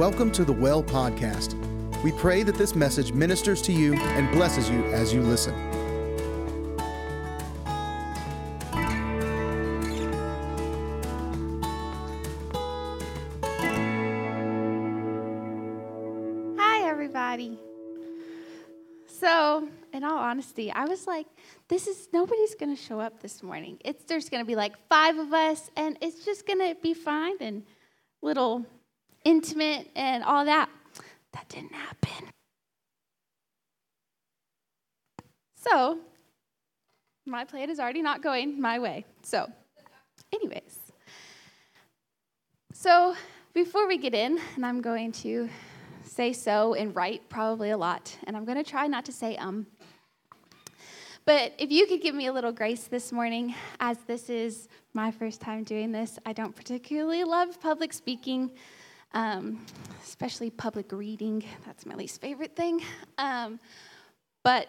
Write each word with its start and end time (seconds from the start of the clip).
Welcome 0.00 0.30
to 0.32 0.46
the 0.46 0.52
Well 0.54 0.82
Podcast. 0.82 1.52
We 2.02 2.12
pray 2.12 2.42
that 2.44 2.54
this 2.54 2.74
message 2.74 3.12
ministers 3.12 3.60
to 3.60 3.70
you 3.70 3.92
and 3.96 4.30
blesses 4.30 4.70
you 4.70 4.82
as 4.86 5.12
you 5.12 5.20
listen. 5.20 5.52
Hi, 16.58 16.88
everybody. 16.88 17.58
So, 19.06 19.68
in 19.92 20.02
all 20.02 20.16
honesty, 20.16 20.72
I 20.72 20.86
was 20.86 21.06
like, 21.06 21.26
this 21.68 21.86
is 21.86 22.08
nobody's 22.10 22.54
going 22.54 22.74
to 22.74 22.82
show 22.82 23.00
up 23.00 23.20
this 23.20 23.42
morning. 23.42 23.76
It's 23.84 24.04
there's 24.04 24.30
going 24.30 24.42
to 24.42 24.48
be 24.48 24.56
like 24.56 24.72
five 24.88 25.18
of 25.18 25.34
us, 25.34 25.70
and 25.76 25.98
it's 26.00 26.24
just 26.24 26.46
going 26.46 26.60
to 26.60 26.74
be 26.80 26.94
fine 26.94 27.36
and 27.42 27.64
little 28.22 28.64
intimate 29.24 29.88
and 29.94 30.24
all 30.24 30.44
that. 30.44 30.68
That 31.32 31.48
didn't 31.48 31.74
happen. 31.74 32.30
So, 35.56 35.98
my 37.26 37.44
plan 37.44 37.70
is 37.70 37.78
already 37.78 38.02
not 38.02 38.22
going 38.22 38.60
my 38.60 38.78
way. 38.78 39.04
So, 39.22 39.46
anyways. 40.32 40.78
So, 42.72 43.14
before 43.52 43.86
we 43.86 43.98
get 43.98 44.14
in, 44.14 44.38
and 44.56 44.64
I'm 44.64 44.80
going 44.80 45.12
to 45.12 45.48
say 46.02 46.32
so 46.32 46.74
and 46.74 46.94
right 46.96 47.20
probably 47.28 47.70
a 47.70 47.76
lot, 47.76 48.16
and 48.24 48.36
I'm 48.36 48.44
going 48.44 48.56
to 48.62 48.68
try 48.68 48.86
not 48.86 49.04
to 49.04 49.12
say 49.12 49.36
um. 49.36 49.66
But 51.26 51.52
if 51.58 51.70
you 51.70 51.86
could 51.86 52.00
give 52.00 52.14
me 52.14 52.26
a 52.26 52.32
little 52.32 52.52
grace 52.52 52.84
this 52.84 53.12
morning, 53.12 53.54
as 53.78 53.98
this 54.06 54.30
is 54.30 54.68
my 54.94 55.10
first 55.10 55.40
time 55.40 55.62
doing 55.62 55.92
this, 55.92 56.18
I 56.24 56.32
don't 56.32 56.56
particularly 56.56 57.22
love 57.22 57.60
public 57.60 57.92
speaking, 57.92 58.50
um, 59.12 59.64
especially 60.02 60.50
public 60.50 60.92
reading. 60.92 61.44
That's 61.66 61.86
my 61.86 61.94
least 61.94 62.20
favorite 62.20 62.56
thing. 62.56 62.82
Um, 63.18 63.60
but 64.42 64.68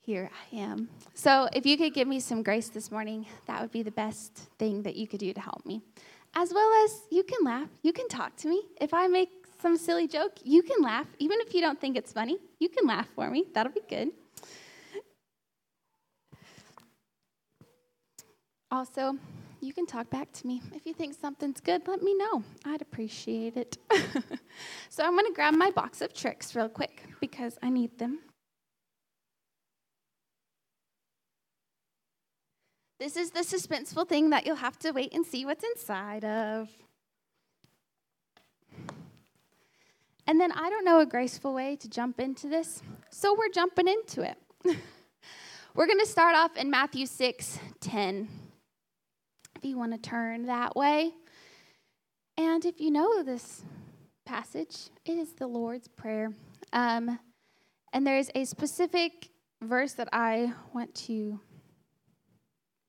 here 0.00 0.30
I 0.52 0.56
am. 0.56 0.88
So 1.14 1.48
if 1.52 1.66
you 1.66 1.76
could 1.76 1.92
give 1.92 2.08
me 2.08 2.20
some 2.20 2.42
grace 2.42 2.68
this 2.68 2.90
morning, 2.90 3.26
that 3.46 3.60
would 3.60 3.72
be 3.72 3.82
the 3.82 3.90
best 3.90 4.34
thing 4.58 4.82
that 4.82 4.96
you 4.96 5.06
could 5.06 5.20
do 5.20 5.32
to 5.32 5.40
help 5.40 5.66
me. 5.66 5.82
As 6.34 6.52
well 6.52 6.84
as 6.84 7.00
you 7.10 7.22
can 7.22 7.44
laugh, 7.44 7.68
you 7.82 7.92
can 7.92 8.08
talk 8.08 8.36
to 8.36 8.48
me. 8.48 8.62
If 8.80 8.94
I 8.94 9.06
make 9.06 9.30
some 9.60 9.76
silly 9.76 10.06
joke, 10.06 10.32
you 10.44 10.62
can 10.62 10.82
laugh. 10.82 11.06
Even 11.18 11.38
if 11.40 11.52
you 11.52 11.60
don't 11.60 11.80
think 11.80 11.96
it's 11.96 12.12
funny, 12.12 12.38
you 12.58 12.68
can 12.68 12.86
laugh 12.86 13.08
for 13.14 13.28
me. 13.30 13.46
That'll 13.52 13.72
be 13.72 13.82
good. 13.88 14.08
Also, 18.70 19.16
you 19.60 19.72
can 19.72 19.86
talk 19.86 20.08
back 20.10 20.32
to 20.32 20.46
me. 20.46 20.62
If 20.74 20.86
you 20.86 20.94
think 20.94 21.14
something's 21.14 21.60
good, 21.60 21.86
let 21.88 22.02
me 22.02 22.14
know. 22.14 22.42
I'd 22.64 22.82
appreciate 22.82 23.56
it. 23.56 23.78
so 24.88 25.04
I'm 25.04 25.12
going 25.12 25.26
to 25.26 25.32
grab 25.34 25.54
my 25.54 25.70
box 25.70 26.00
of 26.00 26.14
tricks 26.14 26.54
real 26.54 26.68
quick 26.68 27.04
because 27.20 27.58
I 27.62 27.70
need 27.70 27.98
them. 27.98 28.20
This 32.98 33.16
is 33.16 33.30
the 33.30 33.40
suspenseful 33.40 34.08
thing 34.08 34.30
that 34.30 34.44
you'll 34.44 34.56
have 34.56 34.78
to 34.80 34.90
wait 34.90 35.12
and 35.12 35.24
see 35.24 35.44
what's 35.44 35.64
inside 35.64 36.24
of. 36.24 36.68
And 40.26 40.40
then 40.40 40.52
I 40.52 40.68
don't 40.68 40.84
know 40.84 41.00
a 41.00 41.06
graceful 41.06 41.54
way 41.54 41.76
to 41.76 41.88
jump 41.88 42.20
into 42.20 42.48
this, 42.48 42.82
so 43.10 43.34
we're 43.34 43.48
jumping 43.48 43.88
into 43.88 44.22
it. 44.22 44.36
we're 45.74 45.86
going 45.86 46.00
to 46.00 46.06
start 46.06 46.36
off 46.36 46.56
in 46.56 46.70
Matthew 46.70 47.06
6 47.06 47.58
10. 47.80 48.28
If 49.58 49.64
you 49.64 49.76
want 49.76 49.90
to 49.90 49.98
turn 49.98 50.46
that 50.46 50.76
way. 50.76 51.10
And 52.36 52.64
if 52.64 52.80
you 52.80 52.92
know 52.92 53.24
this 53.24 53.64
passage, 54.24 54.90
it 55.04 55.18
is 55.18 55.32
the 55.32 55.48
Lord's 55.48 55.88
Prayer. 55.88 56.32
Um, 56.72 57.18
and 57.92 58.06
there's 58.06 58.30
a 58.36 58.44
specific 58.44 59.30
verse 59.60 59.94
that 59.94 60.08
I 60.12 60.52
want 60.72 60.94
to 61.06 61.40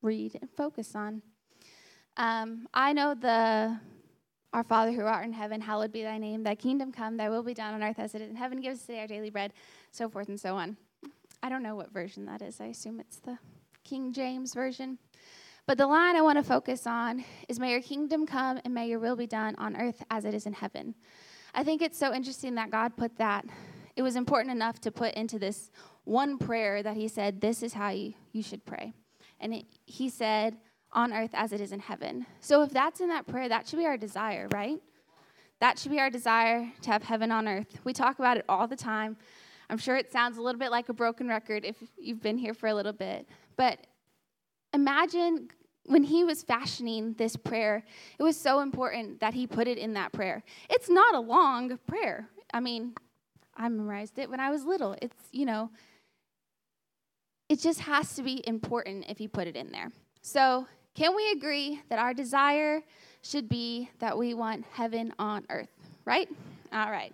read 0.03 0.38
and 0.40 0.47
focus 0.52 0.96
on. 0.96 1.24
Um, 2.18 2.68
I 2.72 2.94
know 2.94 3.16
the 3.16 3.79
Our 4.53 4.63
Father 4.63 4.91
who 4.91 5.02
art 5.02 5.25
in 5.25 5.34
heaven, 5.34 5.62
hallowed 5.62 5.91
be 5.91 6.03
thy 6.03 6.19
name, 6.19 6.44
thy 6.44 6.53
kingdom 6.53 6.91
come, 6.91 7.18
thy 7.18 7.29
will 7.29 7.41
be 7.41 7.56
done 7.56 7.74
on 7.74 7.81
earth 7.81 7.97
as 7.97 8.13
it 8.13 8.22
is 8.22 8.29
in 8.29 8.35
heaven. 8.35 8.62
Give 8.62 8.74
us 8.74 8.81
today 8.81 9.00
our 9.00 9.08
daily 9.08 9.31
bread, 9.31 9.53
so 9.90 10.08
forth 10.08 10.29
and 10.29 10.40
so 10.40 10.56
on. 10.56 10.78
I 11.41 11.50
don't 11.50 11.63
know 11.63 11.75
what 11.75 11.91
version 11.91 12.25
that 12.25 12.44
is. 12.44 12.62
I 12.62 12.66
assume 12.66 13.00
it's 13.00 13.18
the 13.18 13.40
King 13.84 14.13
James 14.13 14.53
version. 14.53 15.00
But 15.69 15.78
the 15.78 15.85
line 15.85 16.16
I 16.16 16.22
want 16.22 16.40
to 16.40 16.44
focus 16.44 16.88
on 16.88 17.24
is 17.47 17.59
May 17.59 17.69
your 17.69 17.81
kingdom 17.81 18.25
come 18.25 18.59
and 18.66 18.74
may 18.74 18.88
your 18.88 18.97
will 18.97 19.16
be 19.16 19.28
done 19.28 19.53
on 19.59 19.75
earth 19.75 20.03
as 20.09 20.25
it 20.25 20.34
is 20.34 20.47
in 20.47 20.53
heaven. 20.53 20.96
I 21.53 21.63
think 21.63 21.84
it's 21.84 21.96
so 21.96 22.12
interesting 22.12 22.56
that 22.56 22.72
God 22.72 22.97
put 22.97 23.16
that. 23.19 23.46
It 23.96 24.02
was 24.02 24.16
important 24.16 24.52
enough 24.52 24.81
to 24.81 24.91
put 24.91 25.13
into 25.13 25.38
this 25.38 25.69
one 26.06 26.40
prayer 26.40 26.81
that 26.81 26.96
He 26.96 27.08
said, 27.08 27.40
This 27.40 27.62
is 27.62 27.74
how 27.74 27.90
you, 27.90 28.16
you 28.31 28.41
should 28.41 28.66
pray. 28.66 28.96
And 29.40 29.53
it, 29.53 29.66
He 29.85 30.09
said, 30.09 30.58
On 30.94 31.13
earth 31.13 31.29
as 31.34 31.53
it 31.53 31.62
is 31.62 31.72
in 31.72 31.81
heaven. 31.81 32.25
So 32.40 32.63
if 32.63 32.72
that's 32.72 33.00
in 33.00 33.09
that 33.09 33.28
prayer, 33.28 33.47
that 33.47 33.68
should 33.68 33.78
be 33.78 33.85
our 33.85 33.96
desire, 33.96 34.47
right? 34.52 34.81
That 35.59 35.78
should 35.78 35.91
be 35.91 36.00
our 36.00 36.09
desire 36.09 36.68
to 36.81 36.90
have 36.90 37.03
heaven 37.03 37.31
on 37.31 37.47
earth. 37.47 37.78
We 37.84 37.94
talk 37.94 38.18
about 38.18 38.38
it 38.38 38.46
all 38.50 38.68
the 38.68 38.75
time. 38.75 39.18
I'm 39.69 39.78
sure 39.78 39.97
it 39.97 40.12
sounds 40.12 40.40
a 40.40 40.41
little 40.41 40.58
bit 40.58 40.72
like 40.72 40.90
a 40.90 40.94
broken 40.94 41.28
record 41.28 41.63
if 41.63 41.75
you've 41.96 42.24
been 42.24 42.40
here 42.40 42.56
for 42.56 42.66
a 42.66 42.74
little 42.74 42.91
bit. 42.91 43.29
But 43.56 43.85
imagine 44.74 45.50
when 45.85 46.03
he 46.03 46.23
was 46.23 46.44
fashioning 46.44 47.13
this 47.13 47.35
prayer, 47.35 47.84
it 48.17 48.23
was 48.23 48.38
so 48.38 48.59
important 48.59 49.19
that 49.22 49.34
he 49.34 49.47
put 49.47 49.67
it 49.67 49.78
in 49.78 49.94
that 49.94 50.12
prayer. 50.12 50.44
It's 50.69 50.90
not 50.90 51.16
a 51.16 51.19
long 51.19 51.79
prayer. 51.88 52.29
I 52.53 52.59
mean, 52.59 52.94
I 53.56 53.67
memorized 53.69 54.19
it 54.19 54.29
when 54.29 54.40
I 54.40 54.51
was 54.51 54.63
little. 54.66 54.95
It's, 55.01 55.17
you 55.31 55.45
know, 55.45 55.69
it 57.50 57.59
just 57.59 57.81
has 57.81 58.16
to 58.16 58.23
be 58.23 58.44
important 58.47 59.06
if 59.09 59.19
you 59.19 59.28
put 59.28 59.47
it 59.47 59.56
in 59.56 59.72
there. 59.72 59.91
So, 60.22 60.67
can 60.95 61.16
we 61.16 61.31
agree 61.31 61.81
that 61.90 61.97
our 61.97 62.13
desire 62.13 62.81
should 63.22 63.47
be 63.47 63.90
that 64.00 64.17
we 64.17 64.34
want 64.34 64.66
heaven 64.73 65.13
on 65.17 65.46
earth, 65.50 65.69
right? 66.06 66.28
All 66.73 66.91
right. 66.91 67.13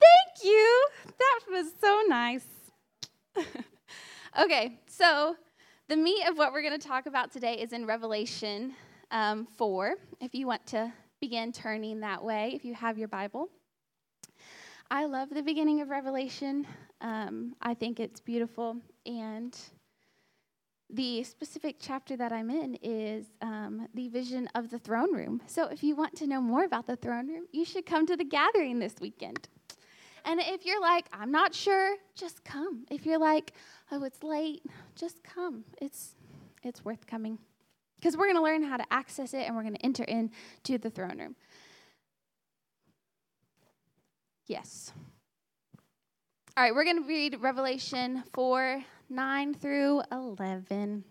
Thank 0.00 0.44
you. 0.44 0.88
That 1.06 1.40
was 1.50 1.72
so 1.80 2.02
nice. 2.08 2.44
okay, 4.40 4.78
so 4.86 5.36
the 5.88 5.96
meat 5.96 6.26
of 6.26 6.38
what 6.38 6.52
we're 6.52 6.62
going 6.62 6.78
to 6.78 6.86
talk 6.86 7.06
about 7.06 7.30
today 7.30 7.54
is 7.54 7.72
in 7.72 7.84
Revelation 7.84 8.74
um, 9.10 9.46
4, 9.56 9.94
if 10.20 10.34
you 10.34 10.46
want 10.46 10.66
to 10.68 10.90
begin 11.20 11.52
turning 11.52 12.00
that 12.00 12.24
way, 12.24 12.52
if 12.54 12.64
you 12.64 12.74
have 12.74 12.96
your 12.96 13.08
Bible. 13.08 13.50
I 14.90 15.04
love 15.04 15.28
the 15.30 15.42
beginning 15.42 15.82
of 15.82 15.90
Revelation. 15.90 16.66
Um, 17.02 17.54
I 17.60 17.74
think 17.74 18.00
it's 18.00 18.20
beautiful. 18.20 18.76
And 19.04 19.54
the 20.88 21.22
specific 21.24 21.76
chapter 21.78 22.16
that 22.16 22.32
I'm 22.32 22.48
in 22.48 22.76
is 22.82 23.26
um, 23.42 23.86
the 23.92 24.08
vision 24.08 24.48
of 24.54 24.70
the 24.70 24.78
throne 24.78 25.14
room. 25.14 25.42
So 25.46 25.66
if 25.66 25.82
you 25.82 25.96
want 25.96 26.16
to 26.16 26.26
know 26.26 26.40
more 26.40 26.64
about 26.64 26.86
the 26.86 26.96
throne 26.96 27.28
room, 27.28 27.44
you 27.52 27.66
should 27.66 27.84
come 27.84 28.06
to 28.06 28.16
the 28.16 28.24
gathering 28.24 28.78
this 28.78 28.94
weekend. 29.00 29.48
And 30.24 30.40
if 30.40 30.64
you're 30.64 30.80
like, 30.80 31.06
I'm 31.12 31.30
not 31.30 31.54
sure, 31.54 31.96
just 32.14 32.42
come. 32.44 32.86
If 32.90 33.04
you're 33.04 33.18
like, 33.18 33.52
oh, 33.94 34.04
it's 34.04 34.22
late, 34.22 34.62
just 34.96 35.22
come. 35.22 35.64
It's, 35.80 36.14
it's 36.62 36.84
worth 36.84 37.06
coming. 37.06 37.38
Because 37.96 38.16
we're 38.16 38.26
going 38.26 38.36
to 38.36 38.42
learn 38.42 38.62
how 38.62 38.76
to 38.76 38.84
access 38.90 39.34
it 39.34 39.46
and 39.46 39.54
we're 39.54 39.62
going 39.62 39.76
to 39.76 39.84
enter 39.84 40.04
into 40.04 40.78
the 40.78 40.90
throne 40.90 41.18
room. 41.18 41.36
Yes. 44.46 44.92
All 46.56 46.64
right, 46.64 46.74
we're 46.74 46.84
going 46.84 47.02
to 47.02 47.08
read 47.08 47.38
Revelation 47.40 48.24
4 48.32 48.84
9 49.10 49.54
through 49.54 50.02
11. 50.10 51.04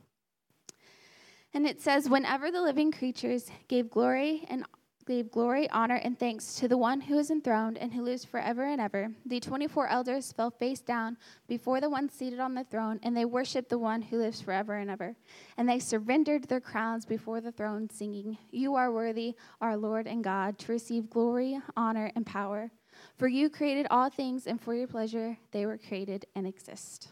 And 1.53 1.67
it 1.67 1.81
says, 1.81 2.09
Whenever 2.09 2.51
the 2.51 2.61
living 2.61 2.91
creatures 2.91 3.49
gave 3.67 3.89
glory 3.89 4.45
and 4.49 4.65
gave 5.05 5.31
glory, 5.31 5.69
honor, 5.69 5.95
and 5.95 6.17
thanks 6.17 6.55
to 6.55 6.67
the 6.67 6.77
one 6.77 7.01
who 7.01 7.17
is 7.17 7.29
enthroned 7.29 7.77
and 7.77 7.93
who 7.93 8.01
lives 8.01 8.25
forever 8.25 8.63
and 8.63 8.79
ever. 8.79 9.11
The 9.25 9.39
24 9.39 9.87
elders 9.87 10.31
fell 10.31 10.51
face 10.51 10.79
down 10.79 11.17
before 11.47 11.81
the 11.81 11.89
one 11.89 12.09
seated 12.09 12.39
on 12.39 12.55
the 12.55 12.63
throne, 12.63 12.99
and 13.03 13.15
they 13.15 13.25
worshiped 13.25 13.69
the 13.69 13.77
one 13.77 14.01
who 14.01 14.17
lives 14.17 14.41
forever 14.41 14.75
and 14.75 14.89
ever. 14.89 15.15
And 15.57 15.67
they 15.67 15.79
surrendered 15.79 16.45
their 16.45 16.61
crowns 16.61 17.05
before 17.05 17.41
the 17.41 17.51
throne, 17.51 17.89
singing, 17.89 18.37
You 18.51 18.75
are 18.75 18.91
worthy, 18.91 19.35
our 19.61 19.77
Lord 19.77 20.07
and 20.07 20.23
God, 20.23 20.57
to 20.59 20.71
receive 20.71 21.09
glory, 21.09 21.59
honor, 21.75 22.11
and 22.15 22.25
power. 22.25 22.71
For 23.17 23.27
you 23.27 23.49
created 23.49 23.87
all 23.89 24.09
things, 24.09 24.47
and 24.47 24.61
for 24.61 24.73
your 24.73 24.87
pleasure 24.87 25.37
they 25.51 25.65
were 25.65 25.77
created 25.77 26.25
and 26.35 26.47
exist. 26.47 27.09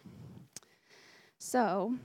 So, 1.38 1.96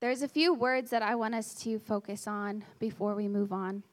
there's 0.00 0.22
a 0.22 0.28
few 0.28 0.52
words 0.52 0.90
that 0.90 1.02
I 1.02 1.14
want 1.14 1.34
us 1.34 1.54
to 1.62 1.78
focus 1.78 2.26
on 2.26 2.64
before 2.80 3.14
we 3.14 3.28
move 3.28 3.52
on. 3.52 3.84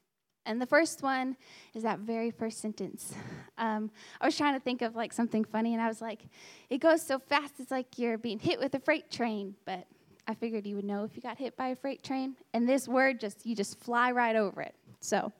And 0.49 0.59
the 0.59 0.65
first 0.65 1.03
one 1.03 1.37
is 1.75 1.83
that 1.83 1.99
very 1.99 2.31
first 2.31 2.59
sentence. 2.59 3.13
Um, 3.59 3.91
I 4.19 4.25
was 4.25 4.35
trying 4.35 4.55
to 4.55 4.59
think 4.59 4.81
of 4.81 4.95
like 4.95 5.13
something 5.13 5.45
funny, 5.45 5.75
and 5.75 5.81
I 5.81 5.87
was 5.87 6.01
like, 6.01 6.23
it 6.71 6.79
goes 6.79 7.05
so 7.05 7.19
fast, 7.19 7.53
it's 7.59 7.69
like 7.69 7.99
you're 7.99 8.17
being 8.17 8.39
hit 8.39 8.59
with 8.59 8.73
a 8.73 8.79
freight 8.79 9.11
train. 9.11 9.53
But 9.63 9.85
I 10.27 10.33
figured 10.33 10.65
you 10.65 10.75
would 10.75 10.85
know 10.85 11.03
if 11.03 11.15
you 11.15 11.21
got 11.21 11.37
hit 11.37 11.55
by 11.55 11.67
a 11.67 11.75
freight 11.75 12.01
train. 12.01 12.35
And 12.51 12.67
this 12.67 12.87
word 12.87 13.19
just, 13.19 13.45
you 13.45 13.55
just 13.55 13.79
fly 13.79 14.11
right 14.11 14.35
over 14.35 14.63
it. 14.63 14.73
So 15.01 15.31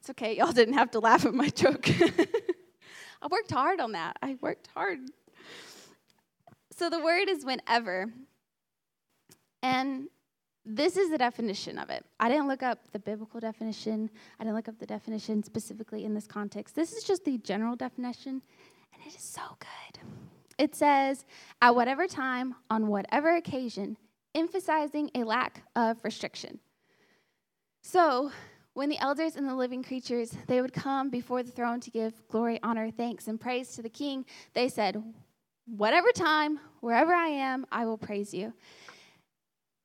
It's 0.00 0.08
okay, 0.08 0.38
y'all 0.38 0.52
didn't 0.52 0.74
have 0.74 0.92
to 0.92 0.98
laugh 0.98 1.26
at 1.26 1.34
my 1.34 1.48
joke. 1.62 1.86
I 3.20 3.26
worked 3.30 3.50
hard 3.50 3.78
on 3.80 3.92
that. 3.92 4.16
I 4.22 4.38
worked 4.40 4.68
hard. 4.74 5.00
So 6.70 6.88
the 6.88 7.00
word 7.00 7.28
is 7.28 7.44
whenever. 7.44 8.06
And 9.62 10.08
this 10.66 10.96
is 10.96 11.10
the 11.10 11.18
definition 11.18 11.78
of 11.78 11.90
it. 11.90 12.04
I 12.18 12.28
didn't 12.28 12.48
look 12.48 12.62
up 12.62 12.90
the 12.92 12.98
biblical 12.98 13.38
definition, 13.38 14.10
I 14.40 14.44
didn't 14.44 14.56
look 14.56 14.68
up 14.68 14.78
the 14.78 14.86
definition 14.86 15.44
specifically 15.44 16.04
in 16.04 16.12
this 16.12 16.26
context. 16.26 16.74
This 16.74 16.92
is 16.92 17.04
just 17.04 17.24
the 17.24 17.38
general 17.38 17.76
definition, 17.76 18.42
and 18.92 19.06
it 19.06 19.16
is 19.16 19.22
so 19.22 19.42
good. 19.60 20.00
It 20.58 20.74
says, 20.74 21.24
at 21.62 21.74
whatever 21.74 22.06
time, 22.06 22.56
on 22.68 22.88
whatever 22.88 23.36
occasion, 23.36 23.96
emphasizing 24.34 25.10
a 25.14 25.22
lack 25.22 25.62
of 25.76 26.02
restriction. 26.02 26.58
So, 27.82 28.32
when 28.74 28.90
the 28.90 28.98
elders 28.98 29.36
and 29.36 29.48
the 29.48 29.54
living 29.54 29.82
creatures 29.82 30.36
they 30.48 30.60
would 30.60 30.72
come 30.72 31.08
before 31.08 31.42
the 31.42 31.50
throne 31.50 31.80
to 31.80 31.90
give 31.90 32.12
glory 32.28 32.60
honor 32.62 32.90
thanks 32.90 33.26
and 33.26 33.40
praise 33.40 33.70
to 33.74 33.80
the 33.80 33.88
king 33.88 34.22
they 34.52 34.68
said 34.68 35.02
whatever 35.64 36.12
time 36.12 36.60
wherever 36.80 37.14
i 37.14 37.26
am 37.26 37.64
i 37.72 37.86
will 37.86 37.96
praise 37.96 38.34
you 38.34 38.52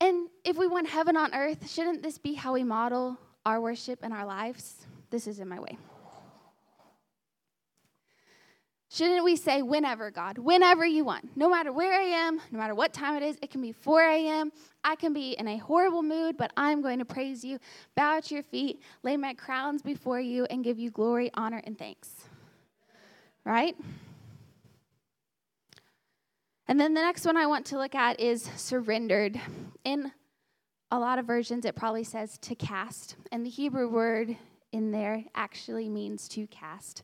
and 0.02 0.30
if 0.44 0.58
we 0.58 0.66
want 0.66 0.90
heaven 0.90 1.16
on 1.16 1.34
earth, 1.36 1.70
shouldn't 1.70 2.02
this 2.02 2.18
be 2.18 2.34
how 2.34 2.54
we 2.54 2.64
model 2.64 3.20
our 3.46 3.62
worship 3.62 4.00
and 4.02 4.12
our 4.12 4.26
lives? 4.26 4.88
This 5.12 5.28
is 5.28 5.40
in 5.40 5.48
my 5.48 5.60
way. 5.60 5.78
Shouldn't 8.90 9.24
we 9.24 9.36
say, 9.36 9.62
whenever, 9.62 10.10
God, 10.10 10.40
whenever 10.40 10.86
you 10.86 11.06
want, 11.06 11.38
no 11.38 11.48
matter 11.48 11.72
where 11.72 11.94
I 11.94 12.04
am, 12.04 12.42
no 12.52 12.58
matter 12.58 12.74
what 12.74 12.94
time 12.94 13.16
it 13.16 13.24
is, 13.24 13.38
it 13.44 13.52
can 13.52 13.62
be 13.62 13.72
4 13.72 14.02
a.m., 14.02 14.52
I 14.84 14.96
can 14.96 15.14
be 15.14 15.34
in 15.34 15.48
a 15.48 15.58
horrible 15.58 16.02
mood, 16.02 16.36
but 16.36 16.52
I'm 16.58 16.82
going 16.82 16.98
to 16.98 17.06
praise 17.06 17.44
you, 17.44 17.60
bow 17.96 18.18
at 18.18 18.32
your 18.32 18.44
feet, 18.44 18.82
lay 19.04 19.16
my 19.18 19.36
crowns 19.36 19.84
before 19.84 20.20
you, 20.20 20.46
and 20.46 20.64
give 20.64 20.80
you 20.80 20.90
glory, 20.90 21.30
honor, 21.36 21.62
and 21.64 21.78
thanks. 21.78 22.10
Right? 23.46 23.76
And 26.68 26.80
then 26.80 26.94
the 26.94 27.02
next 27.02 27.26
one 27.26 27.38
I 27.38 27.48
want 27.48 27.66
to 27.68 27.78
look 27.78 27.96
at 27.96 28.20
is 28.20 28.50
surrendered. 28.56 29.40
In 29.84 30.12
a 30.92 31.00
lot 31.00 31.20
of 31.20 31.26
versions, 31.26 31.66
it 31.66 31.76
probably 31.76 32.04
says 32.04 32.38
to 32.40 32.56
cast, 32.56 33.16
and 33.32 33.46
the 33.46 33.50
Hebrew 33.50 33.90
word 33.90 34.36
in 34.72 34.92
there 34.92 35.24
actually 35.36 35.90
means 35.90 36.28
to 36.30 36.48
cast. 36.48 37.04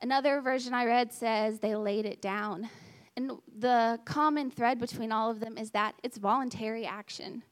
Another 0.00 0.40
version 0.40 0.74
I 0.74 0.84
read 0.84 1.12
says 1.12 1.58
they 1.58 1.74
laid 1.74 2.06
it 2.06 2.22
down. 2.22 2.70
And 3.16 3.32
the 3.58 3.98
common 4.04 4.50
thread 4.50 4.78
between 4.78 5.10
all 5.10 5.30
of 5.30 5.40
them 5.40 5.58
is 5.58 5.72
that 5.72 5.96
it's 6.04 6.18
voluntary 6.18 6.86
action. 6.86 7.42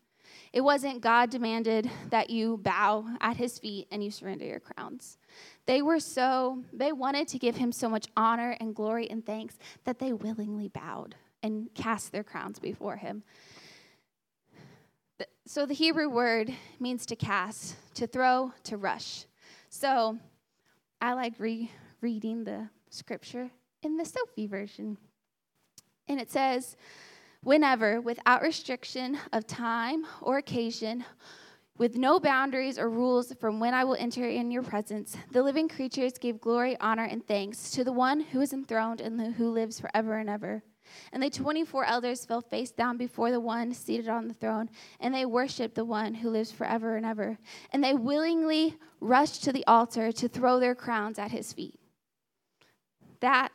It 0.53 0.61
wasn't 0.61 1.01
God 1.01 1.31
demanded 1.31 1.91
that 2.11 2.31
you 2.31 2.59
bow 2.59 3.05
at 3.21 3.37
his 3.37 3.59
feet 3.59 3.89
and 3.91 4.03
you 4.03 4.11
surrender 4.11 4.45
your 4.45 4.61
crowns. 4.61 5.19
They 5.67 5.83
were 5.83 6.01
so, 6.01 6.63
they 6.73 6.93
wanted 6.93 7.29
to 7.29 7.39
give 7.39 7.57
him 7.57 7.73
so 7.73 7.89
much 7.89 8.07
honor 8.17 8.57
and 8.61 8.75
glory 8.75 9.11
and 9.11 9.25
thanks 9.25 9.59
that 9.85 9.99
they 9.99 10.13
willingly 10.13 10.69
bowed 10.69 11.17
and 11.43 11.69
cast 11.75 12.13
their 12.13 12.25
crowns 12.25 12.59
before 12.59 12.97
him. 12.97 13.25
So 15.45 15.67
the 15.67 15.75
Hebrew 15.75 16.09
word 16.09 16.53
means 16.81 17.07
to 17.07 17.17
cast, 17.17 17.77
to 17.95 18.07
throw, 18.07 18.53
to 18.65 18.77
rush. 18.77 19.27
So 19.69 20.19
I 21.01 21.15
like 21.15 21.35
re- 21.39 21.71
reading 22.01 22.45
the 22.45 22.69
scripture 22.91 23.51
in 23.83 23.97
the 23.97 24.05
Sophie 24.05 24.47
version. 24.47 24.99
And 26.09 26.21
it 26.21 26.31
says, 26.31 26.77
whenever, 27.43 28.01
without 28.01 28.43
restriction 28.43 29.19
of 29.33 29.47
time 29.47 30.05
or 30.21 30.39
occasion, 30.39 31.05
with 31.79 31.97
no 31.97 32.19
boundaries 32.19 32.79
or 32.79 32.89
rules 32.89 33.33
from 33.41 33.61
when 33.61 33.75
I 33.75 33.85
will 33.85 33.97
enter 33.99 34.27
in 34.27 34.51
your 34.51 34.63
presence, 34.63 35.17
the 35.33 35.43
living 35.43 35.69
creatures 35.69 36.15
gave 36.19 36.41
glory, 36.41 36.77
honor, 36.81 37.05
and 37.05 37.27
thanks 37.27 37.71
to 37.73 37.85
the 37.85 37.93
one 37.93 38.21
who 38.21 38.41
is 38.41 38.53
enthroned 38.53 39.01
and 39.01 39.35
who 39.35 39.51
lives 39.51 39.79
forever 39.81 40.17
and 40.17 40.31
ever. 40.31 40.63
And 41.13 41.23
the 41.23 41.31
24 41.31 41.85
elders 41.85 42.25
fell 42.25 42.41
face 42.41 42.71
down 42.71 42.97
before 42.97 43.31
the 43.31 43.41
one 43.41 43.75
seated 43.75 44.09
on 44.09 44.29
the 44.29 44.35
throne, 44.35 44.71
and 45.01 45.13
they 45.13 45.27
worshiped 45.27 45.75
the 45.75 45.85
one 45.85 46.15
who 46.15 46.31
lives 46.31 46.53
forever 46.53 46.97
and 46.97 47.05
ever. 47.05 47.39
And 47.73 47.83
they 47.83 47.95
willingly 47.95 48.77
rushed 49.01 49.43
to 49.45 49.53
the 49.53 49.67
altar 49.67 50.13
to 50.13 50.29
throw 50.29 50.61
their 50.61 50.75
crowns 50.75 51.19
at 51.19 51.33
his 51.33 51.53
feet. 51.53 51.79
That 53.21 53.53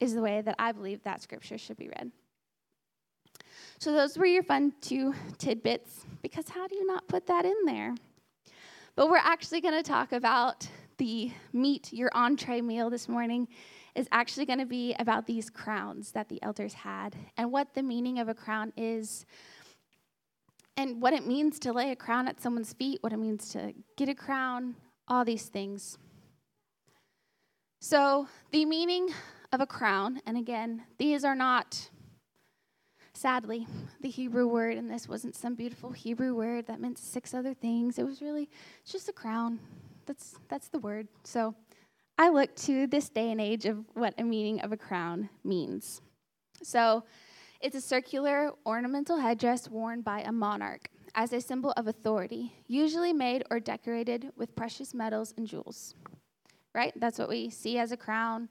is 0.00 0.14
the 0.14 0.22
way 0.22 0.40
that 0.40 0.56
I 0.58 0.72
believe 0.72 1.02
that 1.02 1.22
scripture 1.22 1.58
should 1.58 1.76
be 1.76 1.88
read. 1.88 2.10
So, 3.82 3.92
those 3.92 4.16
were 4.16 4.26
your 4.26 4.44
fun 4.44 4.74
two 4.80 5.12
tidbits, 5.38 6.06
because 6.22 6.48
how 6.48 6.68
do 6.68 6.76
you 6.76 6.86
not 6.86 7.08
put 7.08 7.26
that 7.26 7.44
in 7.44 7.64
there? 7.64 7.96
But 8.94 9.10
we're 9.10 9.16
actually 9.16 9.60
going 9.60 9.74
to 9.74 9.82
talk 9.82 10.12
about 10.12 10.68
the 10.98 11.32
meat, 11.52 11.92
your 11.92 12.08
entree 12.14 12.60
meal 12.60 12.90
this 12.90 13.08
morning, 13.08 13.48
is 13.96 14.06
actually 14.12 14.46
going 14.46 14.60
to 14.60 14.66
be 14.66 14.94
about 15.00 15.26
these 15.26 15.50
crowns 15.50 16.12
that 16.12 16.28
the 16.28 16.40
elders 16.44 16.74
had 16.74 17.16
and 17.36 17.50
what 17.50 17.74
the 17.74 17.82
meaning 17.82 18.20
of 18.20 18.28
a 18.28 18.34
crown 18.34 18.72
is 18.76 19.26
and 20.76 21.02
what 21.02 21.12
it 21.12 21.26
means 21.26 21.58
to 21.58 21.72
lay 21.72 21.90
a 21.90 21.96
crown 21.96 22.28
at 22.28 22.40
someone's 22.40 22.72
feet, 22.72 23.02
what 23.02 23.12
it 23.12 23.18
means 23.18 23.48
to 23.48 23.74
get 23.96 24.08
a 24.08 24.14
crown, 24.14 24.76
all 25.08 25.24
these 25.24 25.46
things. 25.46 25.98
So, 27.80 28.28
the 28.52 28.64
meaning 28.64 29.08
of 29.50 29.60
a 29.60 29.66
crown, 29.66 30.20
and 30.24 30.36
again, 30.36 30.84
these 30.98 31.24
are 31.24 31.34
not, 31.34 31.90
sadly, 33.22 33.68
the 34.00 34.08
Hebrew 34.08 34.48
word, 34.48 34.76
and 34.76 34.90
this 34.90 35.08
wasn't 35.08 35.36
some 35.36 35.54
beautiful 35.54 35.92
Hebrew 35.92 36.34
word 36.34 36.66
that 36.66 36.80
meant 36.80 36.98
six 36.98 37.34
other 37.34 37.54
things. 37.54 37.96
It 37.96 38.02
was 38.02 38.20
really 38.20 38.50
just 38.84 39.08
a 39.08 39.12
crown. 39.12 39.60
That's, 40.06 40.34
that's 40.48 40.66
the 40.66 40.80
word. 40.80 41.06
So, 41.22 41.54
I 42.18 42.30
look 42.30 42.54
to 42.56 42.88
this 42.88 43.08
day 43.08 43.30
and 43.30 43.40
age 43.40 43.64
of 43.64 43.84
what 43.94 44.14
a 44.18 44.24
meaning 44.24 44.60
of 44.62 44.72
a 44.72 44.76
crown 44.76 45.30
means. 45.44 46.02
So, 46.64 47.04
it's 47.60 47.76
a 47.76 47.80
circular 47.80 48.50
ornamental 48.66 49.18
headdress 49.18 49.70
worn 49.70 50.02
by 50.02 50.22
a 50.22 50.32
monarch 50.32 50.88
as 51.14 51.32
a 51.32 51.40
symbol 51.40 51.72
of 51.76 51.86
authority, 51.86 52.52
usually 52.66 53.12
made 53.12 53.44
or 53.52 53.60
decorated 53.60 54.32
with 54.36 54.56
precious 54.56 54.94
metals 54.94 55.32
and 55.36 55.46
jewels. 55.46 55.94
Right? 56.74 56.92
That's 56.96 57.20
what 57.20 57.28
we 57.28 57.50
see 57.50 57.78
as 57.78 57.92
a 57.92 57.96
crown. 57.96 58.48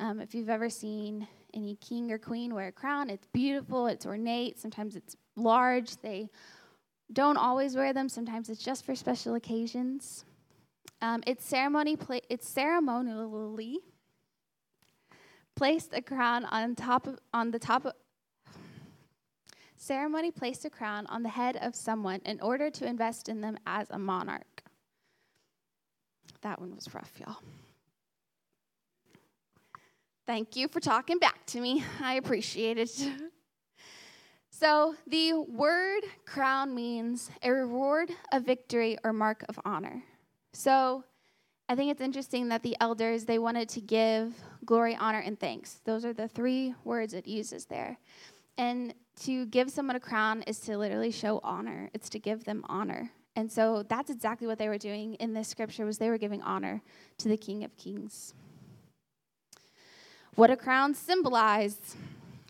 Um, 0.00 0.18
if 0.20 0.34
you've 0.34 0.50
ever 0.50 0.68
seen 0.68 1.28
any 1.54 1.76
king 1.76 2.10
or 2.10 2.18
queen 2.18 2.54
wear 2.54 2.68
a 2.68 2.72
crown, 2.72 3.10
it's 3.10 3.26
beautiful, 3.32 3.86
it's 3.86 4.06
ornate, 4.06 4.58
sometimes 4.58 4.96
it's 4.96 5.16
large. 5.36 5.96
They 5.98 6.30
don't 7.12 7.36
always 7.36 7.76
wear 7.76 7.92
them, 7.92 8.08
sometimes 8.08 8.48
it's 8.48 8.62
just 8.62 8.84
for 8.84 8.94
special 8.94 9.34
occasions. 9.34 10.24
Um, 11.02 11.22
it's 11.26 11.44
ceremony. 11.44 11.96
Pla- 11.96 12.20
it's 12.30 12.48
ceremonially 12.48 13.80
placed 15.56 15.92
a 15.92 16.00
crown 16.00 16.44
on 16.46 16.76
top 16.76 17.08
of, 17.08 17.18
on 17.34 17.50
the 17.50 17.58
top 17.58 17.84
of. 17.84 17.92
Ceremony 19.76 20.30
placed 20.30 20.64
a 20.64 20.70
crown 20.70 21.06
on 21.06 21.24
the 21.24 21.28
head 21.28 21.56
of 21.56 21.74
someone 21.74 22.20
in 22.24 22.40
order 22.40 22.70
to 22.70 22.86
invest 22.86 23.28
in 23.28 23.40
them 23.40 23.58
as 23.66 23.90
a 23.90 23.98
monarch. 23.98 24.62
That 26.42 26.60
one 26.60 26.72
was 26.74 26.94
rough, 26.94 27.12
y'all. 27.18 27.38
Thank 30.32 30.56
you 30.56 30.66
for 30.66 30.80
talking 30.80 31.18
back 31.18 31.44
to 31.48 31.60
me. 31.60 31.84
I 32.00 32.14
appreciate 32.14 32.78
it. 32.78 32.88
so, 34.50 34.94
the 35.06 35.34
word 35.34 36.04
crown 36.24 36.74
means 36.74 37.30
a 37.42 37.52
reward, 37.52 38.10
a 38.32 38.40
victory, 38.40 38.96
or 39.04 39.12
mark 39.12 39.44
of 39.50 39.60
honor. 39.66 40.02
So 40.54 41.04
I 41.68 41.74
think 41.74 41.90
it's 41.90 42.00
interesting 42.00 42.48
that 42.48 42.62
the 42.62 42.78
elders, 42.80 43.26
they 43.26 43.38
wanted 43.38 43.68
to 43.68 43.82
give 43.82 44.32
glory, 44.64 44.96
honor, 44.96 45.18
and 45.18 45.38
thanks. 45.38 45.82
Those 45.84 46.02
are 46.02 46.14
the 46.14 46.28
three 46.28 46.74
words 46.82 47.12
it 47.12 47.26
uses 47.26 47.66
there. 47.66 47.98
And 48.56 48.94
to 49.24 49.44
give 49.44 49.70
someone 49.70 49.96
a 49.96 50.00
crown 50.00 50.40
is 50.46 50.60
to 50.60 50.78
literally 50.78 51.10
show 51.10 51.40
honor. 51.44 51.90
It's 51.92 52.08
to 52.08 52.18
give 52.18 52.44
them 52.44 52.64
honor. 52.70 53.10
And 53.36 53.52
so 53.52 53.82
that's 53.86 54.08
exactly 54.08 54.46
what 54.46 54.56
they 54.56 54.70
were 54.70 54.78
doing 54.78 55.12
in 55.16 55.34
this 55.34 55.48
scripture 55.48 55.84
was 55.84 55.98
they 55.98 56.08
were 56.08 56.16
giving 56.16 56.40
honor 56.40 56.80
to 57.18 57.28
the 57.28 57.36
King 57.36 57.64
of 57.64 57.76
Kings. 57.76 58.32
What 60.34 60.48
do 60.48 60.56
crowns 60.56 60.98
symbolize? 60.98 61.96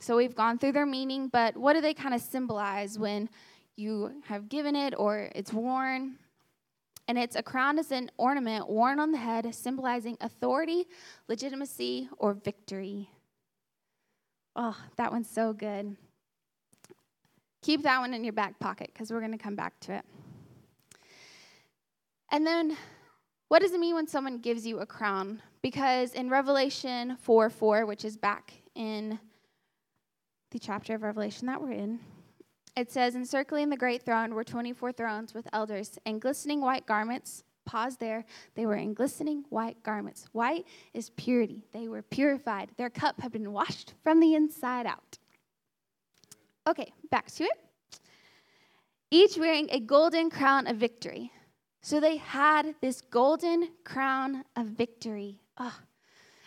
So 0.01 0.17
we've 0.17 0.35
gone 0.35 0.59
through 0.59 0.73
their 0.73 0.87
meaning, 0.87 1.29
but 1.29 1.57
what 1.57 1.75
do 1.75 1.81
they 1.81 1.95
kind 1.95 2.15
of 2.15 2.21
symbolize 2.21 2.99
when 2.99 3.29
you 3.77 4.23
have 4.27 4.49
given 4.49 4.77
it 4.77 4.95
or 4.97 5.31
it's 5.35 5.53
worn? 5.53 6.19
and 7.09 7.19
it's 7.19 7.37
a 7.37 7.43
crown 7.43 7.79
is 7.79 7.91
an 7.93 8.11
ornament 8.17 8.69
worn 8.69 8.99
on 9.01 9.13
the 9.13 9.19
head 9.19 9.53
symbolizing 9.55 10.17
authority, 10.21 10.87
legitimacy, 11.29 12.09
or 12.19 12.33
victory. 12.33 13.11
Oh, 14.55 14.77
that 14.97 15.11
one's 15.11 15.29
so 15.29 15.53
good. 15.53 15.97
Keep 17.63 17.83
that 17.83 18.01
one 18.01 18.15
in 18.15 18.25
your 18.25 18.33
back 18.33 18.59
pocket 18.59 18.91
because 18.93 19.11
we're 19.11 19.21
going 19.21 19.33
to 19.33 19.39
come 19.39 19.57
back 19.57 19.79
to 19.81 19.95
it. 19.95 20.05
And 22.31 22.47
then, 22.47 22.77
what 23.49 23.61
does 23.61 23.73
it 23.73 23.81
mean 23.81 23.95
when 23.95 24.07
someone 24.07 24.39
gives 24.39 24.67
you 24.67 24.79
a 24.79 24.87
crown? 24.87 25.43
Because 25.63 26.13
in 26.13 26.29
Revelation 26.29 27.17
4 27.21 27.49
4, 27.49 27.87
which 27.87 28.05
is 28.05 28.17
back 28.17 28.53
in 28.75 29.19
the 30.51 30.59
chapter 30.59 30.95
of 30.95 31.03
Revelation 31.03 31.47
that 31.47 31.63
we're 31.63 31.73
in, 31.73 32.01
it 32.77 32.91
says, 32.91 33.15
Encircling 33.15 33.71
the 33.71 33.77
great 33.77 34.03
throne 34.03 34.35
were 34.35 34.45
24 34.45 34.93
thrones 34.93 35.35
with 35.35 35.47
elders, 35.53 35.99
and 36.05 36.21
glistening 36.21 36.61
white 36.61 36.87
garments 36.87 37.45
pause 37.65 37.97
there. 37.97 38.25
They 38.55 38.67
were 38.67 38.75
in 38.75 38.95
glistening 38.95 39.45
white 39.51 39.83
garments. 39.83 40.27
White 40.33 40.67
is 40.95 41.11
purity. 41.11 41.65
They 41.73 41.89
were 41.89 42.03
purified. 42.03 42.71
Their 42.77 42.91
cup 42.91 43.21
had 43.21 43.33
been 43.33 43.53
washed 43.53 43.95
from 44.03 44.21
the 44.21 44.35
inside 44.35 44.87
out. 44.87 45.19
Okay, 46.67 46.93
back 47.11 47.27
to 47.33 47.45
it. 47.45 47.59
Each 49.11 49.37
wearing 49.37 49.69
a 49.71 49.81
golden 49.81 50.31
crown 50.31 50.67
of 50.67 50.77
victory. 50.77 51.31
So 51.83 52.01
they 52.01 52.17
had 52.17 52.75
this 52.81 53.01
golden 53.01 53.69
crown 53.85 54.45
of 54.57 54.67
victory. 54.67 55.42
Oh. 55.59 55.79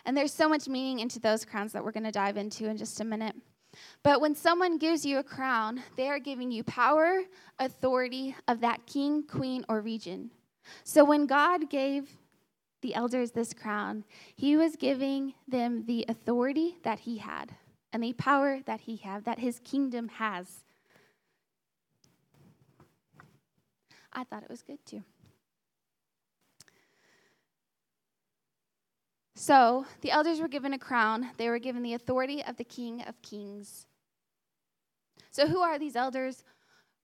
And 0.04 0.16
there's 0.16 0.32
so 0.32 0.48
much 0.48 0.68
meaning 0.68 1.00
into 1.00 1.18
those 1.18 1.44
crowns 1.44 1.72
that 1.72 1.84
we're 1.84 1.92
going 1.92 2.04
to 2.04 2.12
dive 2.12 2.36
into 2.36 2.68
in 2.68 2.76
just 2.76 3.00
a 3.00 3.04
minute. 3.04 3.34
But 4.02 4.20
when 4.20 4.34
someone 4.34 4.78
gives 4.78 5.04
you 5.04 5.18
a 5.18 5.24
crown, 5.24 5.82
they 5.96 6.08
are 6.08 6.18
giving 6.18 6.50
you 6.50 6.64
power, 6.64 7.22
authority 7.58 8.34
of 8.48 8.60
that 8.60 8.86
king, 8.86 9.24
queen, 9.24 9.64
or 9.68 9.80
region. 9.80 10.30
So 10.84 11.04
when 11.04 11.26
God 11.26 11.68
gave 11.68 12.10
the 12.82 12.94
elders 12.94 13.32
this 13.32 13.52
crown, 13.52 14.04
he 14.34 14.56
was 14.56 14.76
giving 14.76 15.34
them 15.48 15.84
the 15.86 16.04
authority 16.08 16.78
that 16.84 17.00
he 17.00 17.18
had 17.18 17.52
and 17.92 18.02
the 18.02 18.12
power 18.12 18.60
that 18.66 18.80
he 18.80 18.96
had, 18.96 19.24
that 19.24 19.38
his 19.38 19.58
kingdom 19.60 20.08
has. 20.08 20.64
I 24.12 24.24
thought 24.24 24.42
it 24.42 24.50
was 24.50 24.62
good 24.62 24.78
too. 24.86 25.02
So 29.38 29.84
the 30.00 30.10
elders 30.10 30.40
were 30.40 30.48
given 30.48 30.72
a 30.72 30.78
crown, 30.78 31.28
they 31.36 31.50
were 31.50 31.58
given 31.58 31.82
the 31.82 31.92
authority 31.92 32.42
of 32.42 32.56
the 32.56 32.64
King 32.64 33.02
of 33.02 33.20
Kings. 33.20 33.86
So, 35.30 35.46
who 35.46 35.60
are 35.60 35.78
these 35.78 35.94
elders? 35.94 36.42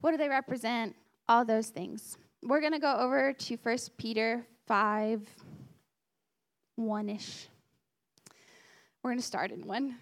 What 0.01 0.13
do 0.13 0.17
they 0.17 0.31
represent? 0.31 0.97
All 1.29 1.45
those 1.45 1.69
things. 1.69 2.17
We're 2.43 2.61
going 2.61 2.73
to 2.73 2.79
go 2.79 2.97
over 2.97 3.35
to 3.35 3.57
1 3.57 3.79
Peter 3.99 4.47
5 4.67 5.29
1 6.77 7.09
ish. 7.11 7.49
We're 9.03 9.11
going 9.11 9.21
to 9.21 9.25
start 9.25 9.51
in 9.51 9.67
1. 9.67 9.95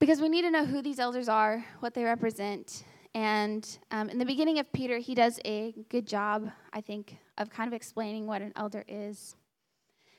Because 0.00 0.22
we 0.22 0.30
need 0.30 0.42
to 0.42 0.50
know 0.50 0.64
who 0.64 0.80
these 0.80 0.98
elders 0.98 1.28
are, 1.28 1.62
what 1.80 1.92
they 1.92 2.04
represent. 2.04 2.84
And 3.14 3.78
um, 3.90 4.08
in 4.08 4.16
the 4.16 4.24
beginning 4.24 4.58
of 4.58 4.72
Peter, 4.72 4.96
he 4.96 5.14
does 5.14 5.38
a 5.44 5.74
good 5.90 6.06
job, 6.06 6.50
I 6.72 6.80
think, 6.80 7.18
of 7.36 7.50
kind 7.50 7.68
of 7.68 7.74
explaining 7.74 8.26
what 8.26 8.40
an 8.40 8.54
elder 8.56 8.82
is. 8.88 9.36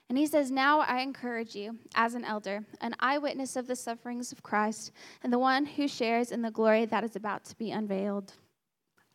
And 0.10 0.18
he 0.18 0.28
says, 0.28 0.52
Now 0.52 0.82
I 0.82 1.00
encourage 1.00 1.56
you, 1.56 1.80
as 1.96 2.14
an 2.14 2.24
elder, 2.24 2.64
an 2.82 2.96
eyewitness 3.00 3.56
of 3.56 3.68
the 3.68 3.76
sufferings 3.76 4.32
of 4.32 4.44
Christ, 4.44 4.92
and 5.24 5.34
the 5.34 5.40
one 5.40 5.66
who 5.66 5.88
shares 5.88 6.32
in 6.32 6.42
the 6.42 6.52
glory 6.52 6.86
that 6.86 7.04
is 7.04 7.16
about 7.16 7.44
to 7.46 7.56
be 7.56 7.72
unveiled. 7.72 8.34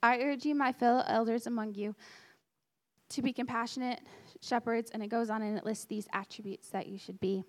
I 0.02 0.18
urge 0.18 0.44
you, 0.44 0.54
my 0.54 0.72
fellow 0.72 1.04
elders 1.06 1.46
among 1.46 1.74
you, 1.74 1.94
to 3.10 3.22
be 3.22 3.32
compassionate 3.32 4.00
shepherds, 4.40 4.90
and 4.90 5.02
it 5.02 5.08
goes 5.08 5.30
on 5.30 5.42
and 5.42 5.56
it 5.56 5.64
lists 5.64 5.84
these 5.84 6.08
attributes 6.12 6.70
that 6.70 6.86
you 6.86 6.98
should 6.98 7.20
be. 7.20 7.44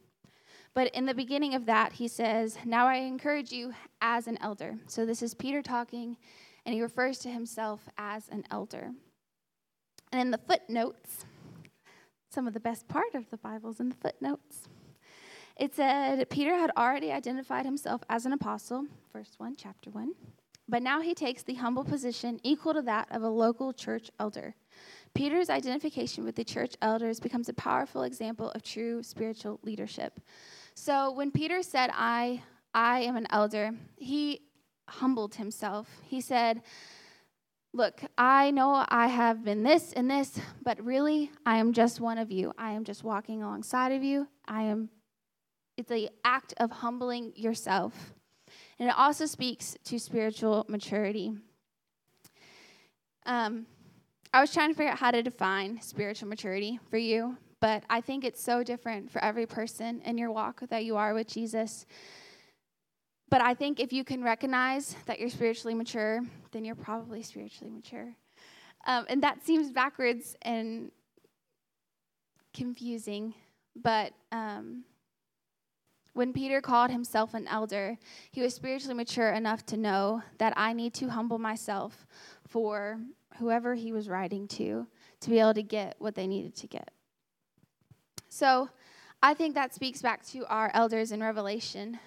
But 0.74 0.94
in 0.94 1.06
the 1.06 1.14
beginning 1.14 1.56
of 1.56 1.66
that, 1.66 1.94
he 1.94 2.08
says, 2.08 2.58
Now 2.66 2.88
I 2.88 2.96
encourage 2.96 3.52
you 3.52 3.74
as 4.02 4.28
an 4.28 4.38
elder. 4.42 4.76
So 4.88 5.06
this 5.06 5.22
is 5.22 5.34
Peter 5.34 5.62
talking, 5.62 6.18
and 6.66 6.76
he 6.76 6.82
refers 6.82 7.20
to 7.20 7.30
himself 7.30 7.90
as 7.98 8.28
an 8.30 8.44
elder. 8.52 8.92
And 10.12 10.22
in 10.22 10.32
the 10.32 10.38
footnotes, 10.38 11.26
some 12.32 12.48
of 12.48 12.54
the 12.54 12.60
best 12.60 12.88
part 12.88 13.14
of 13.14 13.30
the 13.30 13.38
Bible's 13.38 13.80
in 13.80 13.90
the 13.90 13.96
footnotes. 13.96 14.70
It 15.58 15.76
said 15.76 16.30
Peter 16.30 16.56
had 16.56 16.72
already 16.78 17.12
identified 17.12 17.66
himself 17.66 18.02
as 18.10 18.26
an 18.26 18.34
apostle, 18.34 18.86
verse 19.12 19.34
1, 19.38 19.56
chapter 19.58 19.90
1, 19.92 20.14
but 20.68 20.82
now 20.82 21.02
he 21.02 21.14
takes 21.14 21.44
the 21.44 21.56
humble 21.56 21.84
position 21.84 22.40
equal 22.44 22.74
to 22.74 22.82
that 22.84 23.08
of 23.12 23.22
a 23.22 23.30
local 23.30 23.74
church 23.74 24.10
elder. 24.20 24.56
Peter's 25.14 25.50
identification 25.50 26.24
with 26.24 26.36
the 26.36 26.44
church 26.44 26.76
elders 26.82 27.20
becomes 27.20 27.50
a 27.50 27.54
powerful 27.54 28.04
example 28.04 28.50
of 28.52 28.64
true 28.64 29.04
spiritual 29.04 29.60
leadership. 29.64 30.22
So 30.74 31.12
when 31.12 31.32
Peter 31.32 31.62
said, 31.62 31.90
I, 31.94 32.42
I 32.74 33.02
am 33.02 33.18
an 33.18 33.28
elder, 33.30 33.72
he 33.98 34.42
humbled 34.88 35.36
himself. 35.36 35.90
He 36.04 36.22
said, 36.22 36.62
Look, 37.74 38.02
I 38.18 38.52
know 38.52 38.86
I 38.90 39.08
have 39.08 39.46
been 39.46 39.64
this 39.64 39.94
and 39.94 40.12
this, 40.12 40.38
but 40.62 40.84
really, 40.84 41.32
I 41.46 41.58
am 41.58 41.72
just 41.72 42.02
one 42.02 42.18
of 42.18 42.30
you. 42.30 42.52
I 42.58 42.72
am 42.72 42.84
just 42.84 43.06
walking 43.06 43.44
alongside 43.44 43.94
of 43.94 44.04
you. 44.04 44.28
I 44.46 44.64
am, 44.64 44.90
it's 45.78 45.88
the 45.88 46.10
act 46.26 46.54
of 46.58 46.70
humbling 46.70 47.32
yourself. 47.38 48.14
And 48.78 48.90
it 48.90 48.98
also 48.98 49.26
speaks 49.26 49.78
to 49.86 50.00
spiritual 50.00 50.66
maturity. 50.68 51.34
Um, 53.26 53.66
I 54.34 54.42
was 54.42 54.54
trying 54.54 54.72
to 54.72 54.76
figure 54.76 54.92
out 54.92 54.98
how 54.98 55.12
to 55.12 55.24
define 55.24 55.80
spiritual 55.82 56.28
maturity 56.28 56.78
for 56.90 56.98
you, 56.98 57.38
but 57.62 57.84
I 57.90 58.02
think 58.02 58.26
it's 58.26 58.44
so 58.44 58.64
different 58.64 59.10
for 59.10 59.24
every 59.24 59.46
person 59.46 60.02
in 60.02 60.18
your 60.18 60.32
walk 60.32 60.62
that 60.70 60.84
you 60.84 60.98
are 60.98 61.14
with 61.14 61.28
Jesus. 61.28 61.86
But 63.32 63.42
I 63.42 63.54
think 63.54 63.80
if 63.80 63.94
you 63.94 64.04
can 64.04 64.24
recognize 64.24 64.96
that 65.06 65.18
you're 65.18 65.30
spiritually 65.30 65.74
mature, 65.74 66.20
then 66.52 66.66
you're 66.66 66.76
probably 66.76 67.24
spiritually 67.24 67.72
mature. 67.72 68.14
Um, 68.86 69.06
and 69.08 69.24
that 69.24 69.46
seems 69.46 69.72
backwards 69.72 70.36
and 70.42 70.92
confusing, 72.54 73.34
but 73.74 74.12
um, 74.34 74.84
when 76.12 76.34
Peter 76.34 76.60
called 76.60 76.92
himself 76.92 77.34
an 77.34 77.48
elder, 77.48 77.98
he 78.32 78.42
was 78.42 78.54
spiritually 78.54 78.96
mature 78.96 79.30
enough 79.30 79.66
to 79.68 79.78
know 79.78 80.22
that 80.38 80.54
I 80.58 80.74
need 80.74 80.94
to 80.96 81.08
humble 81.08 81.40
myself 81.40 82.06
for 82.46 83.00
whoever 83.38 83.76
he 83.76 83.94
was 83.94 84.10
writing 84.10 84.46
to 84.50 84.86
to 85.22 85.30
be 85.30 85.40
able 85.40 85.54
to 85.54 85.64
get 85.64 85.96
what 86.00 86.16
they 86.16 86.28
needed 86.28 86.54
to 86.58 86.68
get. 86.68 86.92
So 88.28 88.68
I 89.24 89.36
think 89.36 89.56
that 89.56 89.74
speaks 89.74 90.02
back 90.02 90.26
to 90.28 90.46
our 90.48 90.70
elders 90.74 91.14
in 91.14 91.22
Revelation 91.22 91.98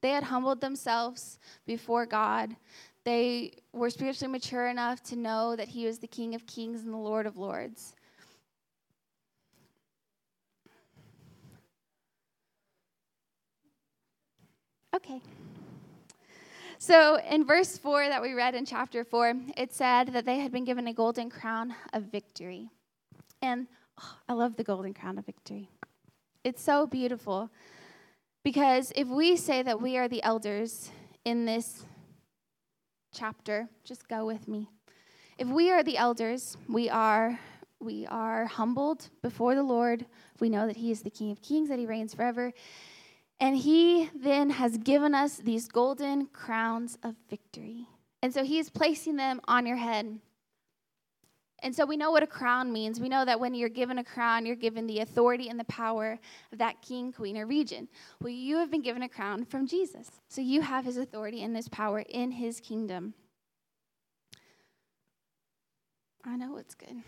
they 0.00 0.10
had 0.10 0.24
humbled 0.24 0.60
themselves 0.60 1.38
before 1.66 2.06
God. 2.06 2.56
They 3.04 3.52
were 3.72 3.90
spiritually 3.90 4.30
mature 4.30 4.68
enough 4.68 5.02
to 5.04 5.16
know 5.16 5.56
that 5.56 5.68
He 5.68 5.86
was 5.86 5.98
the 5.98 6.06
King 6.06 6.34
of 6.34 6.46
Kings 6.46 6.82
and 6.82 6.92
the 6.92 6.98
Lord 6.98 7.26
of 7.26 7.36
Lords. 7.36 7.94
Okay. 14.94 15.20
So 16.78 17.18
in 17.28 17.44
verse 17.44 17.76
4 17.76 18.08
that 18.08 18.22
we 18.22 18.34
read 18.34 18.54
in 18.54 18.64
chapter 18.64 19.04
4, 19.04 19.34
it 19.56 19.72
said 19.72 20.08
that 20.08 20.24
they 20.24 20.38
had 20.38 20.52
been 20.52 20.64
given 20.64 20.86
a 20.86 20.92
golden 20.92 21.28
crown 21.28 21.74
of 21.92 22.04
victory. 22.04 22.68
And 23.42 23.66
oh, 24.00 24.16
I 24.28 24.32
love 24.32 24.56
the 24.56 24.64
golden 24.64 24.94
crown 24.94 25.18
of 25.18 25.26
victory. 25.26 25.68
It's 26.44 26.62
so 26.62 26.86
beautiful. 26.86 27.50
Because 28.48 28.94
if 28.96 29.08
we 29.08 29.36
say 29.36 29.62
that 29.62 29.82
we 29.82 29.98
are 29.98 30.08
the 30.08 30.22
elders 30.22 30.90
in 31.26 31.44
this 31.44 31.84
chapter, 33.12 33.68
just 33.84 34.08
go 34.08 34.24
with 34.24 34.48
me. 34.48 34.70
If 35.36 35.48
we 35.48 35.70
are 35.70 35.82
the 35.82 35.98
elders, 35.98 36.56
we 36.66 36.88
are 36.88 37.38
we 37.78 38.06
are 38.06 38.46
humbled 38.46 39.10
before 39.20 39.54
the 39.54 39.62
Lord. 39.62 40.06
We 40.40 40.48
know 40.48 40.66
that 40.66 40.78
he 40.78 40.90
is 40.90 41.02
the 41.02 41.10
King 41.10 41.30
of 41.30 41.42
Kings, 41.42 41.68
that 41.68 41.78
he 41.78 41.84
reigns 41.84 42.14
forever. 42.14 42.54
And 43.38 43.54
he 43.54 44.08
then 44.14 44.48
has 44.48 44.78
given 44.78 45.14
us 45.14 45.36
these 45.36 45.68
golden 45.68 46.28
crowns 46.28 46.96
of 47.02 47.16
victory. 47.28 47.86
And 48.22 48.32
so 48.32 48.44
he 48.44 48.58
is 48.58 48.70
placing 48.70 49.16
them 49.16 49.42
on 49.46 49.66
your 49.66 49.76
head. 49.76 50.20
And 51.62 51.74
so 51.74 51.84
we 51.84 51.96
know 51.96 52.10
what 52.12 52.22
a 52.22 52.26
crown 52.26 52.72
means. 52.72 53.00
We 53.00 53.08
know 53.08 53.24
that 53.24 53.40
when 53.40 53.54
you're 53.54 53.68
given 53.68 53.98
a 53.98 54.04
crown, 54.04 54.46
you're 54.46 54.54
given 54.54 54.86
the 54.86 55.00
authority 55.00 55.48
and 55.48 55.58
the 55.58 55.64
power 55.64 56.18
of 56.52 56.58
that 56.58 56.80
king, 56.82 57.12
queen, 57.12 57.36
or 57.36 57.46
region. 57.46 57.88
Well, 58.20 58.30
you 58.30 58.56
have 58.58 58.70
been 58.70 58.82
given 58.82 59.02
a 59.02 59.08
crown 59.08 59.44
from 59.44 59.66
Jesus. 59.66 60.10
So 60.28 60.40
you 60.40 60.62
have 60.62 60.84
his 60.84 60.96
authority 60.96 61.42
and 61.42 61.56
his 61.56 61.68
power 61.68 62.00
in 62.00 62.30
his 62.30 62.60
kingdom. 62.60 63.14
I 66.24 66.36
know 66.36 66.58
it's 66.58 66.74
good. 66.74 67.02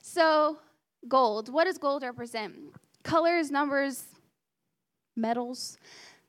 So, 0.00 0.58
gold. 1.08 1.52
What 1.52 1.64
does 1.64 1.76
gold 1.76 2.02
represent? 2.02 2.54
Colors, 3.02 3.50
numbers, 3.50 4.04
metals. 5.16 5.76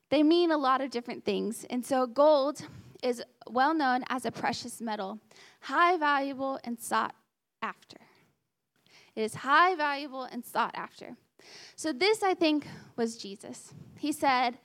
They 0.10 0.24
mean 0.24 0.52
a 0.52 0.58
lot 0.58 0.82
of 0.82 0.90
different 0.90 1.24
things. 1.24 1.66
And 1.70 1.86
so, 1.86 2.08
gold 2.08 2.64
is 3.04 3.22
well 3.52 3.74
known 3.74 4.04
as 4.10 4.26
a 4.26 4.32
precious 4.32 4.82
metal, 4.82 5.20
high 5.62 5.98
valuable 5.98 6.60
and 6.64 6.80
sought 6.80 7.16
after. 7.62 7.98
It 9.16 9.22
is 9.22 9.36
high 9.36 9.76
valuable 9.76 10.24
and 10.24 10.46
sought 10.46 10.76
after. 10.76 11.16
So, 11.76 11.94
this 11.94 12.24
I 12.24 12.34
think 12.34 12.68
was 12.96 13.18
Jesus. 13.18 13.74
He 13.98 14.12
said, 14.12 14.58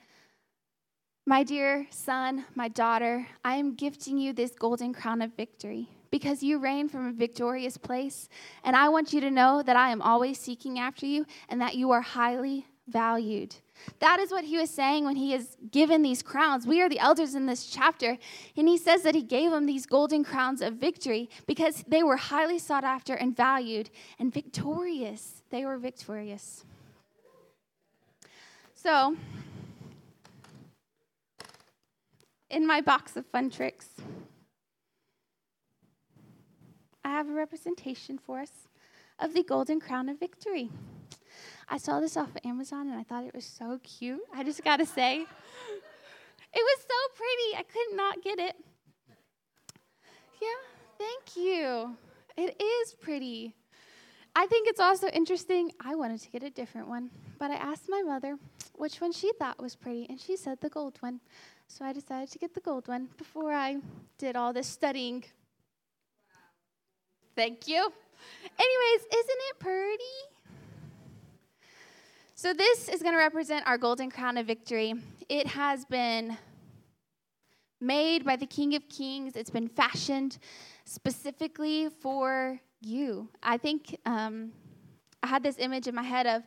My 1.25 1.43
dear 1.43 1.87
son, 1.89 2.45
my 2.55 2.67
daughter, 2.67 3.27
I 3.43 3.55
am 3.55 3.75
gifting 3.75 4.17
you 4.17 4.33
this 4.33 4.51
golden 4.51 4.93
crown 4.93 5.21
of 5.21 5.35
victory 5.35 5.89
because 6.11 6.43
you 6.43 6.59
reign 6.59 6.89
from 6.89 7.07
a 7.07 7.11
victorious 7.11 7.77
place. 7.77 8.29
And 8.63 8.75
I 8.75 8.89
want 8.89 9.13
you 9.13 9.21
to 9.21 9.31
know 9.31 9.63
that 9.63 9.75
I 9.75 9.89
am 9.89 10.01
always 10.01 10.37
seeking 10.37 10.77
after 10.77 11.07
you 11.07 11.25
and 11.49 11.59
that 11.61 11.75
you 11.75 11.89
are 11.89 12.01
highly 12.01 12.67
valued. 12.87 13.55
That 13.99 14.19
is 14.19 14.31
what 14.31 14.43
he 14.43 14.57
was 14.57 14.69
saying 14.69 15.05
when 15.05 15.15
he 15.15 15.33
is 15.33 15.57
given 15.71 16.01
these 16.01 16.21
crowns. 16.21 16.67
We 16.67 16.81
are 16.81 16.89
the 16.89 16.99
elders 16.99 17.35
in 17.35 17.45
this 17.45 17.65
chapter. 17.65 18.17
And 18.55 18.67
he 18.67 18.77
says 18.77 19.03
that 19.03 19.15
he 19.15 19.23
gave 19.23 19.51
them 19.51 19.65
these 19.65 19.85
golden 19.85 20.23
crowns 20.23 20.61
of 20.61 20.75
victory 20.75 21.29
because 21.47 21.83
they 21.87 22.03
were 22.03 22.17
highly 22.17 22.59
sought 22.59 22.83
after 22.83 23.13
and 23.13 23.35
valued 23.35 23.89
and 24.19 24.33
victorious. 24.33 25.43
They 25.49 25.65
were 25.65 25.77
victorious. 25.77 26.65
So, 28.75 29.15
in 32.49 32.67
my 32.67 32.81
box 32.81 33.15
of 33.15 33.25
fun 33.25 33.49
tricks, 33.49 33.87
I 37.05 37.11
have 37.11 37.29
a 37.29 37.33
representation 37.33 38.17
for 38.17 38.39
us 38.39 38.51
of 39.19 39.33
the 39.33 39.43
golden 39.43 39.79
crown 39.79 40.09
of 40.09 40.19
victory. 40.19 40.69
I 41.69 41.77
saw 41.77 41.99
this 41.99 42.17
off 42.17 42.29
of 42.29 42.37
Amazon 42.43 42.89
and 42.89 42.99
I 42.99 43.03
thought 43.03 43.23
it 43.23 43.33
was 43.33 43.45
so 43.45 43.79
cute. 43.83 44.21
I 44.33 44.43
just 44.43 44.63
got 44.63 44.77
to 44.77 44.85
say, 44.85 45.21
it 45.21 45.27
was 46.53 46.79
so 46.81 46.99
pretty. 47.15 47.57
I 47.57 47.63
could 47.63 47.97
not 47.97 48.21
get 48.21 48.39
it. 48.39 48.55
Yeah, 50.41 50.47
thank 50.97 51.37
you. 51.37 51.95
It 52.37 52.61
is 52.61 52.93
pretty. 52.95 53.55
I 54.35 54.47
think 54.47 54.67
it's 54.67 54.79
also 54.79 55.07
interesting. 55.09 55.71
I 55.79 55.95
wanted 55.95 56.19
to 56.21 56.29
get 56.29 56.43
a 56.43 56.49
different 56.49 56.87
one, 56.87 57.11
but 57.39 57.51
I 57.51 57.55
asked 57.55 57.85
my 57.87 58.01
mother 58.01 58.37
which 58.75 58.99
one 58.99 59.11
she 59.11 59.31
thought 59.33 59.61
was 59.61 59.75
pretty, 59.75 60.07
and 60.09 60.19
she 60.19 60.35
said 60.35 60.59
the 60.59 60.69
gold 60.69 60.97
one. 61.01 61.19
So 61.67 61.85
I 61.85 61.93
decided 61.93 62.31
to 62.31 62.39
get 62.39 62.53
the 62.53 62.61
gold 62.61 62.87
one 62.87 63.09
before 63.17 63.53
I 63.53 63.77
did 64.17 64.35
all 64.35 64.51
this 64.51 64.67
studying. 64.67 65.23
Thank 67.35 67.67
you. 67.67 67.91
Anyways, 68.59 69.01
isn't 69.13 69.39
it 69.49 69.59
pretty? 69.59 70.32
So, 72.43 72.51
this 72.51 72.89
is 72.89 73.01
going 73.01 73.13
to 73.13 73.19
represent 73.19 73.65
our 73.65 73.77
golden 73.77 74.11
crown 74.11 74.37
of 74.37 74.45
victory. 74.47 74.95
It 75.29 75.47
has 75.47 75.85
been 75.85 76.37
made 77.79 78.25
by 78.25 78.35
the 78.35 78.45
King 78.45 78.75
of 78.75 78.89
Kings, 78.89 79.37
it's 79.37 79.49
been 79.49 79.69
fashioned 79.69 80.39
specifically 80.83 81.87
for 82.01 82.59
you. 82.81 83.29
I 83.41 83.55
think 83.55 83.97
um, 84.05 84.51
I 85.23 85.27
had 85.27 85.41
this 85.41 85.55
image 85.57 85.87
in 85.87 85.95
my 85.95 86.03
head 86.03 86.27
of 86.27 86.43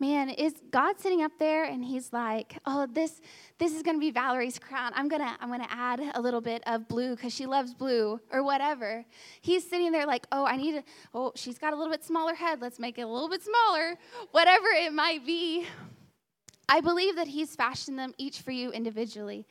man, 0.00 0.30
is 0.30 0.54
God 0.70 0.98
sitting 1.00 1.22
up 1.22 1.32
there 1.38 1.64
and 1.64 1.84
he's 1.84 2.12
like, 2.12 2.58
oh, 2.66 2.86
this 2.86 3.20
this 3.58 3.74
is 3.74 3.82
gonna 3.82 3.98
be 3.98 4.10
Valerie's 4.10 4.58
crown. 4.58 4.92
I'm 4.94 5.08
gonna 5.08 5.36
I'm 5.40 5.50
gonna 5.50 5.68
add 5.70 6.00
a 6.14 6.20
little 6.20 6.40
bit 6.40 6.62
of 6.66 6.88
blue 6.88 7.16
because 7.16 7.32
she 7.32 7.46
loves 7.46 7.74
blue 7.74 8.20
or 8.32 8.42
whatever. 8.42 9.04
He's 9.40 9.68
sitting 9.68 9.92
there 9.92 10.06
like, 10.06 10.26
oh, 10.32 10.44
I 10.44 10.56
need 10.56 10.76
a 10.76 10.84
oh, 11.14 11.32
she's 11.34 11.58
got 11.58 11.72
a 11.72 11.76
little 11.76 11.92
bit 11.92 12.04
smaller 12.04 12.34
head. 12.34 12.60
Let's 12.60 12.78
make 12.78 12.98
it 12.98 13.02
a 13.02 13.08
little 13.08 13.28
bit 13.28 13.42
smaller, 13.42 13.96
whatever 14.30 14.66
it 14.68 14.92
might 14.92 15.26
be. 15.26 15.66
I 16.68 16.80
believe 16.80 17.16
that 17.16 17.28
he's 17.28 17.56
fashioned 17.56 17.98
them 17.98 18.12
each 18.18 18.40
for 18.40 18.50
you 18.50 18.70
individually. 18.70 19.46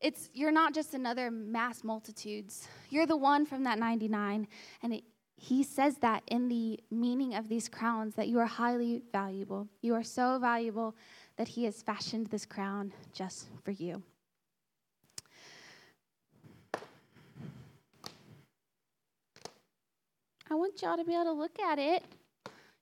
It's 0.00 0.30
you're 0.32 0.52
not 0.52 0.74
just 0.74 0.94
another 0.94 1.30
mass 1.30 1.82
multitudes. 1.82 2.68
You're 2.90 3.06
the 3.06 3.16
one 3.16 3.46
from 3.46 3.64
that 3.64 3.78
99, 3.78 4.46
and 4.82 4.94
it, 4.94 5.02
he 5.40 5.62
says 5.62 5.98
that 5.98 6.24
in 6.26 6.48
the 6.48 6.80
meaning 6.90 7.34
of 7.34 7.48
these 7.48 7.68
crowns 7.68 8.16
that 8.16 8.26
you 8.26 8.40
are 8.40 8.46
highly 8.46 9.02
valuable. 9.12 9.68
You 9.80 9.94
are 9.94 10.02
so 10.02 10.38
valuable 10.40 10.96
that 11.36 11.46
he 11.46 11.64
has 11.64 11.80
fashioned 11.80 12.26
this 12.26 12.44
crown 12.44 12.92
just 13.12 13.46
for 13.64 13.70
you. 13.70 14.02
I 20.50 20.54
want 20.54 20.82
y'all 20.82 20.96
to 20.96 21.04
be 21.04 21.14
able 21.14 21.24
to 21.24 21.32
look 21.32 21.60
at 21.60 21.78
it. 21.78 22.02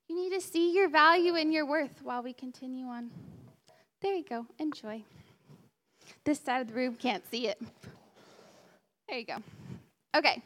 You 0.08 0.16
need 0.16 0.32
to 0.32 0.40
see 0.40 0.72
your 0.72 0.88
value 0.88 1.34
and 1.34 1.52
your 1.52 1.66
worth 1.66 2.00
while 2.02 2.22
we 2.22 2.32
continue 2.32 2.86
on. 2.86 3.10
There 4.00 4.14
you 4.14 4.24
go. 4.24 4.46
Enjoy. 4.58 5.02
This 6.24 6.40
side 6.40 6.62
of 6.62 6.68
the 6.68 6.74
room 6.74 6.94
can't 6.94 7.28
see 7.30 7.48
it. 7.48 7.60
There 9.08 9.18
you 9.18 9.26
go. 9.26 9.36
Okay. 10.16 10.42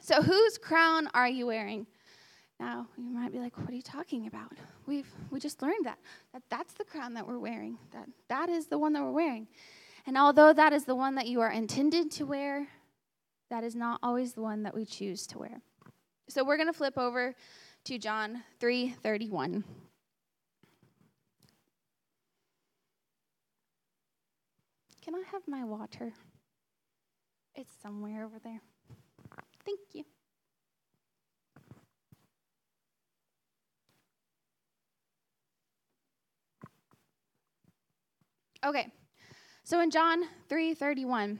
So, 0.00 0.22
whose 0.22 0.58
crown 0.58 1.08
are 1.14 1.28
you 1.28 1.46
wearing? 1.46 1.86
Now, 2.60 2.88
you 2.96 3.10
might 3.10 3.30
be 3.30 3.38
like, 3.38 3.56
what 3.56 3.70
are 3.70 3.74
you 3.74 3.82
talking 3.82 4.26
about? 4.26 4.52
We've 4.86 5.10
we 5.30 5.38
just 5.38 5.62
learned 5.62 5.84
that. 5.84 5.98
That 6.32 6.42
that's 6.48 6.74
the 6.74 6.84
crown 6.84 7.14
that 7.14 7.26
we're 7.26 7.38
wearing. 7.38 7.78
That 7.92 8.08
that 8.28 8.48
is 8.48 8.66
the 8.66 8.78
one 8.78 8.92
that 8.94 9.02
we're 9.02 9.12
wearing. 9.12 9.46
And 10.06 10.16
although 10.16 10.52
that 10.52 10.72
is 10.72 10.84
the 10.84 10.94
one 10.94 11.14
that 11.16 11.26
you 11.26 11.40
are 11.40 11.50
intended 11.50 12.10
to 12.12 12.24
wear, 12.24 12.68
that 13.50 13.62
is 13.62 13.76
not 13.76 14.00
always 14.02 14.32
the 14.32 14.40
one 14.40 14.62
that 14.64 14.74
we 14.74 14.84
choose 14.84 15.26
to 15.28 15.38
wear. 15.38 15.60
So 16.28 16.44
we're 16.44 16.56
going 16.56 16.68
to 16.68 16.72
flip 16.72 16.98
over 16.98 17.34
to 17.84 17.98
John 17.98 18.42
3:31. 18.60 19.64
Can 25.02 25.14
I 25.14 25.22
have 25.32 25.42
my 25.46 25.64
water? 25.64 26.12
It's 27.54 27.72
somewhere 27.82 28.24
over 28.24 28.38
there. 28.42 28.60
Thank 29.68 29.80
you. 29.92 30.04
Okay. 38.64 38.90
So 39.64 39.80
in 39.80 39.90
John 39.90 40.24
3:31, 40.48 41.38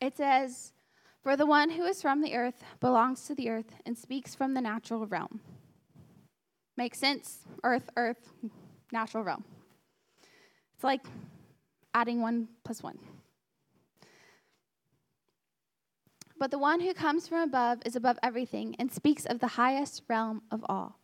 it 0.00 0.16
says, 0.16 0.72
"For 1.24 1.36
the 1.36 1.46
one 1.46 1.70
who 1.70 1.82
is 1.82 2.00
from 2.00 2.20
the 2.20 2.36
earth 2.36 2.62
belongs 2.78 3.24
to 3.26 3.34
the 3.34 3.50
earth 3.50 3.74
and 3.84 3.98
speaks 3.98 4.36
from 4.36 4.54
the 4.54 4.60
natural 4.60 5.04
realm." 5.08 5.40
Makes 6.76 7.00
sense? 7.00 7.44
Earth, 7.64 7.90
earth, 7.96 8.32
natural 8.92 9.24
realm. 9.24 9.44
It's 10.74 10.84
like 10.84 11.08
adding 11.92 12.20
one 12.20 12.48
plus 12.62 12.84
one. 12.84 13.00
But 16.40 16.50
the 16.50 16.58
one 16.58 16.80
who 16.80 16.94
comes 16.94 17.28
from 17.28 17.42
above 17.42 17.82
is 17.84 17.96
above 17.96 18.18
everything 18.22 18.74
and 18.78 18.90
speaks 18.90 19.26
of 19.26 19.40
the 19.40 19.46
highest 19.46 20.02
realm 20.08 20.40
of 20.50 20.64
all. 20.70 20.98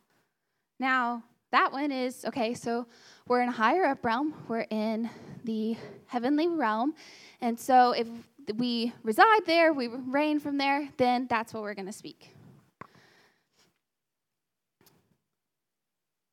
Now, 0.79 1.23
that 1.51 1.71
one 1.71 1.91
is 1.91 2.25
okay, 2.25 2.55
so 2.55 2.87
we're 3.27 3.41
in 3.41 3.49
a 3.49 3.53
higher 3.53 3.85
up 3.85 4.03
realm, 4.03 4.33
we're 4.47 4.65
in 4.71 5.11
the 5.45 5.77
heavenly 6.07 6.47
realm. 6.47 6.95
And 7.39 7.57
so 7.57 7.91
if 7.91 8.07
we 8.55 8.93
reside 9.03 9.45
there, 9.45 9.73
we 9.73 9.87
reign 9.87 10.39
from 10.39 10.57
there, 10.57 10.89
then 10.97 11.27
that's 11.29 11.53
what 11.53 11.61
we're 11.61 11.75
going 11.75 11.85
to 11.85 11.93
speak. 11.93 12.33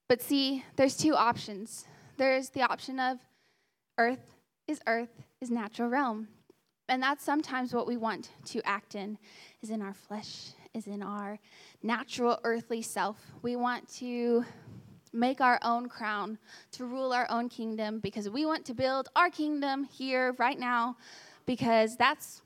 But 0.09 0.23
see, 0.23 0.65
there's 0.77 0.97
two 0.97 1.15
options. 1.15 1.87
There's 2.17 2.49
the 2.49 2.63
option 2.63 2.99
of 2.99 3.19
earth 3.99 4.35
is 4.67 4.81
earth, 4.87 5.23
is 5.43 5.51
natural 5.51 5.91
realm. 5.91 6.29
And 6.89 7.03
that's 7.03 7.25
sometimes 7.25 7.73
what 7.73 7.87
we 7.87 7.97
want 7.97 8.31
to 8.47 8.61
act 8.67 8.95
in, 8.95 9.19
is 9.63 9.71
in 9.71 9.81
our 9.81 9.95
flesh, 9.95 10.51
is 10.75 10.87
in 10.87 11.03
our 11.03 11.39
natural 11.83 12.39
earthly 12.45 12.83
self. 12.83 13.17
We 13.43 13.57
want 13.57 13.89
to 13.97 14.45
make 15.13 15.41
our 15.41 15.59
own 15.63 15.89
crown, 15.89 16.39
to 16.73 16.85
rule 16.85 17.13
our 17.13 17.31
own 17.31 17.49
kingdom, 17.49 18.01
because 18.01 18.29
we 18.29 18.45
want 18.45 18.65
to 18.67 18.75
build 18.75 19.09
our 19.15 19.31
kingdom 19.31 19.85
here, 19.85 20.35
right 20.39 20.59
now, 20.59 20.97
because 21.47 21.97
that's 21.97 22.43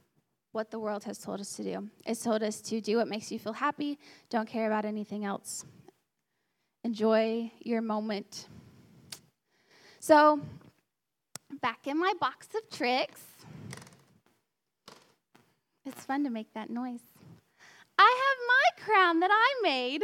what 0.53 0.70
the 0.70 0.79
world 0.79 1.05
has 1.05 1.18
told 1.18 1.40
us 1.40 1.57
to 1.57 1.62
do. 1.62 1.88
It's 2.05 2.22
told 2.22 2.42
us 2.42 2.61
to 2.62 2.81
do 2.81 2.98
what 2.98 3.09
makes 3.09 3.33
you 3.33 3.38
feel 3.38 3.55
happy, 3.55 3.98
don't 4.29 4.48
care 4.48 4.66
about 4.66 4.85
anything 4.85 5.24
else. 5.24 5.64
Enjoy 6.85 7.51
your 7.61 7.81
moment. 7.81 8.46
So, 9.98 10.40
back 11.61 11.87
in 11.87 11.98
my 11.98 12.12
box 12.20 12.48
of 12.55 12.68
tricks, 12.70 13.22
it's 15.88 16.05
fun 16.05 16.24
to 16.24 16.31
make 16.31 16.53
that 16.55 16.70
noise. 16.70 17.01
I 17.98 18.22
have 18.24 18.38
my 18.46 18.85
crown 18.85 19.20
that 19.20 19.31
I 19.33 19.61
made. 19.62 20.03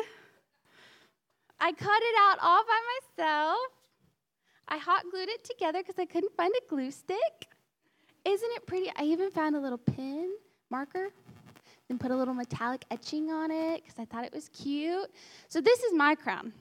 I 1.61 1.73
cut 1.73 2.03
it 2.03 2.15
out 2.21 2.39
all 2.43 2.65
by 2.65 2.81
myself. 3.19 3.59
I 4.67 4.79
hot 4.79 5.05
glued 5.11 5.29
it 5.29 5.45
together 5.45 5.81
because 5.81 5.99
I 5.99 6.07
couldn't 6.07 6.35
find 6.37 6.53
a 6.53 6.69
glue 6.69 6.91
stick. 6.91 7.49
Isn't 8.25 8.51
it 8.53 8.67
pretty? 8.67 8.91
I 8.97 9.05
even 9.05 9.31
found 9.31 9.55
a 9.55 9.61
little 9.61 9.79
pin 9.79 10.33
marker 10.71 11.11
and 11.91 12.01
put 12.01 12.11
a 12.11 12.17
little 12.17 12.35
metallic 12.35 12.85
etching 12.91 13.31
on 13.31 13.51
it 13.51 13.83
because 13.83 13.99
I 13.99 14.07
thought 14.07 14.25
it 14.25 14.33
was 14.33 14.49
cute. 14.49 15.11
So 15.49 15.61
this 15.61 15.81
is 15.81 15.93
my 15.93 16.15
crown. 16.15 16.53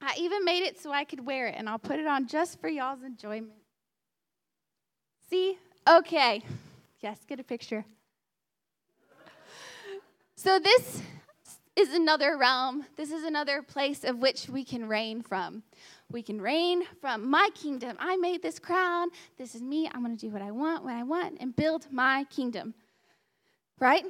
I 0.00 0.14
even 0.18 0.44
made 0.44 0.62
it 0.62 0.80
so 0.80 0.90
I 0.90 1.04
could 1.04 1.24
wear 1.26 1.48
it, 1.48 1.54
and 1.58 1.68
I'll 1.68 1.78
put 1.78 1.98
it 2.00 2.06
on 2.06 2.26
just 2.26 2.58
for 2.58 2.68
y'all's 2.68 3.02
enjoyment. 3.02 3.52
See? 5.28 5.58
Okay. 5.86 6.42
Yes, 7.02 7.18
get 7.26 7.40
a 7.40 7.44
picture. 7.44 7.84
So, 10.36 10.58
this 10.58 11.02
is 11.76 11.92
another 11.92 12.38
realm. 12.38 12.86
This 12.96 13.10
is 13.12 13.24
another 13.24 13.60
place 13.62 14.04
of 14.04 14.18
which 14.18 14.48
we 14.48 14.64
can 14.64 14.88
reign 14.88 15.22
from. 15.22 15.62
We 16.10 16.22
can 16.22 16.40
reign 16.40 16.82
from 17.00 17.28
my 17.28 17.50
kingdom. 17.54 17.96
I 18.00 18.16
made 18.16 18.42
this 18.42 18.58
crown. 18.58 19.08
This 19.36 19.54
is 19.54 19.60
me. 19.60 19.88
I'm 19.92 20.02
going 20.02 20.16
to 20.16 20.20
do 20.20 20.32
what 20.32 20.40
I 20.40 20.50
want 20.50 20.84
when 20.84 20.96
I 20.96 21.02
want 21.02 21.36
and 21.40 21.54
build 21.54 21.86
my 21.92 22.24
kingdom. 22.30 22.72
Right? 23.78 24.04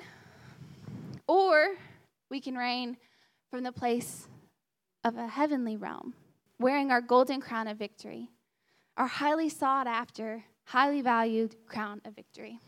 Or 1.26 1.74
we 2.31 2.40
can 2.40 2.57
reign 2.57 2.96
from 3.50 3.64
the 3.64 3.72
place 3.72 4.29
of 5.05 5.16
a 5.16 5.26
heavenly 5.26 5.76
realm 5.76 6.14
wearing 6.61 6.90
our 6.90 7.00
golden 7.00 7.40
crown 7.40 7.66
of 7.66 7.79
victory, 7.79 8.29
our 8.96 9.07
highly 9.07 9.48
sought 9.48 9.87
after, 9.87 10.44
highly 10.64 11.00
valued 11.03 11.57
crown 11.66 12.00
of 12.05 12.14
victory. 12.14 12.59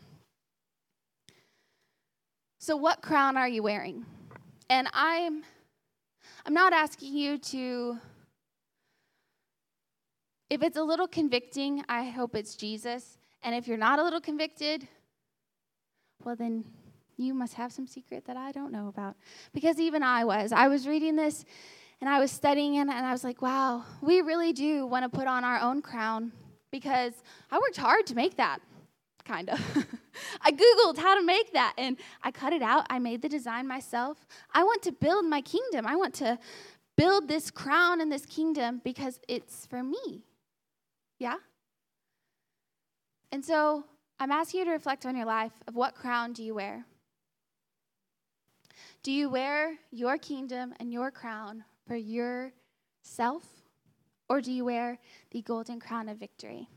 So, 2.63 2.77
what 2.77 3.01
crown 3.01 3.35
are 3.35 3.49
you 3.49 3.61
wearing? 3.61 4.05
And 4.69 4.87
I'm, 4.93 5.43
I'm 6.45 6.53
not 6.53 6.71
asking 6.71 7.13
you 7.13 7.37
to, 7.37 7.97
if 10.49 10.63
it's 10.63 10.77
a 10.77 10.81
little 10.81 11.09
convicting, 11.09 11.83
I 11.89 12.05
hope 12.05 12.37
it's 12.37 12.55
Jesus. 12.55 13.17
And 13.43 13.53
if 13.53 13.67
you're 13.67 13.75
not 13.75 13.99
a 13.99 14.03
little 14.05 14.21
convicted, 14.21 14.87
well, 16.23 16.37
then 16.37 16.63
you 17.17 17.33
must 17.33 17.55
have 17.55 17.73
some 17.73 17.85
secret 17.85 18.23
that 18.27 18.37
I 18.37 18.53
don't 18.53 18.71
know 18.71 18.87
about. 18.87 19.17
Because 19.53 19.77
even 19.77 20.01
I 20.01 20.23
was. 20.23 20.53
I 20.53 20.69
was 20.69 20.87
reading 20.87 21.17
this 21.17 21.43
and 21.99 22.09
I 22.09 22.21
was 22.21 22.31
studying 22.31 22.75
it, 22.75 22.79
and 22.79 22.91
I 22.91 23.11
was 23.11 23.25
like, 23.25 23.41
wow, 23.41 23.83
we 24.01 24.21
really 24.21 24.53
do 24.53 24.85
want 24.85 25.03
to 25.03 25.09
put 25.09 25.27
on 25.27 25.43
our 25.43 25.59
own 25.59 25.81
crown 25.81 26.31
because 26.71 27.11
I 27.51 27.59
worked 27.59 27.75
hard 27.75 28.07
to 28.07 28.15
make 28.15 28.37
that, 28.37 28.59
kind 29.25 29.49
of. 29.49 29.59
I 30.41 30.51
Googled 30.51 30.97
how 30.97 31.17
to 31.17 31.25
make 31.25 31.53
that 31.53 31.73
and 31.77 31.97
I 32.23 32.31
cut 32.31 32.53
it 32.53 32.61
out. 32.61 32.85
I 32.89 32.99
made 32.99 33.21
the 33.21 33.29
design 33.29 33.67
myself. 33.67 34.25
I 34.53 34.63
want 34.63 34.81
to 34.83 34.91
build 34.91 35.25
my 35.25 35.41
kingdom. 35.41 35.87
I 35.87 35.95
want 35.95 36.13
to 36.15 36.37
build 36.95 37.27
this 37.27 37.49
crown 37.51 38.01
and 38.01 38.11
this 38.11 38.25
kingdom 38.25 38.81
because 38.83 39.19
it's 39.27 39.65
for 39.65 39.83
me. 39.83 40.23
Yeah? 41.19 41.37
And 43.31 43.43
so 43.43 43.85
I'm 44.19 44.31
asking 44.31 44.59
you 44.59 44.65
to 44.65 44.71
reflect 44.71 45.05
on 45.05 45.15
your 45.15 45.25
life 45.25 45.53
of 45.67 45.75
what 45.75 45.95
crown 45.95 46.33
do 46.33 46.43
you 46.43 46.55
wear? 46.55 46.85
Do 49.01 49.11
you 49.11 49.29
wear 49.29 49.77
your 49.91 50.17
kingdom 50.17 50.73
and 50.79 50.93
your 50.93 51.11
crown 51.11 51.65
for 51.87 51.95
yourself? 51.95 53.43
Or 54.29 54.39
do 54.39 54.51
you 54.51 54.65
wear 54.65 54.99
the 55.31 55.41
golden 55.41 55.79
crown 55.79 56.07
of 56.09 56.17
victory? 56.17 56.69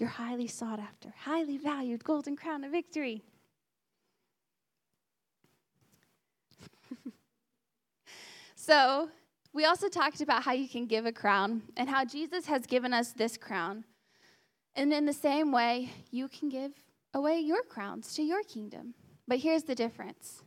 Your 0.00 0.08
highly 0.08 0.48
sought 0.48 0.80
after, 0.80 1.12
highly 1.24 1.58
valued 1.58 2.02
golden 2.02 2.34
crown 2.34 2.64
of 2.64 2.72
victory. 2.72 3.22
so, 8.54 9.10
we 9.52 9.66
also 9.66 9.90
talked 9.90 10.22
about 10.22 10.44
how 10.44 10.52
you 10.52 10.70
can 10.70 10.86
give 10.86 11.04
a 11.04 11.12
crown 11.12 11.60
and 11.76 11.90
how 11.90 12.06
Jesus 12.06 12.46
has 12.46 12.64
given 12.66 12.94
us 12.94 13.12
this 13.12 13.36
crown. 13.36 13.84
And 14.74 14.90
in 14.90 15.04
the 15.04 15.12
same 15.12 15.52
way, 15.52 15.90
you 16.10 16.28
can 16.28 16.48
give 16.48 16.72
away 17.12 17.40
your 17.40 17.62
crowns 17.62 18.14
to 18.14 18.22
your 18.22 18.42
kingdom. 18.44 18.94
But 19.28 19.40
here's 19.40 19.64
the 19.64 19.74
difference 19.74 20.44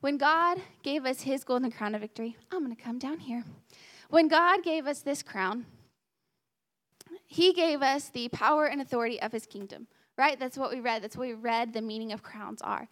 when 0.00 0.18
God 0.18 0.58
gave 0.82 1.04
us 1.06 1.20
his 1.20 1.44
golden 1.44 1.70
crown 1.70 1.94
of 1.94 2.00
victory, 2.00 2.36
I'm 2.50 2.64
going 2.64 2.74
to 2.74 2.82
come 2.82 2.98
down 2.98 3.20
here. 3.20 3.44
When 4.10 4.26
God 4.26 4.64
gave 4.64 4.88
us 4.88 5.02
this 5.02 5.22
crown, 5.22 5.66
he 7.26 7.52
gave 7.52 7.82
us 7.82 8.08
the 8.10 8.28
power 8.28 8.66
and 8.66 8.80
authority 8.80 9.20
of 9.20 9.32
his 9.32 9.46
kingdom, 9.46 9.86
right? 10.16 10.38
That's 10.38 10.56
what 10.56 10.70
we 10.70 10.80
read. 10.80 11.02
That's 11.02 11.16
what 11.16 11.28
we 11.28 11.34
read 11.34 11.72
the 11.72 11.82
meaning 11.82 12.12
of 12.12 12.22
crowns 12.22 12.62
are. 12.62 12.88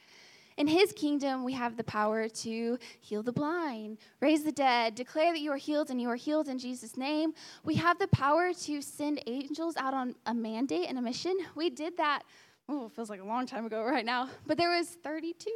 In 0.57 0.67
his 0.67 0.91
kingdom, 0.93 1.45
we 1.45 1.53
have 1.53 1.77
the 1.77 1.85
power 1.85 2.29
to 2.29 2.79
heal 3.01 3.23
the 3.23 3.33
blind, 3.33 3.99
raise 4.21 4.43
the 4.43 4.53
dead, 4.53 4.95
declare 4.95 5.33
that 5.33 5.41
you 5.41 5.51
are 5.53 5.59
healed 5.59 5.91
and 5.91 6.01
you 6.01 6.09
are 6.09 6.17
healed 6.17 6.49
in 6.49 6.59
Jesus' 6.59 6.97
name. 6.97 7.35
We 7.63 7.75
have 7.75 7.99
the 7.99 8.09
power 8.09 8.55
to 8.55 8.81
send 8.81 9.23
angels 9.27 9.77
out 9.77 9.93
on 9.93 10.15
a 10.25 10.33
mandate 10.33 10.89
and 10.89 10.99
a 10.99 11.03
mission. 11.03 11.37
We 11.55 11.69
did 11.69 11.99
that, 11.99 12.23
oh, 12.71 12.87
it 12.87 12.93
feels 12.93 13.11
like 13.11 13.21
a 13.21 13.25
long 13.25 13.45
time 13.47 13.67
ago 13.67 13.83
right 13.85 14.05
now, 14.05 14.31
but 14.47 14.57
there 14.57 14.71
was 14.71 14.89
32 15.05 15.51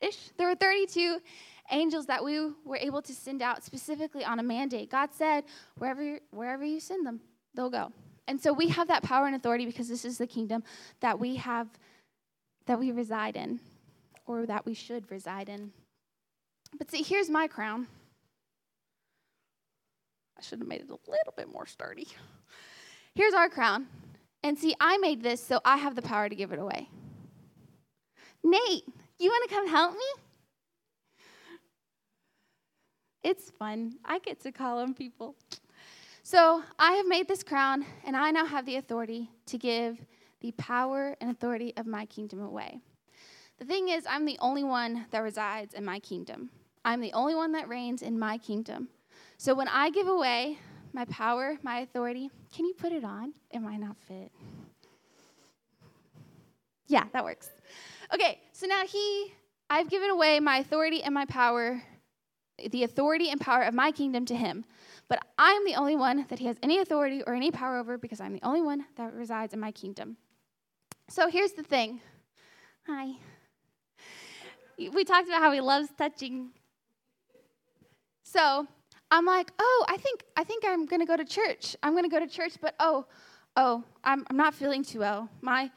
ish. 0.00 0.30
There 0.36 0.48
were 0.48 0.54
32 0.54 1.18
angels 1.70 2.06
that 2.06 2.24
we 2.24 2.40
were 2.64 2.76
able 2.76 3.02
to 3.02 3.12
send 3.12 3.42
out 3.42 3.64
specifically 3.64 4.24
on 4.24 4.38
a 4.38 4.42
mandate. 4.42 4.90
God 4.90 5.10
said, 5.12 5.44
wherever, 5.78 6.18
wherever 6.30 6.64
you 6.64 6.80
send 6.80 7.06
them, 7.06 7.20
they'll 7.54 7.70
go. 7.70 7.92
And 8.28 8.40
so 8.40 8.52
we 8.52 8.68
have 8.68 8.88
that 8.88 9.02
power 9.02 9.26
and 9.26 9.34
authority 9.34 9.66
because 9.66 9.88
this 9.88 10.04
is 10.04 10.18
the 10.18 10.26
kingdom 10.26 10.62
that 11.00 11.18
we 11.18 11.36
have, 11.36 11.68
that 12.66 12.78
we 12.78 12.92
reside 12.92 13.36
in, 13.36 13.60
or 14.26 14.46
that 14.46 14.64
we 14.64 14.74
should 14.74 15.10
reside 15.10 15.48
in. 15.48 15.72
But 16.78 16.90
see, 16.90 17.02
here's 17.02 17.28
my 17.28 17.48
crown. 17.48 17.88
I 20.38 20.42
should 20.42 20.60
have 20.60 20.68
made 20.68 20.80
it 20.80 20.88
a 20.88 21.10
little 21.10 21.34
bit 21.36 21.52
more 21.52 21.66
sturdy. 21.66 22.06
Here's 23.14 23.34
our 23.34 23.48
crown. 23.48 23.86
And 24.42 24.58
see, 24.58 24.74
I 24.80 24.96
made 24.98 25.22
this 25.22 25.44
so 25.44 25.60
I 25.64 25.76
have 25.76 25.96
the 25.96 26.02
power 26.02 26.28
to 26.28 26.34
give 26.34 26.52
it 26.52 26.58
away. 26.58 26.88
Nate, 28.42 28.84
you 29.18 29.28
want 29.28 29.48
to 29.48 29.54
come 29.54 29.68
help 29.68 29.92
me? 29.92 30.22
It's 33.22 33.50
fun. 33.50 33.94
I 34.04 34.18
get 34.18 34.40
to 34.42 34.52
call 34.52 34.78
on 34.78 34.94
people. 34.94 35.34
So 36.22 36.62
I 36.78 36.92
have 36.92 37.06
made 37.06 37.28
this 37.28 37.42
crown, 37.42 37.84
and 38.06 38.16
I 38.16 38.30
now 38.30 38.46
have 38.46 38.66
the 38.66 38.76
authority 38.76 39.30
to 39.46 39.58
give 39.58 39.98
the 40.40 40.52
power 40.52 41.16
and 41.20 41.30
authority 41.30 41.74
of 41.76 41.86
my 41.86 42.06
kingdom 42.06 42.40
away. 42.40 42.80
The 43.58 43.64
thing 43.64 43.88
is, 43.88 44.06
I'm 44.08 44.24
the 44.24 44.38
only 44.40 44.64
one 44.64 45.06
that 45.10 45.20
resides 45.20 45.74
in 45.74 45.84
my 45.84 45.98
kingdom. 45.98 46.50
I'm 46.84 47.00
the 47.00 47.12
only 47.12 47.34
one 47.34 47.52
that 47.52 47.68
reigns 47.68 48.00
in 48.00 48.18
my 48.18 48.38
kingdom. 48.38 48.88
So 49.36 49.54
when 49.54 49.68
I 49.68 49.90
give 49.90 50.08
away 50.08 50.58
my 50.92 51.04
power, 51.06 51.58
my 51.62 51.80
authority, 51.80 52.30
can 52.54 52.64
you 52.64 52.74
put 52.74 52.92
it 52.92 53.04
on? 53.04 53.34
It 53.50 53.60
might 53.60 53.80
not 53.80 53.96
fit. 53.98 54.32
Yeah, 56.86 57.04
that 57.12 57.22
works. 57.22 57.50
Okay, 58.12 58.40
so 58.52 58.66
now 58.66 58.86
he, 58.86 59.32
I've 59.68 59.88
given 59.90 60.10
away 60.10 60.40
my 60.40 60.58
authority 60.58 61.02
and 61.02 61.14
my 61.14 61.26
power, 61.26 61.82
the 62.70 62.84
authority 62.84 63.30
and 63.30 63.40
power 63.40 63.62
of 63.62 63.74
my 63.74 63.90
kingdom 63.90 64.24
to 64.26 64.34
him. 64.34 64.64
But 65.08 65.24
I'm 65.38 65.64
the 65.64 65.74
only 65.74 65.96
one 65.96 66.26
that 66.28 66.38
he 66.38 66.46
has 66.46 66.56
any 66.62 66.78
authority 66.78 67.22
or 67.26 67.34
any 67.34 67.50
power 67.50 67.78
over 67.78 67.98
because 67.98 68.20
I'm 68.20 68.32
the 68.34 68.44
only 68.44 68.62
one 68.62 68.84
that 68.96 69.12
resides 69.12 69.52
in 69.52 69.60
my 69.60 69.72
kingdom. 69.72 70.16
So 71.08 71.28
here's 71.28 71.52
the 71.52 71.62
thing. 71.62 72.00
Hi. 72.86 73.12
We 74.78 75.04
talked 75.04 75.28
about 75.28 75.42
how 75.42 75.52
he 75.52 75.60
loves 75.60 75.88
touching. 75.98 76.50
So 78.22 78.66
I'm 79.10 79.26
like, 79.26 79.50
oh, 79.58 79.84
I 79.88 79.96
think 79.96 80.22
I 80.36 80.44
think 80.44 80.64
I'm 80.66 80.86
gonna 80.86 81.06
go 81.06 81.16
to 81.16 81.24
church. 81.24 81.74
I'm 81.82 81.94
gonna 81.94 82.08
go 82.08 82.20
to 82.20 82.28
church, 82.28 82.52
but 82.60 82.74
oh, 82.78 83.06
oh, 83.56 83.82
I'm 84.04 84.24
I'm 84.30 84.36
not 84.36 84.54
feeling 84.54 84.84
too 84.84 85.00
well. 85.00 85.28
My 85.40 85.70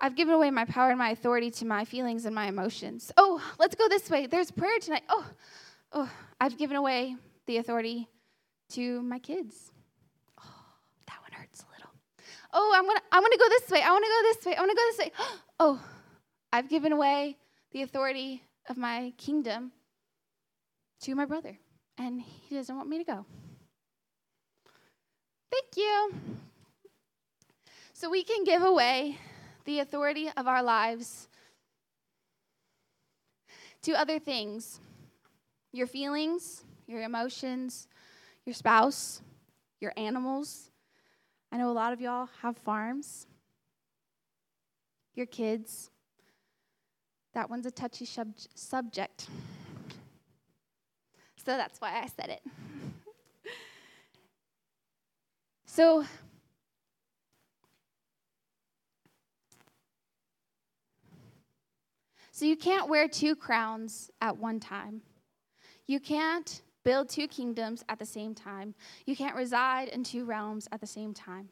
I've 0.00 0.14
given 0.14 0.34
away 0.34 0.50
my 0.50 0.64
power 0.64 0.90
and 0.90 0.98
my 0.98 1.10
authority 1.10 1.50
to 1.52 1.64
my 1.64 1.84
feelings 1.84 2.24
and 2.24 2.34
my 2.34 2.46
emotions. 2.46 3.12
Oh, 3.16 3.42
let's 3.58 3.74
go 3.74 3.88
this 3.88 4.08
way. 4.10 4.26
There's 4.26 4.50
prayer 4.50 4.78
tonight. 4.80 5.02
Oh, 5.08 5.26
oh, 5.92 6.10
I've 6.40 6.56
given 6.56 6.76
away 6.76 7.16
the 7.46 7.58
authority 7.58 8.08
to 8.70 9.02
my 9.02 9.18
kids. 9.18 9.72
Oh, 10.38 10.64
that 11.06 11.20
one 11.20 11.32
hurts 11.32 11.62
a 11.62 11.72
little. 11.72 11.90
Oh, 12.52 12.72
I'm 12.76 12.86
gonna 12.86 13.00
I'm 13.12 13.22
gonna 13.22 13.36
go 13.36 13.48
this 13.48 13.70
way. 13.70 13.82
I 13.82 13.90
wanna 13.90 14.06
go 14.06 14.22
this 14.22 14.46
way. 14.46 14.54
I 14.56 14.60
wanna 14.60 14.74
go 14.74 14.82
this 14.90 14.98
way. 14.98 15.12
Oh, 15.60 15.82
I've 16.52 16.68
given 16.68 16.92
away 16.92 17.36
the 17.72 17.82
authority 17.82 18.44
of 18.68 18.76
my 18.76 19.12
kingdom 19.16 19.72
to 21.00 21.16
my 21.16 21.24
brother, 21.24 21.58
and 21.98 22.22
he 22.22 22.54
doesn't 22.54 22.76
want 22.76 22.88
me 22.88 22.98
to 22.98 23.04
go. 23.04 23.26
Thank 25.50 25.76
you. 25.76 26.14
So 27.92 28.08
we 28.08 28.22
can 28.22 28.44
give 28.44 28.62
away 28.62 29.18
the 29.64 29.80
authority 29.80 30.30
of 30.36 30.46
our 30.46 30.62
lives 30.62 31.28
to 33.82 33.92
other 33.92 34.20
things 34.20 34.78
your 35.72 35.86
feelings, 35.86 36.64
your 36.86 37.02
emotions, 37.02 37.88
your 38.44 38.54
spouse, 38.54 39.20
your 39.80 39.92
animals. 39.96 40.70
I 41.52 41.56
know 41.56 41.70
a 41.70 41.72
lot 41.72 41.92
of 41.92 42.00
y'all 42.00 42.28
have 42.42 42.56
farms, 42.56 43.26
your 45.14 45.26
kids. 45.26 45.90
That 47.34 47.50
one's 47.50 47.66
a 47.66 47.70
touchy 47.70 48.04
sub- 48.04 48.38
subject. 48.54 49.28
So 51.36 51.56
that's 51.56 51.80
why 51.80 52.02
I 52.02 52.06
said 52.06 52.30
it. 52.30 52.42
so, 55.66 56.04
So 62.38 62.44
you 62.44 62.56
can't 62.56 62.88
wear 62.88 63.08
two 63.08 63.34
crowns 63.34 64.12
at 64.20 64.36
one 64.36 64.60
time. 64.60 65.02
You 65.88 65.98
can't 65.98 66.62
build 66.84 67.08
two 67.08 67.26
kingdoms 67.26 67.82
at 67.88 67.98
the 67.98 68.06
same 68.06 68.34
time. 68.34 68.74
You 69.06 69.16
can't 69.16 69.34
reside 69.34 69.88
in 69.88 70.04
two 70.04 70.24
realms 70.24 70.68
at 70.70 70.80
the 70.80 70.86
same 70.86 71.12
time. 71.12 71.48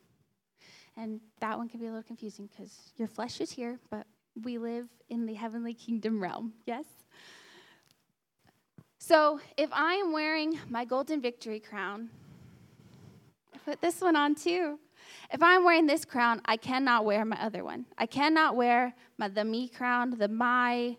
And 0.96 1.20
that 1.40 1.58
one 1.58 1.68
can 1.68 1.80
be 1.80 1.86
a 1.86 1.88
little 1.88 2.02
confusing 2.02 2.48
because 2.50 2.92
your 2.96 3.08
flesh 3.08 3.40
is 3.40 3.50
here, 3.50 3.80
but 3.90 4.06
we 4.42 4.58
live 4.58 4.88
in 5.08 5.26
the 5.26 5.34
heavenly 5.34 5.74
kingdom 5.74 6.22
realm. 6.22 6.52
Yes? 6.66 6.84
So 8.98 9.40
if 9.56 9.70
I 9.72 9.94
am 9.94 10.12
wearing 10.12 10.58
my 10.68 10.84
golden 10.84 11.20
victory 11.22 11.60
crown, 11.60 12.10
I 13.54 13.58
put 13.58 13.80
this 13.80 14.00
one 14.02 14.16
on 14.16 14.34
too. 14.34 14.78
If 15.32 15.42
I'm 15.42 15.64
wearing 15.64 15.86
this 15.86 16.04
crown, 16.04 16.42
I 16.44 16.56
cannot 16.58 17.04
wear 17.04 17.24
my 17.24 17.40
other 17.40 17.64
one. 17.64 17.86
I 17.96 18.06
cannot 18.06 18.54
wear 18.54 18.94
my, 19.16 19.28
the 19.28 19.44
me 19.44 19.68
crown, 19.68 20.10
the 20.18 20.28
my, 20.28 20.96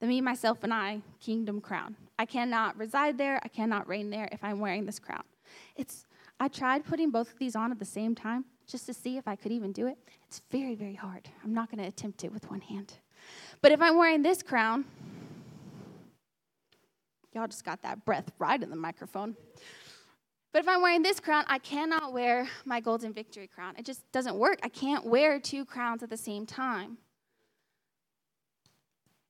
the 0.00 0.06
me, 0.06 0.20
myself, 0.20 0.58
and 0.62 0.72
I 0.72 1.02
kingdom 1.20 1.60
crown. 1.60 1.96
I 2.18 2.26
cannot 2.26 2.76
reside 2.76 3.16
there. 3.16 3.40
I 3.42 3.48
cannot 3.48 3.88
reign 3.88 4.10
there 4.10 4.28
if 4.32 4.42
I'm 4.42 4.58
wearing 4.58 4.86
this 4.86 4.98
crown. 4.98 5.22
It's 5.76 6.04
I 6.40 6.48
tried 6.48 6.84
putting 6.84 7.10
both 7.10 7.32
of 7.32 7.38
these 7.38 7.56
on 7.56 7.72
at 7.72 7.78
the 7.78 7.84
same 7.84 8.14
time 8.14 8.44
just 8.66 8.86
to 8.86 8.94
see 8.94 9.16
if 9.16 9.26
I 9.26 9.34
could 9.34 9.50
even 9.50 9.72
do 9.72 9.86
it. 9.86 9.98
It's 10.26 10.42
very, 10.50 10.74
very 10.74 10.94
hard. 10.94 11.28
I'm 11.42 11.52
not 11.52 11.70
going 11.70 11.82
to 11.82 11.88
attempt 11.88 12.22
it 12.22 12.32
with 12.32 12.48
one 12.50 12.60
hand. 12.60 12.94
But 13.60 13.72
if 13.72 13.80
I'm 13.80 13.96
wearing 13.96 14.22
this 14.22 14.42
crown, 14.42 14.84
y'all 17.32 17.48
just 17.48 17.64
got 17.64 17.82
that 17.82 18.04
breath 18.04 18.30
right 18.38 18.62
in 18.62 18.70
the 18.70 18.76
microphone. 18.76 19.36
But 20.52 20.62
if 20.62 20.68
I'm 20.68 20.80
wearing 20.80 21.02
this 21.02 21.18
crown, 21.18 21.44
I 21.48 21.58
cannot 21.58 22.12
wear 22.12 22.48
my 22.64 22.80
golden 22.80 23.12
victory 23.12 23.48
crown. 23.48 23.74
It 23.76 23.84
just 23.84 24.10
doesn't 24.12 24.36
work. 24.36 24.60
I 24.62 24.68
can't 24.68 25.04
wear 25.04 25.40
two 25.40 25.64
crowns 25.64 26.02
at 26.02 26.10
the 26.10 26.16
same 26.16 26.46
time. 26.46 26.98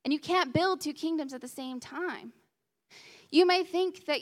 And 0.05 0.13
you 0.13 0.21
can't 0.21 0.53
build 0.53 0.81
two 0.81 0.93
kingdoms 0.93 1.33
at 1.33 1.41
the 1.41 1.49
same 1.49 1.81
time. 1.81 2.33
You 3.31 3.47
may 3.47 3.65
think 3.65 4.07
that, 4.07 4.21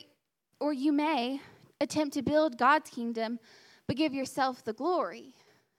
or 0.61 0.73
you 0.73 0.93
may 0.93 1.41
attempt 1.81 2.15
to 2.15 2.23
build 2.23 2.59
God's 2.59 2.91
kingdom, 2.91 3.39
but 3.87 3.97
give 3.97 4.15
yourself 4.15 4.65
the 4.65 4.73
glory. 4.73 5.35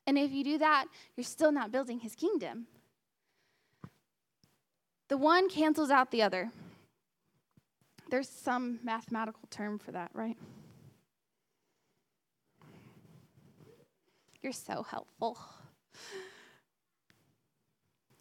And 0.06 0.18
if 0.18 0.32
you 0.32 0.44
do 0.44 0.58
that, 0.60 0.86
you're 1.16 1.24
still 1.24 1.52
not 1.52 1.72
building 1.72 2.00
his 2.00 2.16
kingdom. 2.16 2.68
The 5.10 5.18
one 5.18 5.50
cancels 5.50 5.90
out 5.90 6.12
the 6.12 6.22
other. 6.22 6.52
There's 8.10 8.30
some 8.30 8.80
mathematical 8.84 9.44
term 9.50 9.80
for 9.80 9.92
that, 9.92 10.12
right? 10.14 10.38
You're 14.42 14.54
so 14.54 14.84
helpful. 14.84 15.38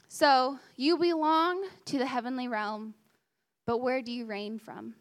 So, 0.09 0.59
you 0.77 0.97
belong 0.97 1.69
to 1.85 1.99
the 1.99 2.07
heavenly 2.07 2.49
realm, 2.49 2.95
but 3.67 3.79
where 3.79 4.01
do 4.01 4.13
you 4.13 4.27
reign 4.27 4.59
from? 4.59 4.95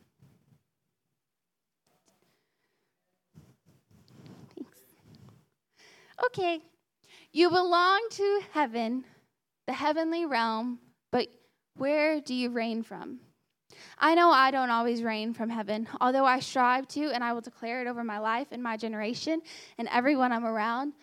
Thanks. 4.56 4.80
Okay, 6.26 6.60
you 7.32 7.50
belong 7.50 8.08
to 8.12 8.42
heaven, 8.52 9.06
the 9.68 9.74
heavenly 9.74 10.26
realm, 10.26 10.80
but 11.12 11.28
where 11.78 12.20
do 12.20 12.34
you 12.34 12.50
reign 12.50 12.82
from? 12.82 13.20
I 14.00 14.16
know 14.16 14.30
I 14.32 14.52
don't 14.52 14.72
always 14.72 15.04
reign 15.04 15.34
from 15.34 15.50
heaven, 15.50 15.88
although 16.02 16.26
I 16.26 16.40
strive 16.40 16.88
to, 16.90 17.12
and 17.12 17.24
I 17.24 17.34
will 17.34 17.42
declare 17.42 17.82
it 17.82 17.88
over 17.88 18.04
my 18.04 18.20
life 18.20 18.48
and 18.52 18.64
my 18.64 18.78
generation 18.78 19.42
and 19.78 19.88
everyone 19.92 20.32
I'm 20.32 20.46
around. 20.46 20.94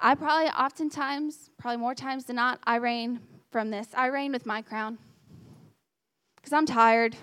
I 0.00 0.14
probably 0.14 0.48
oftentimes, 0.48 1.50
probably 1.58 1.78
more 1.78 1.94
times 1.94 2.24
than 2.24 2.36
not, 2.36 2.58
I 2.64 2.76
reign 2.76 3.20
from 3.50 3.70
this. 3.70 3.88
I 3.94 4.06
reign 4.06 4.32
with 4.32 4.46
my 4.46 4.62
crown 4.62 4.98
because 6.42 6.52
I'm 6.52 6.66
tired, 6.66 7.16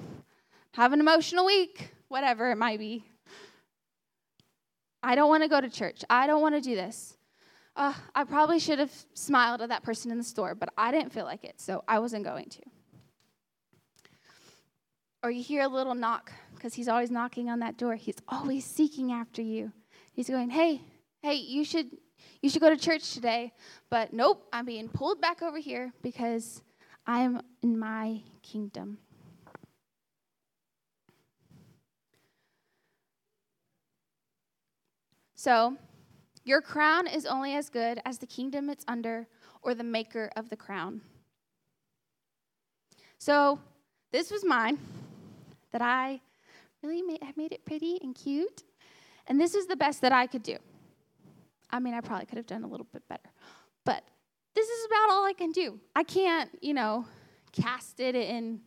have 0.71 0.93
an 0.93 1.01
emotional 1.01 1.45
week, 1.45 1.91
whatever 2.07 2.51
it 2.51 2.55
might 2.55 2.79
be. 2.79 3.03
I 5.03 5.15
don't 5.15 5.29
want 5.29 5.43
to 5.43 5.49
go 5.49 5.59
to 5.59 5.69
church. 5.69 6.03
I 6.09 6.25
don't 6.25 6.41
want 6.41 6.55
to 6.55 6.61
do 6.61 6.75
this. 6.75 7.17
Uh, 7.75 7.93
I 8.15 8.23
probably 8.23 8.59
should 8.59 8.79
have 8.79 8.91
smiled 9.13 9.61
at 9.61 9.69
that 9.69 9.83
person 9.83 10.09
in 10.11 10.17
the 10.17 10.23
store, 10.23 10.55
but 10.55 10.69
I 10.77 10.91
didn't 10.91 11.13
feel 11.13 11.25
like 11.25 11.43
it, 11.43 11.59
so 11.59 11.83
I 11.87 11.99
wasn't 11.99 12.23
going 12.23 12.49
to. 12.49 12.61
Or 15.21 15.31
you 15.31 15.43
hear 15.43 15.63
a 15.63 15.67
little 15.67 15.95
knock 15.95 16.31
because 16.55 16.73
he's 16.73 16.87
always 16.87 17.11
knocking 17.11 17.49
on 17.49 17.59
that 17.59 17.77
door. 17.77 17.95
He's 17.95 18.17
always 18.27 18.65
seeking 18.65 19.11
after 19.11 19.41
you. 19.41 19.71
He's 20.13 20.29
going, 20.29 20.49
"Hey, 20.49 20.81
hey, 21.21 21.35
you 21.35 21.65
should 21.65 21.87
you 22.41 22.49
should 22.49 22.61
go 22.61 22.69
to 22.69 22.77
church 22.77 23.13
today." 23.13 23.53
But 23.89 24.13
nope, 24.13 24.47
I'm 24.53 24.65
being 24.65 24.87
pulled 24.87 25.19
back 25.19 25.41
over 25.41 25.57
here 25.57 25.91
because 26.01 26.61
I 27.05 27.21
am 27.21 27.41
in 27.61 27.77
my 27.77 28.21
kingdom. 28.41 28.97
So, 35.39 35.77
your 36.43 36.59
crown 36.59 37.07
is 37.07 37.25
only 37.25 37.55
as 37.55 37.69
good 37.69 38.01
as 38.03 38.17
the 38.17 38.25
kingdom 38.25 38.69
it's 38.69 38.83
under 38.89 39.25
or 39.61 39.73
the 39.73 39.85
maker 39.85 40.29
of 40.35 40.49
the 40.49 40.57
crown. 40.57 40.99
So, 43.19 43.57
this 44.11 44.31
was 44.31 44.43
mine 44.43 44.77
that 45.71 45.81
I 45.81 46.19
really 46.83 47.01
made, 47.01 47.19
I 47.21 47.31
made 47.37 47.53
it 47.53 47.63
pretty 47.63 47.99
and 48.01 48.13
cute. 48.13 48.63
And 49.27 49.39
this 49.39 49.55
is 49.55 49.65
the 49.65 49.77
best 49.77 50.01
that 50.01 50.11
I 50.11 50.27
could 50.27 50.43
do. 50.43 50.57
I 51.69 51.79
mean, 51.79 51.93
I 51.93 52.01
probably 52.01 52.25
could 52.25 52.37
have 52.37 52.45
done 52.45 52.65
a 52.65 52.67
little 52.67 52.87
bit 52.91 53.07
better. 53.07 53.29
But 53.85 54.03
this 54.55 54.67
is 54.67 54.87
about 54.87 55.09
all 55.09 55.25
I 55.25 55.31
can 55.31 55.53
do. 55.53 55.79
I 55.95 56.03
can't, 56.03 56.49
you 56.61 56.73
know, 56.73 57.05
cast 57.53 58.01
it 58.01 58.13
in 58.13 58.59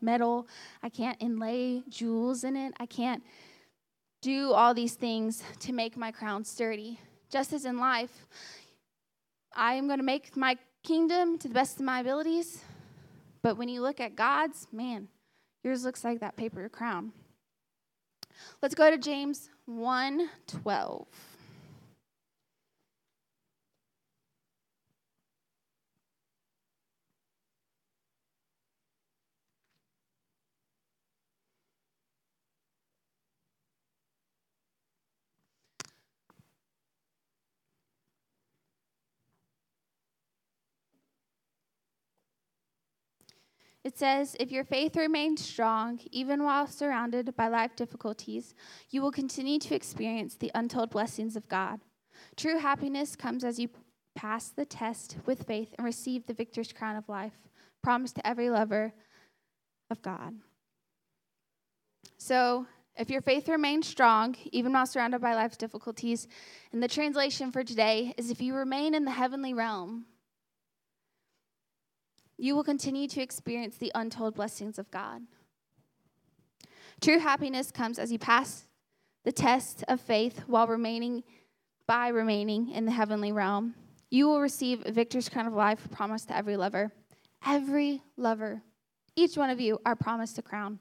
metal. 0.00 0.46
I 0.84 0.88
can't 0.88 1.20
inlay 1.20 1.82
jewels 1.88 2.44
in 2.44 2.54
it. 2.54 2.74
I 2.78 2.86
can't 2.86 3.24
do 4.22 4.52
all 4.52 4.72
these 4.72 4.94
things 4.94 5.42
to 5.60 5.72
make 5.72 5.96
my 5.96 6.10
crown 6.10 6.44
sturdy. 6.44 6.98
Just 7.30 7.52
as 7.52 7.66
in 7.66 7.78
life, 7.78 8.26
I 9.54 9.74
am 9.74 9.86
going 9.86 9.98
to 9.98 10.04
make 10.04 10.36
my 10.36 10.56
kingdom 10.82 11.36
to 11.38 11.48
the 11.48 11.54
best 11.54 11.76
of 11.76 11.82
my 11.82 12.00
abilities. 12.00 12.62
But 13.42 13.58
when 13.58 13.68
you 13.68 13.82
look 13.82 14.00
at 14.00 14.16
God's, 14.16 14.66
man, 14.72 15.08
Yours 15.62 15.84
looks 15.84 16.02
like 16.02 16.20
that 16.20 16.36
paper 16.36 16.68
crown. 16.68 17.12
Let's 18.60 18.74
go 18.74 18.90
to 18.90 18.98
James 18.98 19.48
1 19.66 20.28
12. 20.46 21.06
It 43.84 43.98
says, 43.98 44.36
If 44.38 44.52
your 44.52 44.64
faith 44.64 44.96
remains 44.96 45.44
strong, 45.44 46.00
even 46.10 46.44
while 46.44 46.66
surrounded 46.66 47.34
by 47.36 47.48
life 47.48 47.74
difficulties, 47.74 48.54
you 48.90 49.02
will 49.02 49.10
continue 49.10 49.58
to 49.60 49.74
experience 49.74 50.36
the 50.36 50.52
untold 50.54 50.90
blessings 50.90 51.34
of 51.34 51.48
God. 51.48 51.80
True 52.36 52.58
happiness 52.58 53.16
comes 53.16 53.42
as 53.42 53.58
you 53.58 53.68
pass 54.14 54.50
the 54.50 54.64
test 54.64 55.16
with 55.26 55.46
faith 55.46 55.74
and 55.76 55.84
receive 55.84 56.26
the 56.26 56.34
victor's 56.34 56.72
crown 56.72 56.96
of 56.96 57.08
life, 57.08 57.32
promised 57.82 58.16
to 58.16 58.26
every 58.26 58.50
lover 58.50 58.92
of 59.90 60.00
God. 60.02 60.34
So, 62.18 62.66
if 62.96 63.10
your 63.10 63.22
faith 63.22 63.48
remains 63.48 63.88
strong, 63.88 64.36
even 64.52 64.72
while 64.72 64.86
surrounded 64.86 65.20
by 65.22 65.34
life's 65.34 65.56
difficulties, 65.56 66.28
and 66.72 66.82
the 66.82 66.88
translation 66.88 67.50
for 67.50 67.64
today 67.64 68.14
is 68.18 68.30
if 68.30 68.40
you 68.40 68.54
remain 68.54 68.94
in 68.94 69.04
the 69.04 69.10
heavenly 69.10 69.54
realm, 69.54 70.04
you 72.42 72.56
will 72.56 72.64
continue 72.64 73.06
to 73.06 73.22
experience 73.22 73.76
the 73.76 73.92
untold 73.94 74.34
blessings 74.34 74.76
of 74.76 74.90
God. 74.90 75.22
True 77.00 77.20
happiness 77.20 77.70
comes 77.70 78.00
as 78.00 78.10
you 78.10 78.18
pass 78.18 78.64
the 79.24 79.30
test 79.30 79.84
of 79.86 80.00
faith 80.00 80.42
while 80.48 80.66
remaining 80.66 81.22
by 81.86 82.08
remaining 82.08 82.68
in 82.70 82.84
the 82.84 82.90
heavenly 82.90 83.30
realm. 83.30 83.74
You 84.10 84.26
will 84.26 84.40
receive 84.40 84.82
a 84.84 84.90
victor's 84.90 85.28
crown 85.28 85.46
of 85.46 85.52
life 85.52 85.88
promised 85.92 86.28
to 86.28 86.36
every 86.36 86.56
lover. 86.56 86.90
Every 87.46 88.02
lover. 88.16 88.60
Each 89.14 89.36
one 89.36 89.50
of 89.50 89.60
you 89.60 89.78
are 89.86 89.94
promised 89.94 90.36
a 90.38 90.42
crown. 90.42 90.80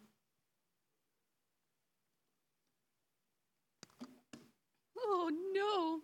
Oh 4.97 5.31
no. 5.53 6.01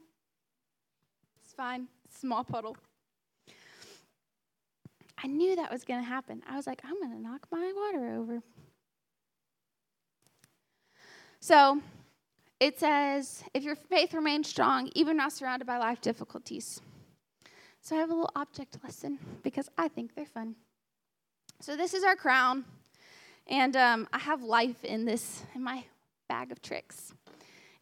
It's 1.41 1.53
fine. 1.53 1.87
Small 2.15 2.43
puddle. 2.43 2.77
I 5.23 5.27
knew 5.27 5.55
that 5.55 5.71
was 5.71 5.83
going 5.83 6.01
to 6.01 6.07
happen. 6.07 6.43
I 6.47 6.55
was 6.55 6.67
like, 6.67 6.81
I'm 6.83 6.99
going 7.01 7.11
to 7.11 7.21
knock 7.21 7.47
my 7.51 7.73
water 7.75 8.15
over. 8.15 8.41
So 11.39 11.81
it 12.59 12.79
says, 12.79 13.43
if 13.53 13.63
your 13.63 13.75
faith 13.75 14.13
remains 14.13 14.47
strong, 14.47 14.91
even 14.95 15.17
while 15.17 15.29
surrounded 15.29 15.65
by 15.65 15.77
life 15.77 16.01
difficulties. 16.01 16.81
So 17.81 17.95
I 17.95 17.99
have 17.99 18.09
a 18.09 18.13
little 18.13 18.31
object 18.35 18.77
lesson 18.83 19.17
because 19.43 19.69
I 19.77 19.87
think 19.87 20.13
they're 20.15 20.25
fun. 20.25 20.55
So 21.61 21.75
this 21.75 21.93
is 21.93 22.03
our 22.03 22.15
crown, 22.15 22.65
and 23.47 23.75
um, 23.75 24.07
I 24.13 24.19
have 24.19 24.43
life 24.43 24.83
in 24.83 25.05
this 25.05 25.43
in 25.55 25.63
my 25.63 25.83
bag 26.29 26.51
of 26.51 26.61
tricks. 26.61 27.13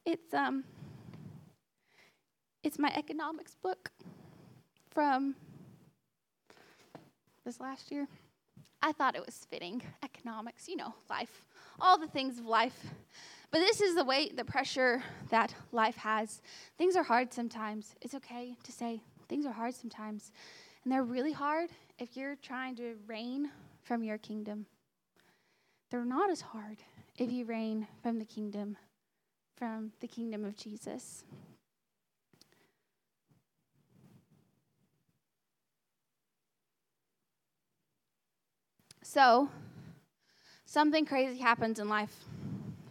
It's 0.05 0.33
um, 0.33 0.63
it's 2.63 2.79
my 2.79 2.93
economics 2.95 3.55
book 3.55 3.91
from 4.91 5.35
this 7.45 7.59
last 7.59 7.91
year. 7.91 8.07
I 8.81 8.91
thought 8.91 9.15
it 9.15 9.25
was 9.25 9.45
fitting. 9.49 9.81
Economics, 10.03 10.67
you 10.67 10.75
know, 10.75 10.93
life, 11.09 11.45
all 11.79 11.97
the 11.97 12.07
things 12.07 12.39
of 12.39 12.45
life. 12.45 12.87
But 13.51 13.59
this 13.59 13.79
is 13.79 13.95
the 13.95 14.03
weight, 14.03 14.35
the 14.35 14.43
pressure 14.43 15.01
that 15.29 15.53
life 15.71 15.95
has. 15.97 16.41
Things 16.77 16.95
are 16.95 17.03
hard 17.03 17.33
sometimes. 17.33 17.95
It's 18.01 18.15
okay 18.15 18.55
to 18.63 18.71
say 18.71 19.01
things 19.29 19.45
are 19.45 19.53
hard 19.53 19.75
sometimes. 19.75 20.31
And 20.83 20.91
they're 20.91 21.03
really 21.03 21.31
hard 21.31 21.69
if 21.97 22.17
you're 22.17 22.35
trying 22.35 22.75
to 22.77 22.95
reign 23.07 23.49
from 23.81 24.03
your 24.03 24.17
kingdom. 24.17 24.65
They're 25.89 26.03
not 26.03 26.29
as 26.29 26.41
hard 26.41 26.77
if 27.17 27.31
you 27.31 27.45
reign 27.45 27.87
from 28.01 28.19
the 28.19 28.25
kingdom, 28.25 28.77
from 29.55 29.91
the 30.01 30.07
kingdom 30.07 30.43
of 30.43 30.57
Jesus. 30.57 31.23
So, 39.07 39.49
something 40.65 41.05
crazy 41.05 41.37
happens 41.37 41.79
in 41.79 41.87
life. 41.87 42.25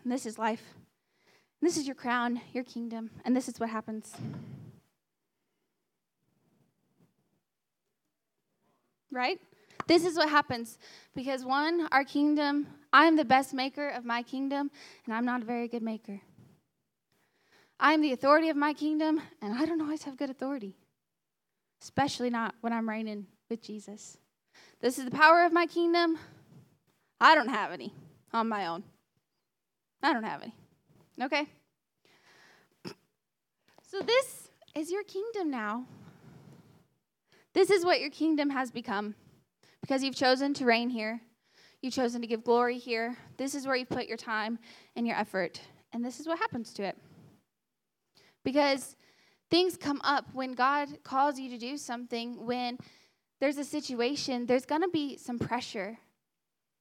And 0.05 0.13
this 0.13 0.27
is 0.27 0.39
life. 0.39 0.63
And 1.61 1.69
this 1.69 1.77
is 1.77 1.87
your 1.87 1.97
crown, 1.97 2.41
your 2.53 2.63
kingdom. 2.63 3.11
And 3.25 3.37
this 3.37 3.49
is 3.49 3.59
what 3.59 3.69
happens. 3.69 4.15
Right? 9.11 9.41
This 9.89 10.05
is 10.05 10.17
what 10.17 10.29
happens 10.31 10.79
because 11.17 11.45
one, 11.45 11.89
our 11.91 12.05
kingdom, 12.05 12.69
I'm 12.93 13.17
the 13.17 13.25
best 13.25 13.53
maker 13.53 13.89
of 13.89 14.05
my 14.05 14.23
kingdom, 14.23 14.71
and 15.05 15.15
I'm 15.15 15.25
not 15.25 15.43
a 15.43 15.45
very 15.45 15.67
good 15.67 15.83
maker. 15.83 16.21
I'm 17.81 18.01
the 18.01 18.13
authority 18.13 18.51
of 18.51 18.57
my 18.57 18.73
kingdom, 18.73 19.21
and 19.43 19.53
I 19.53 19.67
don't 19.67 19.81
always 19.81 20.05
have 20.05 20.17
good 20.17 20.31
authority, 20.31 20.77
especially 21.83 22.31
not 22.31 22.55
when 22.61 22.73
I'm 22.73 22.89
reigning 22.89 23.27
with 23.51 23.63
Jesus. 23.63 24.17
This 24.85 24.99
is 24.99 25.07
the 25.07 25.11
power 25.11 25.47
of 25.47 25.53
my 25.55 25.65
kingdom. 25.65 26.19
I 27.19 27.35
don't 27.35 27.49
have 27.49 27.73
any 27.73 27.95
on 28.35 28.51
my 28.51 28.67
own. 28.67 28.85
I 30.03 30.13
don't 30.13 30.25
have 30.25 30.43
any. 30.43 30.55
Okay? 31.23 31.47
So, 33.89 34.01
this 34.01 34.51
is 34.75 34.91
your 34.91 35.03
kingdom 35.05 35.51
now. 35.51 35.87
This 37.55 37.71
is 37.71 37.83
what 37.83 38.03
your 38.03 38.11
kingdom 38.11 38.51
has 38.51 38.71
become 38.71 39.15
because 39.81 40.05
you've 40.05 40.17
chosen 40.17 40.53
to 40.53 40.67
reign 40.67 40.91
here. 40.91 41.19
You've 41.81 41.95
chosen 41.95 42.21
to 42.21 42.27
give 42.27 42.45
glory 42.45 42.77
here. 42.77 43.17
This 43.39 43.55
is 43.55 43.67
where 43.67 43.77
you 43.77 43.87
put 43.87 44.07
your 44.07 44.19
time 44.19 44.59
and 44.97 45.07
your 45.07 45.17
effort. 45.17 45.63
And 45.95 46.05
this 46.05 46.21
is 46.21 46.27
what 46.27 46.39
happens 46.39 46.75
to 46.75 46.83
it. 46.83 46.99
Because 48.45 48.97
things 49.51 49.79
come 49.79 50.03
up 50.05 50.27
when 50.35 50.53
God 50.53 51.03
calls 51.05 51.39
you 51.39 51.49
to 51.49 51.57
do 51.57 51.79
something, 51.79 52.45
when 52.45 52.77
there's 53.41 53.59
a 53.59 53.65
situation, 53.65 54.47
there's 54.47 54.67
going 54.67 54.83
to 54.83 54.89
be 54.89 55.17
some 55.17 55.39
pressure. 55.39 55.99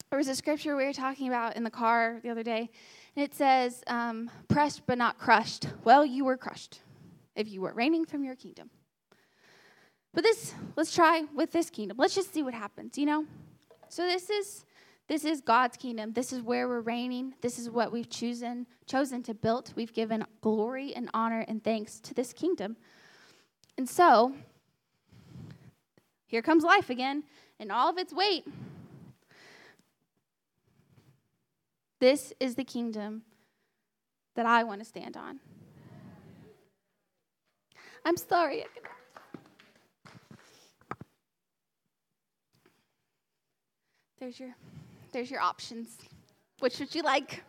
There 0.10 0.18
was 0.18 0.28
a 0.28 0.36
scripture 0.36 0.76
we 0.76 0.86
were 0.86 0.94
talking 0.94 1.28
about 1.28 1.56
in 1.56 1.64
the 1.64 1.72
car 1.72 2.20
the 2.24 2.30
other 2.30 2.44
day, 2.44 2.70
and 3.16 3.24
it 3.24 3.34
says, 3.34 3.84
um, 3.88 4.30
pressed 4.48 4.86
but 4.86 4.98
not 4.98 5.18
crushed. 5.18 5.68
Well, 5.84 6.06
you 6.06 6.26
were 6.26 6.38
crushed 6.38 6.82
if 7.36 7.50
you 7.50 7.62
were 7.62 7.74
reigning 7.74 8.06
from 8.06 8.24
your 8.24 8.36
kingdom. 8.36 8.70
But 10.14 10.24
this, 10.24 10.54
let's 10.76 10.94
try 10.94 11.24
with 11.34 11.52
this 11.52 11.70
kingdom. 11.70 11.98
Let's 11.98 12.14
just 12.14 12.34
see 12.34 12.44
what 12.44 12.54
happens, 12.54 12.98
you 12.98 13.06
know? 13.06 13.26
So 13.90 14.04
this 14.04 14.30
is 14.30 14.66
this 15.08 15.26
is 15.26 15.42
God's 15.42 15.76
kingdom. 15.76 16.14
This 16.14 16.32
is 16.32 16.42
where 16.42 16.68
we're 16.68 16.82
reigning. 16.82 17.34
This 17.42 17.60
is 17.60 17.70
what 17.70 17.92
we've 17.92 18.10
chosen 18.10 18.66
chosen 18.86 19.22
to 19.24 19.34
build. 19.34 19.74
We've 19.76 19.94
given 19.94 20.26
glory 20.42 20.96
and 20.96 21.10
honor 21.14 21.44
and 21.48 21.64
thanks 21.64 22.00
to 22.02 22.14
this 22.14 22.34
kingdom. 22.34 22.78
And 23.78 23.90
so 23.90 24.34
here 26.34 26.42
comes 26.42 26.64
life 26.64 26.90
again 26.90 27.22
in 27.60 27.70
all 27.70 27.92
of 27.92 28.00
its 28.00 28.12
weight. 28.12 28.44
This 32.00 32.34
is 32.40 32.56
the 32.56 32.64
kingdom 32.64 33.22
that 34.34 34.48
I 34.48 34.64
want 34.64 34.82
to 34.82 34.86
stand 34.86 35.16
on. 35.16 35.40
I'm 38.04 38.18
sorry. 38.18 38.66
There's 44.20 44.40
your 44.40 44.56
there's 45.12 45.30
your 45.30 45.42
options. 45.42 46.00
Which 46.62 46.80
would 46.80 46.96
you 46.96 47.04
like? 47.04 47.44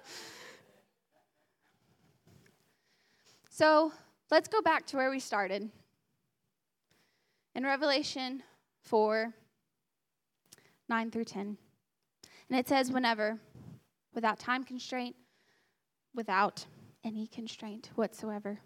So, 3.49 3.92
let's 4.31 4.49
go 4.49 4.61
back 4.61 4.85
to 4.88 4.99
where 4.99 5.09
we 5.09 5.20
started. 5.20 5.70
In 7.55 7.64
Revelation 7.64 8.42
4 8.85 9.33
9 10.88 11.11
through 11.11 11.25
10. 11.25 11.57
And 12.51 12.59
it 12.59 12.68
says, 12.68 12.92
whenever, 12.92 13.38
without 14.14 14.38
time 14.38 14.64
constraint, 14.64 15.16
without 16.14 16.66
any 17.03 17.27
constraint 17.27 17.90
whatsoever. 17.94 18.61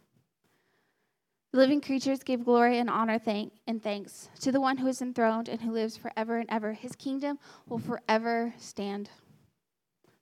The 1.52 1.58
living 1.58 1.80
creatures 1.80 2.22
give 2.22 2.44
glory 2.44 2.78
and 2.78 2.90
honor 2.90 3.18
thank, 3.18 3.52
and 3.66 3.82
thanks 3.82 4.28
to 4.40 4.52
the 4.52 4.60
one 4.60 4.76
who 4.76 4.86
is 4.86 5.00
enthroned 5.00 5.48
and 5.48 5.62
who 5.62 5.72
lives 5.72 5.96
forever 5.96 6.38
and 6.38 6.50
ever. 6.50 6.72
His 6.74 6.94
kingdom 6.94 7.38
will 7.68 7.78
forever 7.78 8.52
stand. 8.58 9.08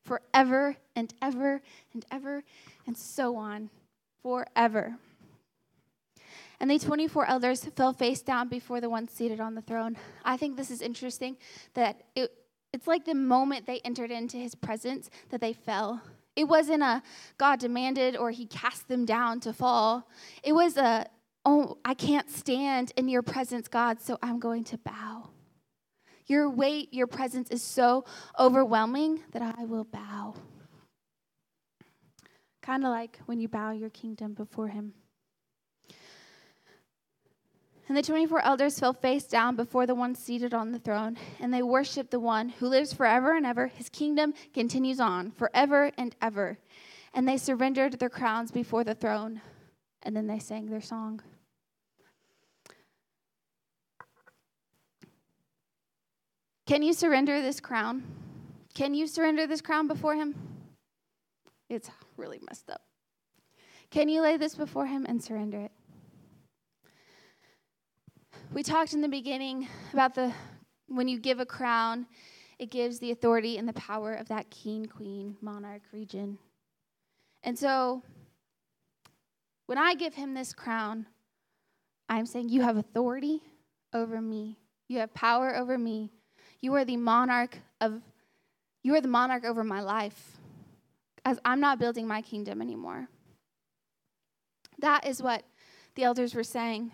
Forever 0.05 0.77
and 0.95 1.13
ever 1.21 1.61
and 1.93 2.07
ever 2.13 2.45
and 2.87 2.97
so 2.97 3.37
on. 3.37 3.71
Forever. 4.23 4.97
And 6.61 6.71
the 6.71 6.79
24 6.79 7.27
elders 7.27 7.65
fell 7.77 7.93
face 7.93 8.23
down 8.23 8.49
before 8.49 8.81
the 8.81 8.91
one 8.91 9.09
seated 9.09 9.41
on 9.41 9.55
the 9.55 9.63
throne. 9.63 9.97
I 10.25 10.37
think 10.37 10.57
this 10.57 10.71
is 10.71 10.81
interesting 10.81 11.37
that 11.75 12.03
it, 12.15 12.31
it's 12.73 12.87
like 12.87 13.05
the 13.05 13.15
moment 13.15 13.67
they 13.67 13.81
entered 13.81 14.11
into 14.11 14.37
his 14.37 14.55
presence 14.55 15.11
that 15.31 15.41
they 15.41 15.53
fell. 15.53 16.01
It 16.35 16.45
wasn't 16.45 16.83
a 16.83 17.03
God 17.39 17.61
demanded 17.61 18.17
or 18.17 18.31
he 18.31 18.47
cast 18.47 18.89
them 18.89 19.05
down 19.05 19.41
to 19.41 19.53
fall. 19.53 20.09
It 20.43 20.53
was 20.53 20.77
a 20.77 21.07
oh, 21.47 21.79
I 21.85 21.95
can't 21.95 22.29
stand 22.29 22.93
in 22.97 23.09
your 23.09 23.23
presence, 23.23 23.69
God, 23.69 24.01
so 24.01 24.19
I'm 24.21 24.41
going 24.41 24.65
to 24.65 24.79
bow. 24.79 25.31
Your 26.27 26.51
weight, 26.51 26.93
your 26.93 27.07
presence 27.07 27.51
is 27.51 27.63
so 27.63 28.05
overwhelming 28.37 29.23
that 29.31 29.43
I 29.43 29.65
will 29.65 29.85
bow. 29.85 30.35
Kind 32.63 32.85
of 32.85 32.91
like 32.91 33.21
when 33.27 33.39
you 33.39 33.47
bow 33.47 33.71
your 33.71 33.91
kingdom 33.91 34.35
before 34.35 34.67
Him. 34.67 34.93
And 37.89 37.97
the 37.97 38.03
24 38.03 38.41
elders 38.41 38.81
fell 38.81 38.93
face 38.93 39.25
down 39.25 39.55
before 39.55 39.87
the 39.87 39.95
one 39.95 40.15
seated 40.17 40.53
on 40.53 40.73
the 40.73 40.79
throne, 40.79 41.17
and 41.41 41.55
they 41.55 41.63
worshiped 41.63 42.11
the 42.11 42.19
one 42.19 42.49
who 42.49 42.67
lives 42.67 42.93
forever 42.93 43.37
and 43.37 43.47
ever. 43.47 43.69
His 43.69 43.89
kingdom 43.89 44.35
continues 44.53 44.99
on 44.99 45.31
forever 45.31 45.93
and 45.97 46.15
ever. 46.21 46.59
And 47.15 47.29
they 47.29 47.37
surrendered 47.37 47.99
their 47.99 48.11
crowns 48.11 48.51
before 48.51 48.83
the 48.83 48.95
throne, 48.95 49.41
and 50.03 50.17
then 50.17 50.27
they 50.27 50.41
sang 50.41 50.67
their 50.67 50.81
song. 50.81 51.23
Can 56.67 56.83
you 56.83 56.93
surrender 56.93 57.41
this 57.41 57.61
crown? 57.61 58.03
Can 58.75 58.93
you 58.93 59.07
surrender 59.07 59.47
this 59.47 59.61
crown 59.61 59.87
before 59.87 60.17
him? 60.17 60.35
It's 61.71 61.89
really 62.17 62.41
messed 62.49 62.69
up. 62.69 62.83
Can 63.91 64.09
you 64.09 64.21
lay 64.21 64.37
this 64.37 64.57
before 64.57 64.87
him 64.87 65.07
and 65.09 65.23
surrender 65.23 65.61
it? 65.61 65.73
We 68.53 68.63
talked 68.63 68.95
in 68.95 69.01
the 69.01 69.09
beginning 69.09 69.69
about 69.93 70.15
the 70.15 70.33
when 70.89 71.09
you 71.09 71.19
give 71.19 71.41
a 71.41 71.47
crown, 71.47 72.07
it 72.59 72.71
gives 72.71 72.99
the 72.99 73.11
authority 73.11 73.59
and 73.59 73.69
the 73.69 73.73
power 73.73 74.15
of 74.15 74.29
that 74.29 74.51
king, 74.51 74.87
queen, 74.87 75.37
monarch, 75.41 75.83
region. 75.93 76.39
And 77.43 77.59
so 77.59 78.03
when 79.67 79.79
I 79.79 79.95
give 79.95 80.15
him 80.15 80.35
this 80.35 80.53
crown, 80.53 81.07
I'm 82.09 82.25
saying, 82.25 82.49
You 82.49 82.63
have 82.63 82.77
authority 82.77 83.43
over 83.93 84.21
me. 84.21 84.59
You 84.89 85.01
have 85.01 85.13
power 85.13 85.55
over 85.57 85.77
me. 85.77 86.13
You 86.61 86.75
are 86.75 86.85
the 86.85 86.97
monarch 86.97 87.59
of 87.81 88.01
you 88.83 88.95
are 88.95 89.01
the 89.01 89.09
monarch 89.09 89.45
over 89.45 89.65
my 89.65 89.81
life. 89.81 90.39
As 91.25 91.41
I'm 91.45 91.59
not 91.59 91.81
building 91.81 92.07
my 92.07 92.23
kingdom 92.23 92.63
anymore. 92.63 93.09
That 94.79 95.05
is 95.05 95.21
what 95.21 95.43
the 95.97 96.05
elders 96.05 96.35
were 96.35 96.45
saying. 96.45 96.93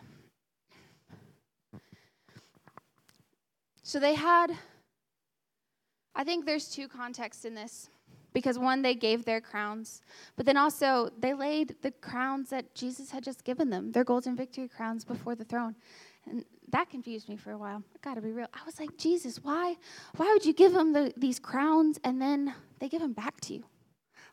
So 3.93 3.99
they 3.99 4.15
had 4.15 4.57
I 6.15 6.25
think 6.25 6.47
there's 6.47 6.71
two 6.71 6.89
contexts 6.89 7.45
in 7.45 7.55
this 7.55 7.91
because 8.33 8.59
one 8.59 8.81
they 8.81 8.95
gave 8.95 9.27
their 9.27 9.43
crowns 9.43 10.01
but 10.35 10.47
then 10.47 10.57
also 10.57 11.11
they 11.19 11.35
laid 11.35 11.77
the 11.83 11.91
crowns 11.91 12.49
that 12.49 12.75
jesus 12.75 13.11
had 13.11 13.23
just 13.23 13.45
given 13.45 13.69
them 13.69 13.93
their 13.93 14.03
golden 14.03 14.35
victory 14.35 14.67
crowns 14.67 15.05
before 15.05 15.35
the 15.35 15.45
throne 15.45 15.77
and 16.27 16.43
that 16.71 16.89
confused 16.89 17.29
me 17.29 17.37
for 17.37 17.51
a 17.51 17.59
while. 17.59 17.83
I 17.95 17.99
gotta 18.01 18.23
be 18.23 18.33
real. 18.33 18.47
I 18.55 18.65
was 18.65 18.81
like, 18.81 18.97
Jesus, 18.97 19.41
why, 19.43 19.77
why 20.17 20.33
would 20.33 20.47
you 20.47 20.55
give 20.55 20.73
them 20.73 20.95
the, 20.95 21.13
these 21.19 21.39
crowns 21.39 21.99
and 22.03 22.19
then 22.19 22.55
they 22.79 22.89
give 22.89 23.03
them 23.03 23.13
back 23.13 23.43
to 23.43 23.53
you? 23.53 23.65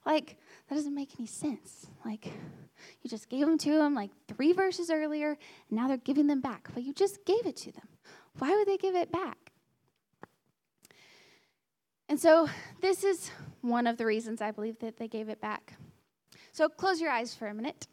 Like, 0.05 0.37
that 0.69 0.75
doesn't 0.75 0.95
make 0.95 1.09
any 1.19 1.27
sense. 1.27 1.87
Like, 2.05 2.27
you 3.01 3.09
just 3.09 3.27
gave 3.27 3.45
them 3.45 3.57
to 3.57 3.71
them 3.71 3.93
like 3.93 4.11
three 4.29 4.53
verses 4.53 4.89
earlier, 4.89 5.31
and 5.31 5.79
now 5.79 5.89
they're 5.89 5.97
giving 5.97 6.27
them 6.27 6.39
back. 6.39 6.69
But 6.73 6.83
you 6.83 6.93
just 6.93 7.25
gave 7.25 7.45
it 7.45 7.57
to 7.57 7.71
them. 7.73 7.87
Why 8.37 8.55
would 8.55 8.67
they 8.67 8.77
give 8.77 8.95
it 8.95 9.11
back? 9.11 9.48
And 12.09 12.19
so, 12.19 12.49
this 12.81 13.05
is 13.05 13.31
one 13.61 13.87
of 13.87 13.97
the 13.97 14.05
reasons 14.05 14.41
I 14.41 14.51
believe 14.51 14.79
that 14.79 14.97
they 14.97 15.07
gave 15.07 15.29
it 15.29 15.39
back. 15.39 15.75
So, 16.51 16.67
close 16.67 16.99
your 16.99 17.11
eyes 17.11 17.33
for 17.33 17.47
a 17.47 17.53
minute 17.53 17.87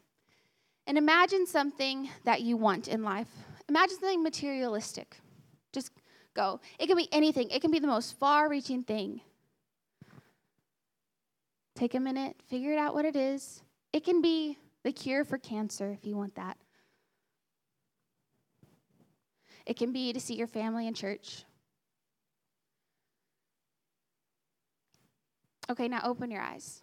and 0.85 0.97
imagine 0.97 1.45
something 1.45 2.09
that 2.25 2.41
you 2.41 2.57
want 2.57 2.87
in 2.87 3.03
life 3.03 3.29
Imagine 3.69 3.97
something 3.99 4.23
materialistic. 4.23 5.17
Just 5.73 5.91
go. 6.33 6.61
It 6.79 6.87
can 6.87 6.95
be 6.95 7.09
anything, 7.11 7.49
it 7.49 7.61
can 7.61 7.71
be 7.71 7.79
the 7.79 7.87
most 7.87 8.17
far 8.17 8.49
reaching 8.49 8.83
thing. 8.83 9.21
Take 11.75 11.93
a 11.93 11.99
minute, 11.99 12.37
figure 12.49 12.71
it 12.71 12.79
out 12.79 12.95
what 12.95 13.05
it 13.05 13.15
is. 13.15 13.61
It 13.93 14.03
can 14.03 14.21
be 14.21 14.57
the 14.83 14.91
cure 14.91 15.23
for 15.23 15.37
cancer 15.37 15.91
if 15.91 16.05
you 16.05 16.15
want 16.15 16.35
that. 16.35 16.57
It 19.65 19.77
can 19.77 19.91
be 19.91 20.13
to 20.13 20.19
see 20.19 20.35
your 20.35 20.47
family 20.47 20.87
in 20.87 20.93
church. 20.93 21.43
Okay, 25.69 25.87
now 25.87 26.01
open 26.03 26.31
your 26.31 26.41
eyes. 26.41 26.81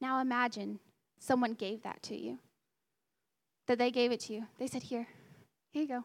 Now 0.00 0.20
imagine 0.20 0.80
someone 1.18 1.54
gave 1.54 1.82
that 1.82 2.02
to 2.04 2.16
you. 2.16 2.38
That 3.66 3.78
they 3.78 3.90
gave 3.90 4.12
it 4.12 4.20
to 4.20 4.32
you. 4.32 4.46
They 4.58 4.66
said, 4.66 4.82
Here, 4.82 5.06
here 5.72 5.82
you 5.82 5.88
go. 5.88 6.04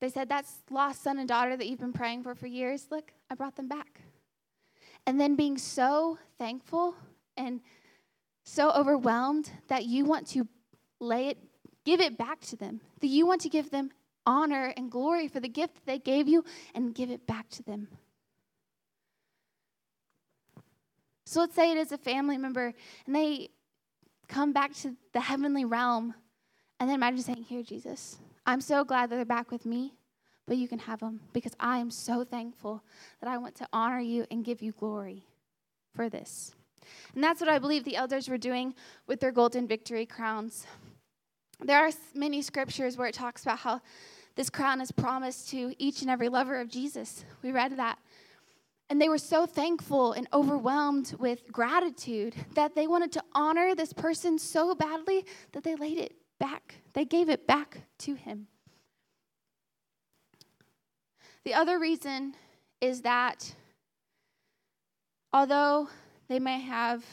They 0.00 0.08
said, 0.08 0.28
That's 0.28 0.62
lost 0.70 1.02
son 1.02 1.18
and 1.18 1.28
daughter 1.28 1.56
that 1.56 1.66
you've 1.66 1.80
been 1.80 1.92
praying 1.92 2.22
for 2.22 2.34
for 2.34 2.46
years. 2.46 2.86
Look, 2.90 3.12
I 3.30 3.34
brought 3.34 3.56
them 3.56 3.68
back. 3.68 4.02
And 5.06 5.20
then 5.20 5.36
being 5.36 5.56
so 5.56 6.18
thankful 6.38 6.94
and 7.36 7.60
so 8.44 8.70
overwhelmed 8.72 9.50
that 9.68 9.84
you 9.84 10.04
want 10.04 10.26
to 10.28 10.46
lay 11.00 11.28
it, 11.28 11.38
give 11.84 12.00
it 12.00 12.18
back 12.18 12.40
to 12.40 12.56
them, 12.56 12.80
that 13.00 13.06
you 13.06 13.26
want 13.26 13.40
to 13.42 13.48
give 13.48 13.70
them 13.70 13.90
honor 14.26 14.72
and 14.76 14.90
glory 14.90 15.28
for 15.28 15.40
the 15.40 15.48
gift 15.48 15.74
that 15.74 15.86
they 15.86 15.98
gave 15.98 16.28
you 16.28 16.44
and 16.74 16.94
give 16.94 17.10
it 17.10 17.26
back 17.26 17.48
to 17.50 17.62
them. 17.62 17.88
So 21.26 21.40
let's 21.40 21.54
say 21.56 21.72
it 21.72 21.76
is 21.76 21.92
a 21.92 21.98
family 21.98 22.38
member 22.38 22.72
and 23.04 23.14
they 23.14 23.50
come 24.28 24.52
back 24.52 24.72
to 24.76 24.96
the 25.12 25.20
heavenly 25.20 25.64
realm. 25.64 26.14
And 26.78 26.88
then 26.88 26.94
imagine 26.94 27.22
saying, 27.22 27.42
Here, 27.44 27.62
Jesus, 27.62 28.18
I'm 28.46 28.60
so 28.60 28.84
glad 28.84 29.10
that 29.10 29.16
they're 29.16 29.24
back 29.24 29.50
with 29.50 29.66
me, 29.66 29.94
but 30.46 30.56
you 30.56 30.68
can 30.68 30.78
have 30.78 31.00
them 31.00 31.20
because 31.32 31.52
I 31.58 31.78
am 31.78 31.90
so 31.90 32.22
thankful 32.24 32.82
that 33.20 33.28
I 33.28 33.38
want 33.38 33.56
to 33.56 33.68
honor 33.72 34.00
you 34.00 34.24
and 34.30 34.44
give 34.44 34.62
you 34.62 34.72
glory 34.72 35.24
for 35.94 36.08
this. 36.08 36.54
And 37.14 37.24
that's 37.24 37.40
what 37.40 37.50
I 37.50 37.58
believe 37.58 37.82
the 37.82 37.96
elders 37.96 38.28
were 38.28 38.38
doing 38.38 38.74
with 39.08 39.18
their 39.18 39.32
golden 39.32 39.66
victory 39.66 40.06
crowns. 40.06 40.64
There 41.58 41.78
are 41.78 41.90
many 42.14 42.42
scriptures 42.42 42.96
where 42.96 43.08
it 43.08 43.14
talks 43.14 43.42
about 43.42 43.58
how 43.58 43.80
this 44.36 44.50
crown 44.50 44.80
is 44.80 44.92
promised 44.92 45.48
to 45.50 45.74
each 45.78 46.02
and 46.02 46.10
every 46.10 46.28
lover 46.28 46.60
of 46.60 46.68
Jesus. 46.68 47.24
We 47.42 47.50
read 47.50 47.76
that. 47.78 47.98
And 48.88 49.00
they 49.00 49.08
were 49.08 49.18
so 49.18 49.46
thankful 49.46 50.12
and 50.12 50.28
overwhelmed 50.32 51.14
with 51.18 51.50
gratitude 51.50 52.34
that 52.54 52.74
they 52.74 52.86
wanted 52.86 53.12
to 53.12 53.22
honor 53.32 53.74
this 53.74 53.92
person 53.92 54.38
so 54.38 54.74
badly 54.74 55.24
that 55.52 55.64
they 55.64 55.74
laid 55.74 55.98
it 55.98 56.14
back. 56.38 56.76
They 56.92 57.04
gave 57.04 57.28
it 57.28 57.46
back 57.46 57.82
to 57.98 58.14
him. 58.14 58.46
The 61.44 61.54
other 61.54 61.78
reason 61.78 62.34
is 62.80 63.02
that 63.02 63.54
although 65.32 65.88
they 66.28 66.38
may 66.38 66.60
have, 66.60 67.04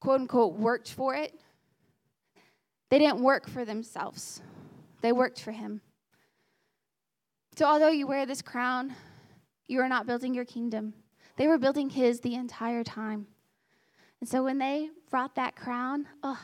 quote 0.00 0.20
unquote, 0.20 0.54
worked 0.54 0.90
for 0.90 1.14
it, 1.14 1.38
they 2.90 2.98
didn't 2.98 3.20
work 3.20 3.48
for 3.48 3.64
themselves, 3.64 4.42
they 5.02 5.12
worked 5.12 5.40
for 5.40 5.52
him. 5.52 5.80
So, 7.56 7.64
although 7.64 7.90
you 7.90 8.06
wear 8.06 8.26
this 8.26 8.42
crown, 8.42 8.94
you 9.68 9.80
are 9.80 9.88
not 9.88 10.06
building 10.06 10.34
your 10.34 10.44
kingdom. 10.44 10.94
They 11.36 11.46
were 11.48 11.58
building 11.58 11.90
his 11.90 12.20
the 12.20 12.34
entire 12.34 12.84
time. 12.84 13.26
And 14.20 14.28
so, 14.28 14.42
when 14.42 14.58
they 14.58 14.90
brought 15.10 15.34
that 15.34 15.56
crown, 15.56 16.06
oh, 16.22 16.40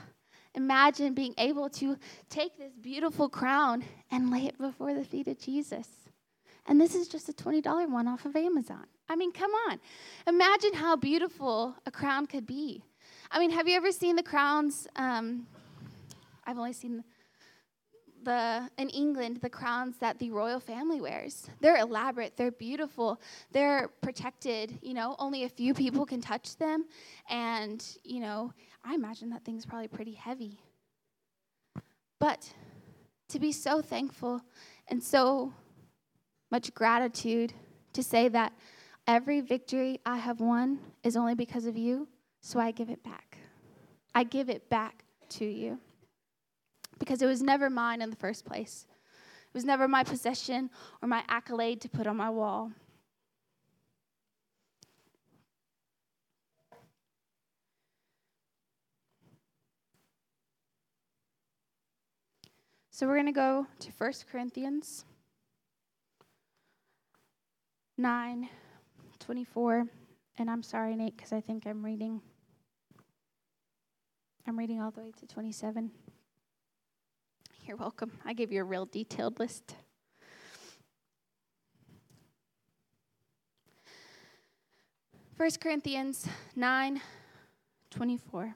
imagine 0.54 1.14
being 1.14 1.34
able 1.38 1.70
to 1.70 1.96
take 2.28 2.58
this 2.58 2.72
beautiful 2.80 3.28
crown 3.28 3.84
and 4.10 4.30
lay 4.30 4.46
it 4.46 4.58
before 4.58 4.92
the 4.92 5.04
feet 5.04 5.28
of 5.28 5.38
Jesus. 5.38 5.88
And 6.66 6.80
this 6.80 6.94
is 6.94 7.08
just 7.08 7.28
a 7.28 7.32
$20 7.32 7.90
one 7.90 8.06
off 8.06 8.24
of 8.24 8.36
Amazon. 8.36 8.84
I 9.08 9.16
mean, 9.16 9.32
come 9.32 9.50
on. 9.68 9.80
Imagine 10.26 10.74
how 10.74 10.96
beautiful 10.96 11.74
a 11.86 11.90
crown 11.90 12.26
could 12.26 12.46
be. 12.46 12.84
I 13.30 13.38
mean, 13.38 13.50
have 13.50 13.66
you 13.66 13.76
ever 13.76 13.90
seen 13.90 14.14
the 14.14 14.22
crowns? 14.22 14.86
Um, 14.94 15.46
I've 16.46 16.58
only 16.58 16.72
seen 16.72 17.02
the 18.24 18.68
in 18.78 18.88
England 18.90 19.38
the 19.42 19.50
crowns 19.50 19.96
that 19.98 20.18
the 20.18 20.30
royal 20.30 20.60
family 20.60 21.00
wears. 21.00 21.48
They're 21.60 21.78
elaborate, 21.78 22.36
they're 22.36 22.50
beautiful, 22.50 23.20
they're 23.50 23.88
protected, 24.00 24.78
you 24.82 24.94
know, 24.94 25.16
only 25.18 25.44
a 25.44 25.48
few 25.48 25.74
people 25.74 26.06
can 26.06 26.20
touch 26.20 26.56
them 26.56 26.86
and, 27.28 27.84
you 28.04 28.20
know, 28.20 28.52
I 28.84 28.94
imagine 28.94 29.30
that 29.30 29.44
thing's 29.44 29.66
probably 29.66 29.88
pretty 29.88 30.14
heavy. 30.14 30.60
But 32.18 32.52
to 33.28 33.38
be 33.38 33.52
so 33.52 33.80
thankful 33.82 34.42
and 34.88 35.02
so 35.02 35.52
much 36.50 36.72
gratitude 36.74 37.52
to 37.94 38.02
say 38.02 38.28
that 38.28 38.52
every 39.06 39.40
victory 39.40 40.00
I 40.04 40.18
have 40.18 40.40
won 40.40 40.78
is 41.02 41.16
only 41.16 41.34
because 41.34 41.66
of 41.66 41.76
you, 41.76 42.08
so 42.40 42.60
I 42.60 42.70
give 42.70 42.90
it 42.90 43.02
back. 43.02 43.38
I 44.14 44.24
give 44.24 44.50
it 44.50 44.68
back 44.68 45.04
to 45.30 45.44
you 45.44 45.78
because 47.04 47.20
it 47.20 47.26
was 47.26 47.42
never 47.42 47.68
mine 47.68 48.00
in 48.00 48.10
the 48.10 48.16
first 48.16 48.44
place. 48.44 48.86
It 49.48 49.54
was 49.54 49.64
never 49.64 49.88
my 49.88 50.04
possession 50.04 50.70
or 51.02 51.08
my 51.08 51.24
accolade 51.28 51.80
to 51.80 51.88
put 51.88 52.06
on 52.06 52.16
my 52.16 52.30
wall. 52.30 52.70
So 62.90 63.08
we're 63.08 63.14
going 63.14 63.26
to 63.26 63.32
go 63.32 63.66
to 63.80 63.90
1 63.98 64.12
Corinthians 64.30 65.04
9 67.98 68.48
24. 69.18 69.86
And 70.38 70.50
I'm 70.50 70.62
sorry, 70.62 70.94
Nate, 70.94 71.16
because 71.16 71.32
I 71.32 71.40
think 71.40 71.66
I'm 71.66 71.84
reading. 71.84 72.20
I'm 74.46 74.56
reading 74.56 74.80
all 74.80 74.92
the 74.92 75.00
way 75.00 75.12
to 75.18 75.26
27. 75.26 75.90
You're 77.64 77.76
welcome. 77.76 78.10
I 78.24 78.32
gave 78.32 78.50
you 78.50 78.60
a 78.60 78.64
real 78.64 78.86
detailed 78.86 79.38
list. 79.38 79.76
First 85.36 85.60
Corinthians 85.60 86.26
9 86.56 87.00
24. 87.90 88.54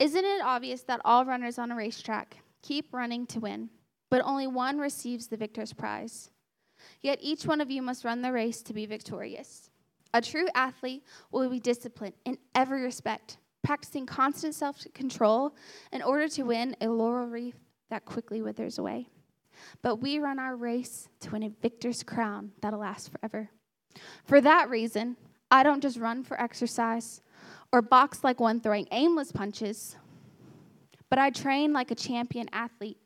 Isn't 0.00 0.24
it 0.24 0.42
obvious 0.42 0.82
that 0.82 1.00
all 1.04 1.24
runners 1.24 1.58
on 1.58 1.70
a 1.70 1.76
racetrack 1.76 2.38
keep 2.62 2.92
running 2.92 3.24
to 3.26 3.38
win, 3.38 3.70
but 4.10 4.22
only 4.24 4.48
one 4.48 4.78
receives 4.78 5.28
the 5.28 5.36
victor's 5.36 5.72
prize? 5.72 6.30
Yet 7.02 7.18
each 7.22 7.46
one 7.46 7.60
of 7.60 7.70
you 7.70 7.82
must 7.82 8.04
run 8.04 8.22
the 8.22 8.32
race 8.32 8.62
to 8.62 8.74
be 8.74 8.84
victorious. 8.84 9.70
A 10.12 10.20
true 10.20 10.48
athlete 10.56 11.04
will 11.30 11.48
be 11.48 11.60
disciplined 11.60 12.14
in 12.24 12.36
every 12.54 12.82
respect 12.82 13.38
practicing 13.64 14.06
constant 14.06 14.54
self 14.54 14.84
control 14.94 15.56
in 15.92 16.02
order 16.02 16.28
to 16.28 16.42
win 16.44 16.76
a 16.80 16.88
laurel 16.88 17.26
wreath 17.26 17.58
that 17.90 18.04
quickly 18.04 18.42
withers 18.42 18.78
away. 18.78 19.08
But 19.82 19.96
we 19.96 20.18
run 20.18 20.38
our 20.38 20.56
race 20.56 21.08
to 21.20 21.30
win 21.30 21.42
a 21.42 21.48
victor's 21.48 22.02
crown 22.02 22.52
that'll 22.60 22.80
last 22.80 23.10
forever. 23.10 23.50
For 24.24 24.40
that 24.40 24.68
reason, 24.68 25.16
I 25.50 25.62
don't 25.62 25.80
just 25.80 25.98
run 25.98 26.22
for 26.24 26.40
exercise 26.40 27.22
or 27.72 27.82
box 27.82 28.22
like 28.22 28.40
one 28.40 28.60
throwing 28.60 28.86
aimless 28.92 29.32
punches, 29.32 29.96
but 31.10 31.18
I 31.18 31.30
train 31.30 31.72
like 31.72 31.90
a 31.90 31.94
champion 31.94 32.48
athlete. 32.52 32.98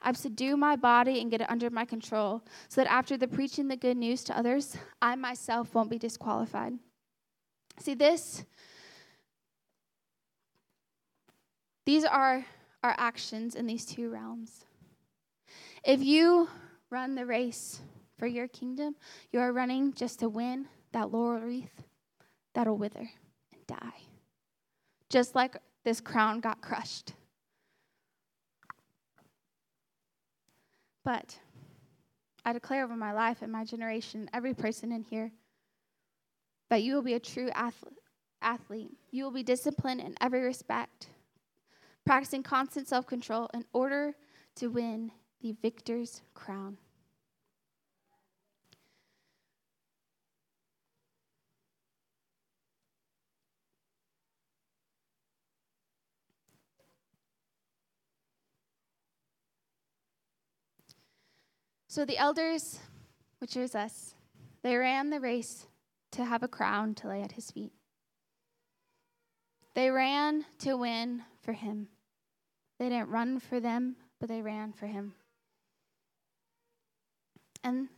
I 0.00 0.12
subdue 0.12 0.56
my 0.56 0.76
body 0.76 1.20
and 1.20 1.30
get 1.30 1.42
it 1.42 1.50
under 1.50 1.68
my 1.68 1.84
control 1.84 2.42
so 2.68 2.80
that 2.80 2.90
after 2.90 3.16
the 3.16 3.28
preaching 3.28 3.68
the 3.68 3.76
good 3.76 3.96
news 3.96 4.24
to 4.24 4.38
others, 4.38 4.76
I 5.02 5.16
myself 5.16 5.74
won't 5.74 5.90
be 5.90 5.98
disqualified. 5.98 6.74
See, 7.78 7.94
this 7.94 8.44
These 11.86 12.04
are 12.04 12.44
our 12.82 12.94
actions 12.98 13.54
in 13.54 13.66
these 13.66 13.86
two 13.86 14.10
realms. 14.10 14.64
If 15.84 16.02
you 16.02 16.48
run 16.90 17.14
the 17.14 17.24
race 17.24 17.80
for 18.18 18.26
your 18.26 18.48
kingdom, 18.48 18.96
you 19.30 19.38
are 19.38 19.52
running 19.52 19.92
just 19.94 20.18
to 20.18 20.28
win 20.28 20.66
that 20.92 21.12
laurel 21.12 21.40
wreath 21.40 21.84
that'll 22.54 22.76
wither 22.76 23.08
and 23.52 23.66
die. 23.66 24.02
Just 25.08 25.36
like 25.36 25.56
this 25.84 26.00
crown 26.00 26.40
got 26.40 26.60
crushed. 26.60 27.12
But 31.04 31.38
I 32.44 32.52
declare 32.52 32.82
over 32.82 32.96
my 32.96 33.12
life 33.12 33.42
and 33.42 33.52
my 33.52 33.64
generation, 33.64 34.28
every 34.32 34.54
person 34.54 34.90
in 34.90 35.02
here, 35.04 35.30
that 36.68 36.82
you 36.82 36.94
will 36.94 37.02
be 37.02 37.14
a 37.14 37.20
true 37.20 37.50
athlete. 38.42 38.90
You 39.12 39.22
will 39.22 39.30
be 39.30 39.44
disciplined 39.44 40.00
in 40.00 40.16
every 40.20 40.42
respect 40.42 41.10
practicing 42.06 42.44
constant 42.44 42.88
self 42.88 43.04
control 43.04 43.50
in 43.52 43.64
order 43.72 44.14
to 44.54 44.68
win 44.68 45.10
the 45.42 45.52
victor's 45.60 46.22
crown. 46.34 46.78
So 61.88 62.04
the 62.04 62.18
elders, 62.18 62.78
which 63.38 63.56
is 63.56 63.74
us, 63.74 64.14
they 64.62 64.76
ran 64.76 65.10
the 65.10 65.18
race 65.18 65.66
to 66.12 66.24
have 66.24 66.42
a 66.42 66.48
crown 66.48 66.94
to 66.96 67.08
lay 67.08 67.22
at 67.22 67.32
his 67.32 67.50
feet. 67.50 67.72
They 69.74 69.90
ran 69.90 70.44
to 70.58 70.74
win 70.74 71.22
for 71.40 71.52
him. 71.52 71.88
They 72.78 72.88
didn't 72.88 73.08
run 73.08 73.40
for 73.40 73.58
them, 73.58 73.96
but 74.20 74.28
they 74.28 74.42
ran 74.42 74.72
for 74.72 74.86
him. 74.86 75.14
And 77.64 77.88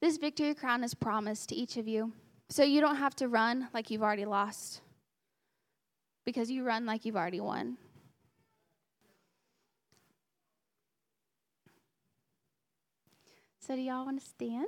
this 0.00 0.16
victory 0.16 0.54
crown 0.54 0.84
is 0.84 0.94
promised 0.94 1.48
to 1.48 1.54
each 1.54 1.76
of 1.76 1.88
you. 1.88 2.12
So 2.48 2.62
you 2.62 2.80
don't 2.80 2.96
have 2.96 3.14
to 3.16 3.28
run 3.28 3.68
like 3.74 3.90
you've 3.90 4.02
already 4.02 4.24
lost, 4.24 4.80
because 6.24 6.50
you 6.50 6.64
run 6.64 6.86
like 6.86 7.04
you've 7.04 7.16
already 7.16 7.40
won. 7.40 7.76
So, 13.60 13.76
do 13.76 13.82
y'all 13.82 14.06
want 14.06 14.18
to 14.18 14.26
stand? 14.26 14.66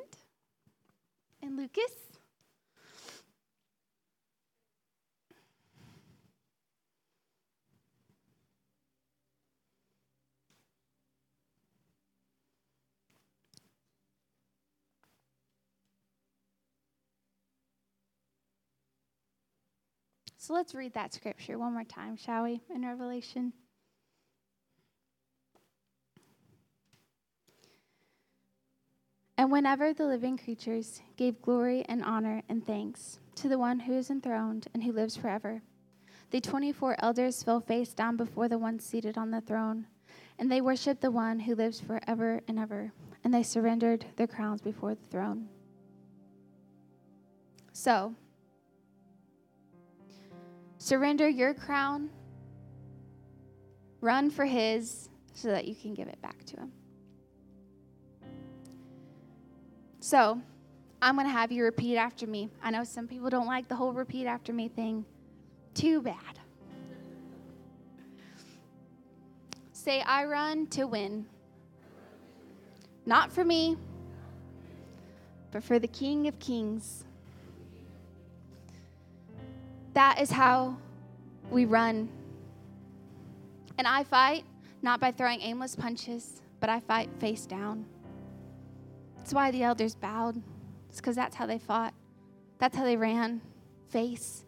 And 1.43 1.57
Lucas? 1.57 2.10
So 20.51 20.55
let's 20.55 20.75
read 20.75 20.95
that 20.95 21.15
scripture 21.15 21.61
one 21.61 21.75
more 21.75 21.85
time, 21.85 22.17
shall 22.17 22.43
we, 22.43 22.61
in 22.75 22.85
Revelation? 22.85 23.53
And 29.39 29.53
whenever 29.53 29.95
the 29.95 30.07
living 30.07 30.37
creatures 30.37 31.03
gave 31.17 31.41
glory 31.41 31.85
and 31.89 32.03
honor 32.03 32.43
and 32.49 32.67
thanks 32.67 33.21
to 33.37 33.49
the 33.49 33.59
one 33.59 33.79
who 33.79 33.93
is 33.93 34.11
enthroned 34.11 34.67
and 34.75 34.83
who 34.83 34.91
lives 34.91 35.17
forever, 35.17 35.63
the 36.33 36.41
24 36.41 36.97
elders 36.99 37.45
fell 37.45 37.61
face 37.61 37.95
down 37.95 38.17
before 38.17 38.49
the 38.49 38.59
one 38.59 38.81
seated 38.81 39.17
on 39.17 39.31
the 39.31 39.43
throne, 39.43 39.87
and 40.37 40.51
they 40.51 40.61
worshiped 40.61 41.01
the 41.01 41.13
one 41.13 41.39
who 41.39 41.55
lives 41.55 41.79
forever 41.79 42.41
and 42.49 42.59
ever, 42.59 42.91
and 43.23 43.33
they 43.33 43.45
surrendered 43.45 44.05
their 44.17 44.27
crowns 44.27 44.61
before 44.61 44.97
the 44.97 45.07
throne. 45.13 45.49
So, 47.73 48.17
surrender 50.91 51.29
your 51.29 51.55
crown, 51.55 52.11
run 54.01 54.29
for 54.29 54.45
his 54.45 55.09
so 55.35 55.47
that 55.47 55.69
you 55.69 55.75
can 55.77 55.95
give 55.95 56.09
it 56.09 56.21
back 56.21 56.43
to 56.45 56.57
him. 56.57 56.73
So, 60.01 60.43
I'm 61.01 61.15
going 61.15 61.29
to 61.29 61.33
have 61.33 61.53
you 61.53 61.63
repeat 61.63 61.97
after 61.97 62.27
me. 62.27 62.51
I 62.61 62.73
know 62.73 62.83
some 62.83 63.07
people 63.07 63.31
don't 63.31 63.47
like 63.47 63.69
the 63.69 63.77
whole 63.77 63.93
repeat 63.93 64.27
after 64.27 64.53
me 64.53 64.67
thing. 64.67 65.05
Too 65.75 66.03
bad. 66.03 66.41
Say, 69.73 70.01
I 70.01 70.25
run 70.25 70.67
to 70.71 70.89
win. 70.89 71.25
Not 73.07 73.31
for 73.31 73.45
me, 73.45 73.77
but 75.53 75.63
for 75.63 75.79
the 75.79 75.87
King 75.87 76.27
of 76.27 76.37
Kings. 76.41 77.05
That 79.95 80.21
is 80.21 80.31
how 80.31 80.77
we 81.51 81.65
run. 81.65 82.09
And 83.79 83.87
I 83.87 84.05
fight 84.05 84.45
not 84.83 85.01
by 85.01 85.11
throwing 85.11 85.41
aimless 85.41 85.75
punches, 85.75 86.43
but 86.61 86.71
I 86.71 86.81
fight 86.81 87.09
face 87.19 87.47
down. 87.47 87.85
That's 89.17 89.35
why 89.35 89.51
the 89.51 89.63
elders 89.63 89.95
bowed. 89.95 90.41
It's 90.89 90.97
because 90.97 91.17
that's 91.17 91.37
how 91.37 91.47
they 91.47 91.59
fought. 91.59 91.95
That's 92.59 92.77
how 92.77 92.85
they 92.85 92.97
ran, 92.97 93.41
face 93.89 94.45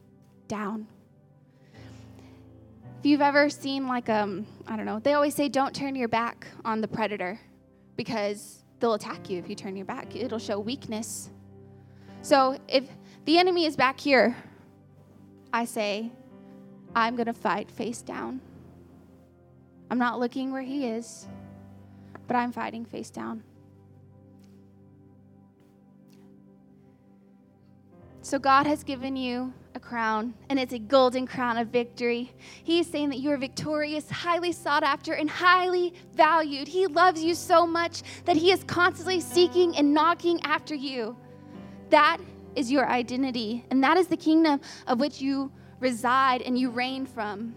down. 0.49 0.86
If 2.99 3.07
you've 3.07 3.20
ever 3.20 3.51
seen, 3.51 3.88
like, 3.88 4.09
um, 4.09 4.47
I 4.66 4.76
don't 4.76 4.86
know, 4.86 5.01
they 5.01 5.14
always 5.14 5.34
say 5.34 5.49
don't 5.49 5.74
turn 5.74 5.97
your 5.97 6.09
back 6.09 6.47
on 6.64 6.80
the 6.80 6.88
predator 6.88 7.40
because 7.97 8.62
they'll 8.78 8.95
attack 8.95 9.28
you 9.28 9.38
if 9.38 9.49
you 9.49 9.55
turn 9.55 9.76
your 9.76 9.86
back. 9.86 10.14
It'll 10.14 10.38
show 10.38 10.61
weakness. 10.61 11.30
So 12.22 12.59
if 12.68 12.84
the 13.24 13.38
enemy 13.38 13.66
is 13.66 13.76
back 13.76 13.99
here, 13.99 14.36
I 15.53 15.65
say, 15.65 16.11
I'm 16.95 17.17
going 17.17 17.27
to 17.27 17.35
fight 17.35 17.71
face 17.71 18.03
down. 18.03 18.41
I'm 19.91 19.99
not 19.99 20.19
looking 20.19 20.53
where 20.53 20.63
he 20.63 20.87
is, 20.87 21.29
but 22.27 22.37
I'm 22.37 22.53
fighting 22.53 22.85
face 22.85 23.11
down. 23.11 23.43
So, 28.25 28.39
God 28.39 28.67
has 28.67 28.85
given 28.85 29.17
you 29.17 29.53
a 29.75 29.81
crown, 29.81 30.35
and 30.49 30.59
it's 30.59 30.73
a 30.73 30.79
golden 30.79 31.27
crown 31.27 31.59
of 31.59 31.69
victory. 31.69 32.33
He 32.63 32.79
is 32.79 32.87
saying 32.87 33.09
that 33.11 33.19
you 33.19 33.31
are 33.31 33.37
victorious, 33.37 34.09
highly 34.09 34.53
sought 34.53 34.83
after, 34.83 35.13
and 35.15 35.29
highly 35.29 35.93
valued. 36.15 36.69
He 36.69 36.87
loves 36.87 37.23
you 37.23 37.35
so 37.35 37.67
much 37.67 38.03
that 38.25 38.37
He 38.37 38.53
is 38.53 38.65
constantly 38.65 39.21
seeking 39.21 39.77
and 39.77 39.93
knocking 39.93 40.41
after 40.43 40.75
you. 40.75 41.17
That 41.91 42.19
is 42.57 42.71
your 42.71 42.89
identity, 42.89 43.65
and 43.71 43.83
that 43.83 43.97
is 43.97 44.07
the 44.07 44.17
kingdom 44.17 44.61
of 44.87 45.01
which 45.01 45.21
you 45.21 45.51
reside 45.81 46.43
and 46.43 46.59
you 46.59 46.71
reign 46.71 47.07
from. 47.07 47.55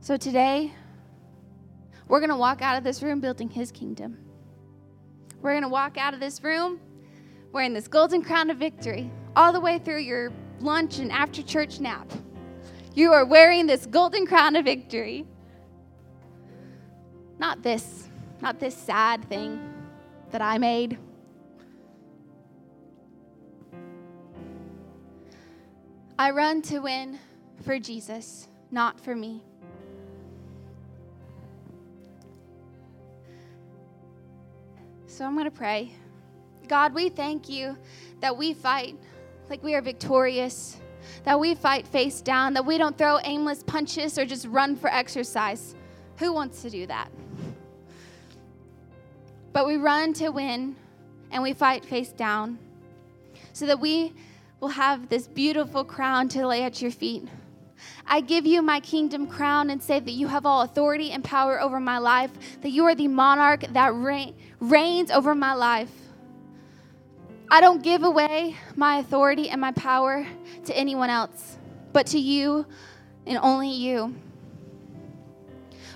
So, 0.00 0.16
today, 0.16 0.72
we're 2.08 2.20
going 2.20 2.30
to 2.30 2.36
walk 2.36 2.60
out 2.60 2.76
of 2.76 2.84
this 2.84 3.02
room 3.02 3.20
building 3.20 3.48
his 3.48 3.72
kingdom. 3.72 4.18
We're 5.40 5.52
going 5.52 5.62
to 5.62 5.68
walk 5.68 5.96
out 5.96 6.12
of 6.14 6.20
this 6.20 6.42
room 6.42 6.78
wearing 7.52 7.72
this 7.72 7.88
golden 7.88 8.22
crown 8.22 8.50
of 8.50 8.58
victory 8.58 9.10
all 9.36 9.52
the 9.52 9.60
way 9.60 9.78
through 9.78 10.00
your 10.00 10.32
lunch 10.60 10.98
and 10.98 11.10
after 11.10 11.42
church 11.42 11.80
nap. 11.80 12.10
You 12.94 13.12
are 13.12 13.24
wearing 13.24 13.66
this 13.66 13.86
golden 13.86 14.26
crown 14.26 14.56
of 14.56 14.64
victory. 14.64 15.26
Not 17.38 17.62
this, 17.62 18.03
not 18.44 18.60
this 18.60 18.76
sad 18.76 19.26
thing 19.30 19.58
that 20.30 20.42
I 20.42 20.58
made. 20.58 20.98
I 26.18 26.30
run 26.30 26.60
to 26.62 26.80
win 26.80 27.18
for 27.62 27.78
Jesus, 27.78 28.48
not 28.70 29.00
for 29.00 29.16
me. 29.16 29.42
So 35.06 35.24
I'm 35.24 35.32
going 35.32 35.46
to 35.46 35.50
pray. 35.50 35.92
God, 36.68 36.92
we 36.92 37.08
thank 37.08 37.48
you 37.48 37.78
that 38.20 38.36
we 38.36 38.52
fight 38.52 38.94
like 39.48 39.62
we 39.62 39.74
are 39.74 39.80
victorious, 39.80 40.76
that 41.24 41.40
we 41.40 41.54
fight 41.54 41.86
face 41.86 42.20
down, 42.20 42.52
that 42.54 42.66
we 42.66 42.76
don't 42.76 42.98
throw 42.98 43.18
aimless 43.24 43.62
punches 43.62 44.18
or 44.18 44.26
just 44.26 44.44
run 44.48 44.76
for 44.76 44.90
exercise. 44.92 45.74
Who 46.18 46.34
wants 46.34 46.60
to 46.60 46.68
do 46.68 46.86
that? 46.88 47.08
But 49.54 49.66
we 49.66 49.76
run 49.76 50.12
to 50.14 50.30
win 50.30 50.74
and 51.30 51.42
we 51.42 51.52
fight 51.52 51.84
face 51.84 52.10
down 52.10 52.58
so 53.52 53.66
that 53.66 53.78
we 53.78 54.12
will 54.58 54.68
have 54.68 55.08
this 55.08 55.28
beautiful 55.28 55.84
crown 55.84 56.28
to 56.30 56.44
lay 56.44 56.64
at 56.64 56.82
your 56.82 56.90
feet. 56.90 57.28
I 58.04 58.20
give 58.20 58.46
you 58.46 58.62
my 58.62 58.80
kingdom 58.80 59.28
crown 59.28 59.70
and 59.70 59.80
say 59.80 60.00
that 60.00 60.10
you 60.10 60.26
have 60.26 60.44
all 60.44 60.62
authority 60.62 61.12
and 61.12 61.22
power 61.22 61.60
over 61.60 61.78
my 61.78 61.98
life, 61.98 62.32
that 62.62 62.70
you 62.70 62.84
are 62.86 62.96
the 62.96 63.06
monarch 63.06 63.60
that 63.72 63.94
reign, 63.94 64.34
reigns 64.58 65.12
over 65.12 65.36
my 65.36 65.54
life. 65.54 65.92
I 67.48 67.60
don't 67.60 67.82
give 67.82 68.02
away 68.02 68.56
my 68.74 68.98
authority 68.98 69.50
and 69.50 69.60
my 69.60 69.70
power 69.70 70.26
to 70.64 70.76
anyone 70.76 71.10
else, 71.10 71.58
but 71.92 72.08
to 72.08 72.18
you 72.18 72.66
and 73.24 73.38
only 73.38 73.70
you. 73.70 74.16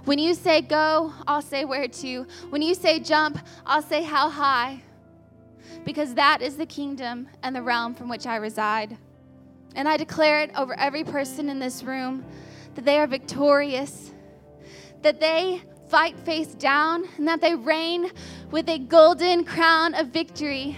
When 0.08 0.18
you 0.18 0.32
say 0.32 0.62
go, 0.62 1.12
I'll 1.26 1.42
say 1.42 1.66
where 1.66 1.86
to. 1.86 2.26
When 2.48 2.62
you 2.62 2.74
say 2.74 2.98
jump, 2.98 3.38
I'll 3.66 3.82
say 3.82 4.02
how 4.02 4.30
high. 4.30 4.80
Because 5.84 6.14
that 6.14 6.40
is 6.40 6.56
the 6.56 6.64
kingdom 6.64 7.28
and 7.42 7.54
the 7.54 7.60
realm 7.60 7.94
from 7.94 8.08
which 8.08 8.26
I 8.26 8.36
reside. 8.36 8.96
And 9.74 9.86
I 9.86 9.98
declare 9.98 10.40
it 10.40 10.50
over 10.56 10.72
every 10.78 11.04
person 11.04 11.50
in 11.50 11.58
this 11.58 11.82
room 11.82 12.24
that 12.74 12.86
they 12.86 12.98
are 12.98 13.06
victorious, 13.06 14.14
that 15.02 15.20
they 15.20 15.60
fight 15.90 16.18
face 16.20 16.54
down, 16.54 17.06
and 17.18 17.28
that 17.28 17.42
they 17.42 17.54
reign 17.54 18.10
with 18.50 18.66
a 18.70 18.78
golden 18.78 19.44
crown 19.44 19.92
of 19.92 20.06
victory. 20.06 20.74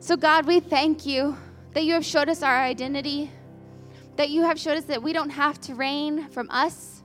So, 0.00 0.18
God, 0.18 0.44
we 0.44 0.60
thank 0.60 1.06
you 1.06 1.34
that 1.72 1.84
you 1.84 1.94
have 1.94 2.04
showed 2.04 2.28
us 2.28 2.42
our 2.42 2.58
identity, 2.60 3.30
that 4.16 4.28
you 4.28 4.42
have 4.42 4.60
showed 4.60 4.76
us 4.76 4.84
that 4.84 5.02
we 5.02 5.14
don't 5.14 5.30
have 5.30 5.58
to 5.62 5.74
reign 5.74 6.28
from 6.28 6.50
us 6.50 6.95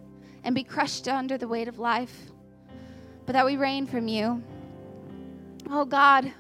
and 0.44 0.56
be 0.56 0.64
crushed 0.64 1.08
under 1.08 1.38
the 1.38 1.48
weight 1.48 1.68
of 1.68 1.80
life, 1.80 2.32
but 3.26 3.34
that 3.34 3.46
we 3.46 3.58
reign 3.58 3.86
from 3.86 4.08
you. 4.08 4.42
Oh 5.70 5.86
God, 5.86 6.32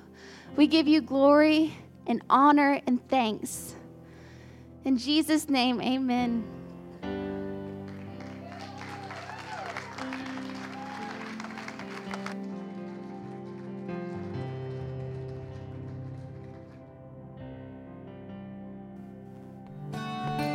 we 0.56 0.68
give 0.68 0.88
you 0.88 1.02
glory 1.02 1.74
and 2.08 2.22
honor 2.30 2.82
and 2.88 3.08
thanks. 3.10 3.76
In 4.84 4.98
Jesus' 4.98 5.48
name, 5.48 5.80
amen. 5.82 6.44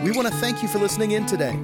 We 0.05 0.13
want 0.13 0.29
to 0.29 0.35
thank 0.35 0.63
you 0.63 0.69
for 0.69 0.79
listening 0.79 1.13
in 1.13 1.27
today. 1.27 1.59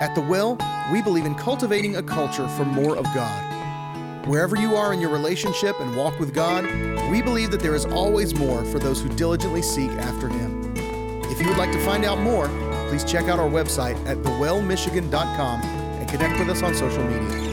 At 0.00 0.14
The 0.14 0.20
Well 0.20 0.56
we 0.92 1.02
believe 1.02 1.24
in 1.24 1.34
cultivating 1.34 1.96
a 1.96 2.02
culture 2.02 2.48
for 2.48 2.64
more 2.64 2.96
of 2.96 3.04
God. 3.14 4.26
Wherever 4.26 4.56
you 4.56 4.74
are 4.74 4.92
in 4.92 5.00
your 5.00 5.10
relationship 5.10 5.78
and 5.80 5.96
walk 5.96 6.18
with 6.18 6.32
God, 6.32 6.64
we 7.10 7.20
believe 7.20 7.50
that 7.50 7.60
there 7.60 7.74
is 7.74 7.84
always 7.86 8.34
more 8.34 8.64
for 8.64 8.78
those 8.78 9.02
who 9.02 9.08
diligently 9.10 9.62
seek 9.62 9.90
after 9.90 10.28
Him. 10.28 10.72
If 11.24 11.40
you 11.40 11.48
would 11.48 11.58
like 11.58 11.72
to 11.72 11.84
find 11.84 12.04
out 12.04 12.18
more, 12.20 12.48
please 12.88 13.04
check 13.04 13.26
out 13.26 13.38
our 13.38 13.48
website 13.48 13.96
at 14.06 14.18
thewellmichigan.com 14.18 15.62
and 15.62 16.08
connect 16.08 16.38
with 16.38 16.48
us 16.48 16.62
on 16.62 16.74
social 16.74 17.04
media. 17.04 17.43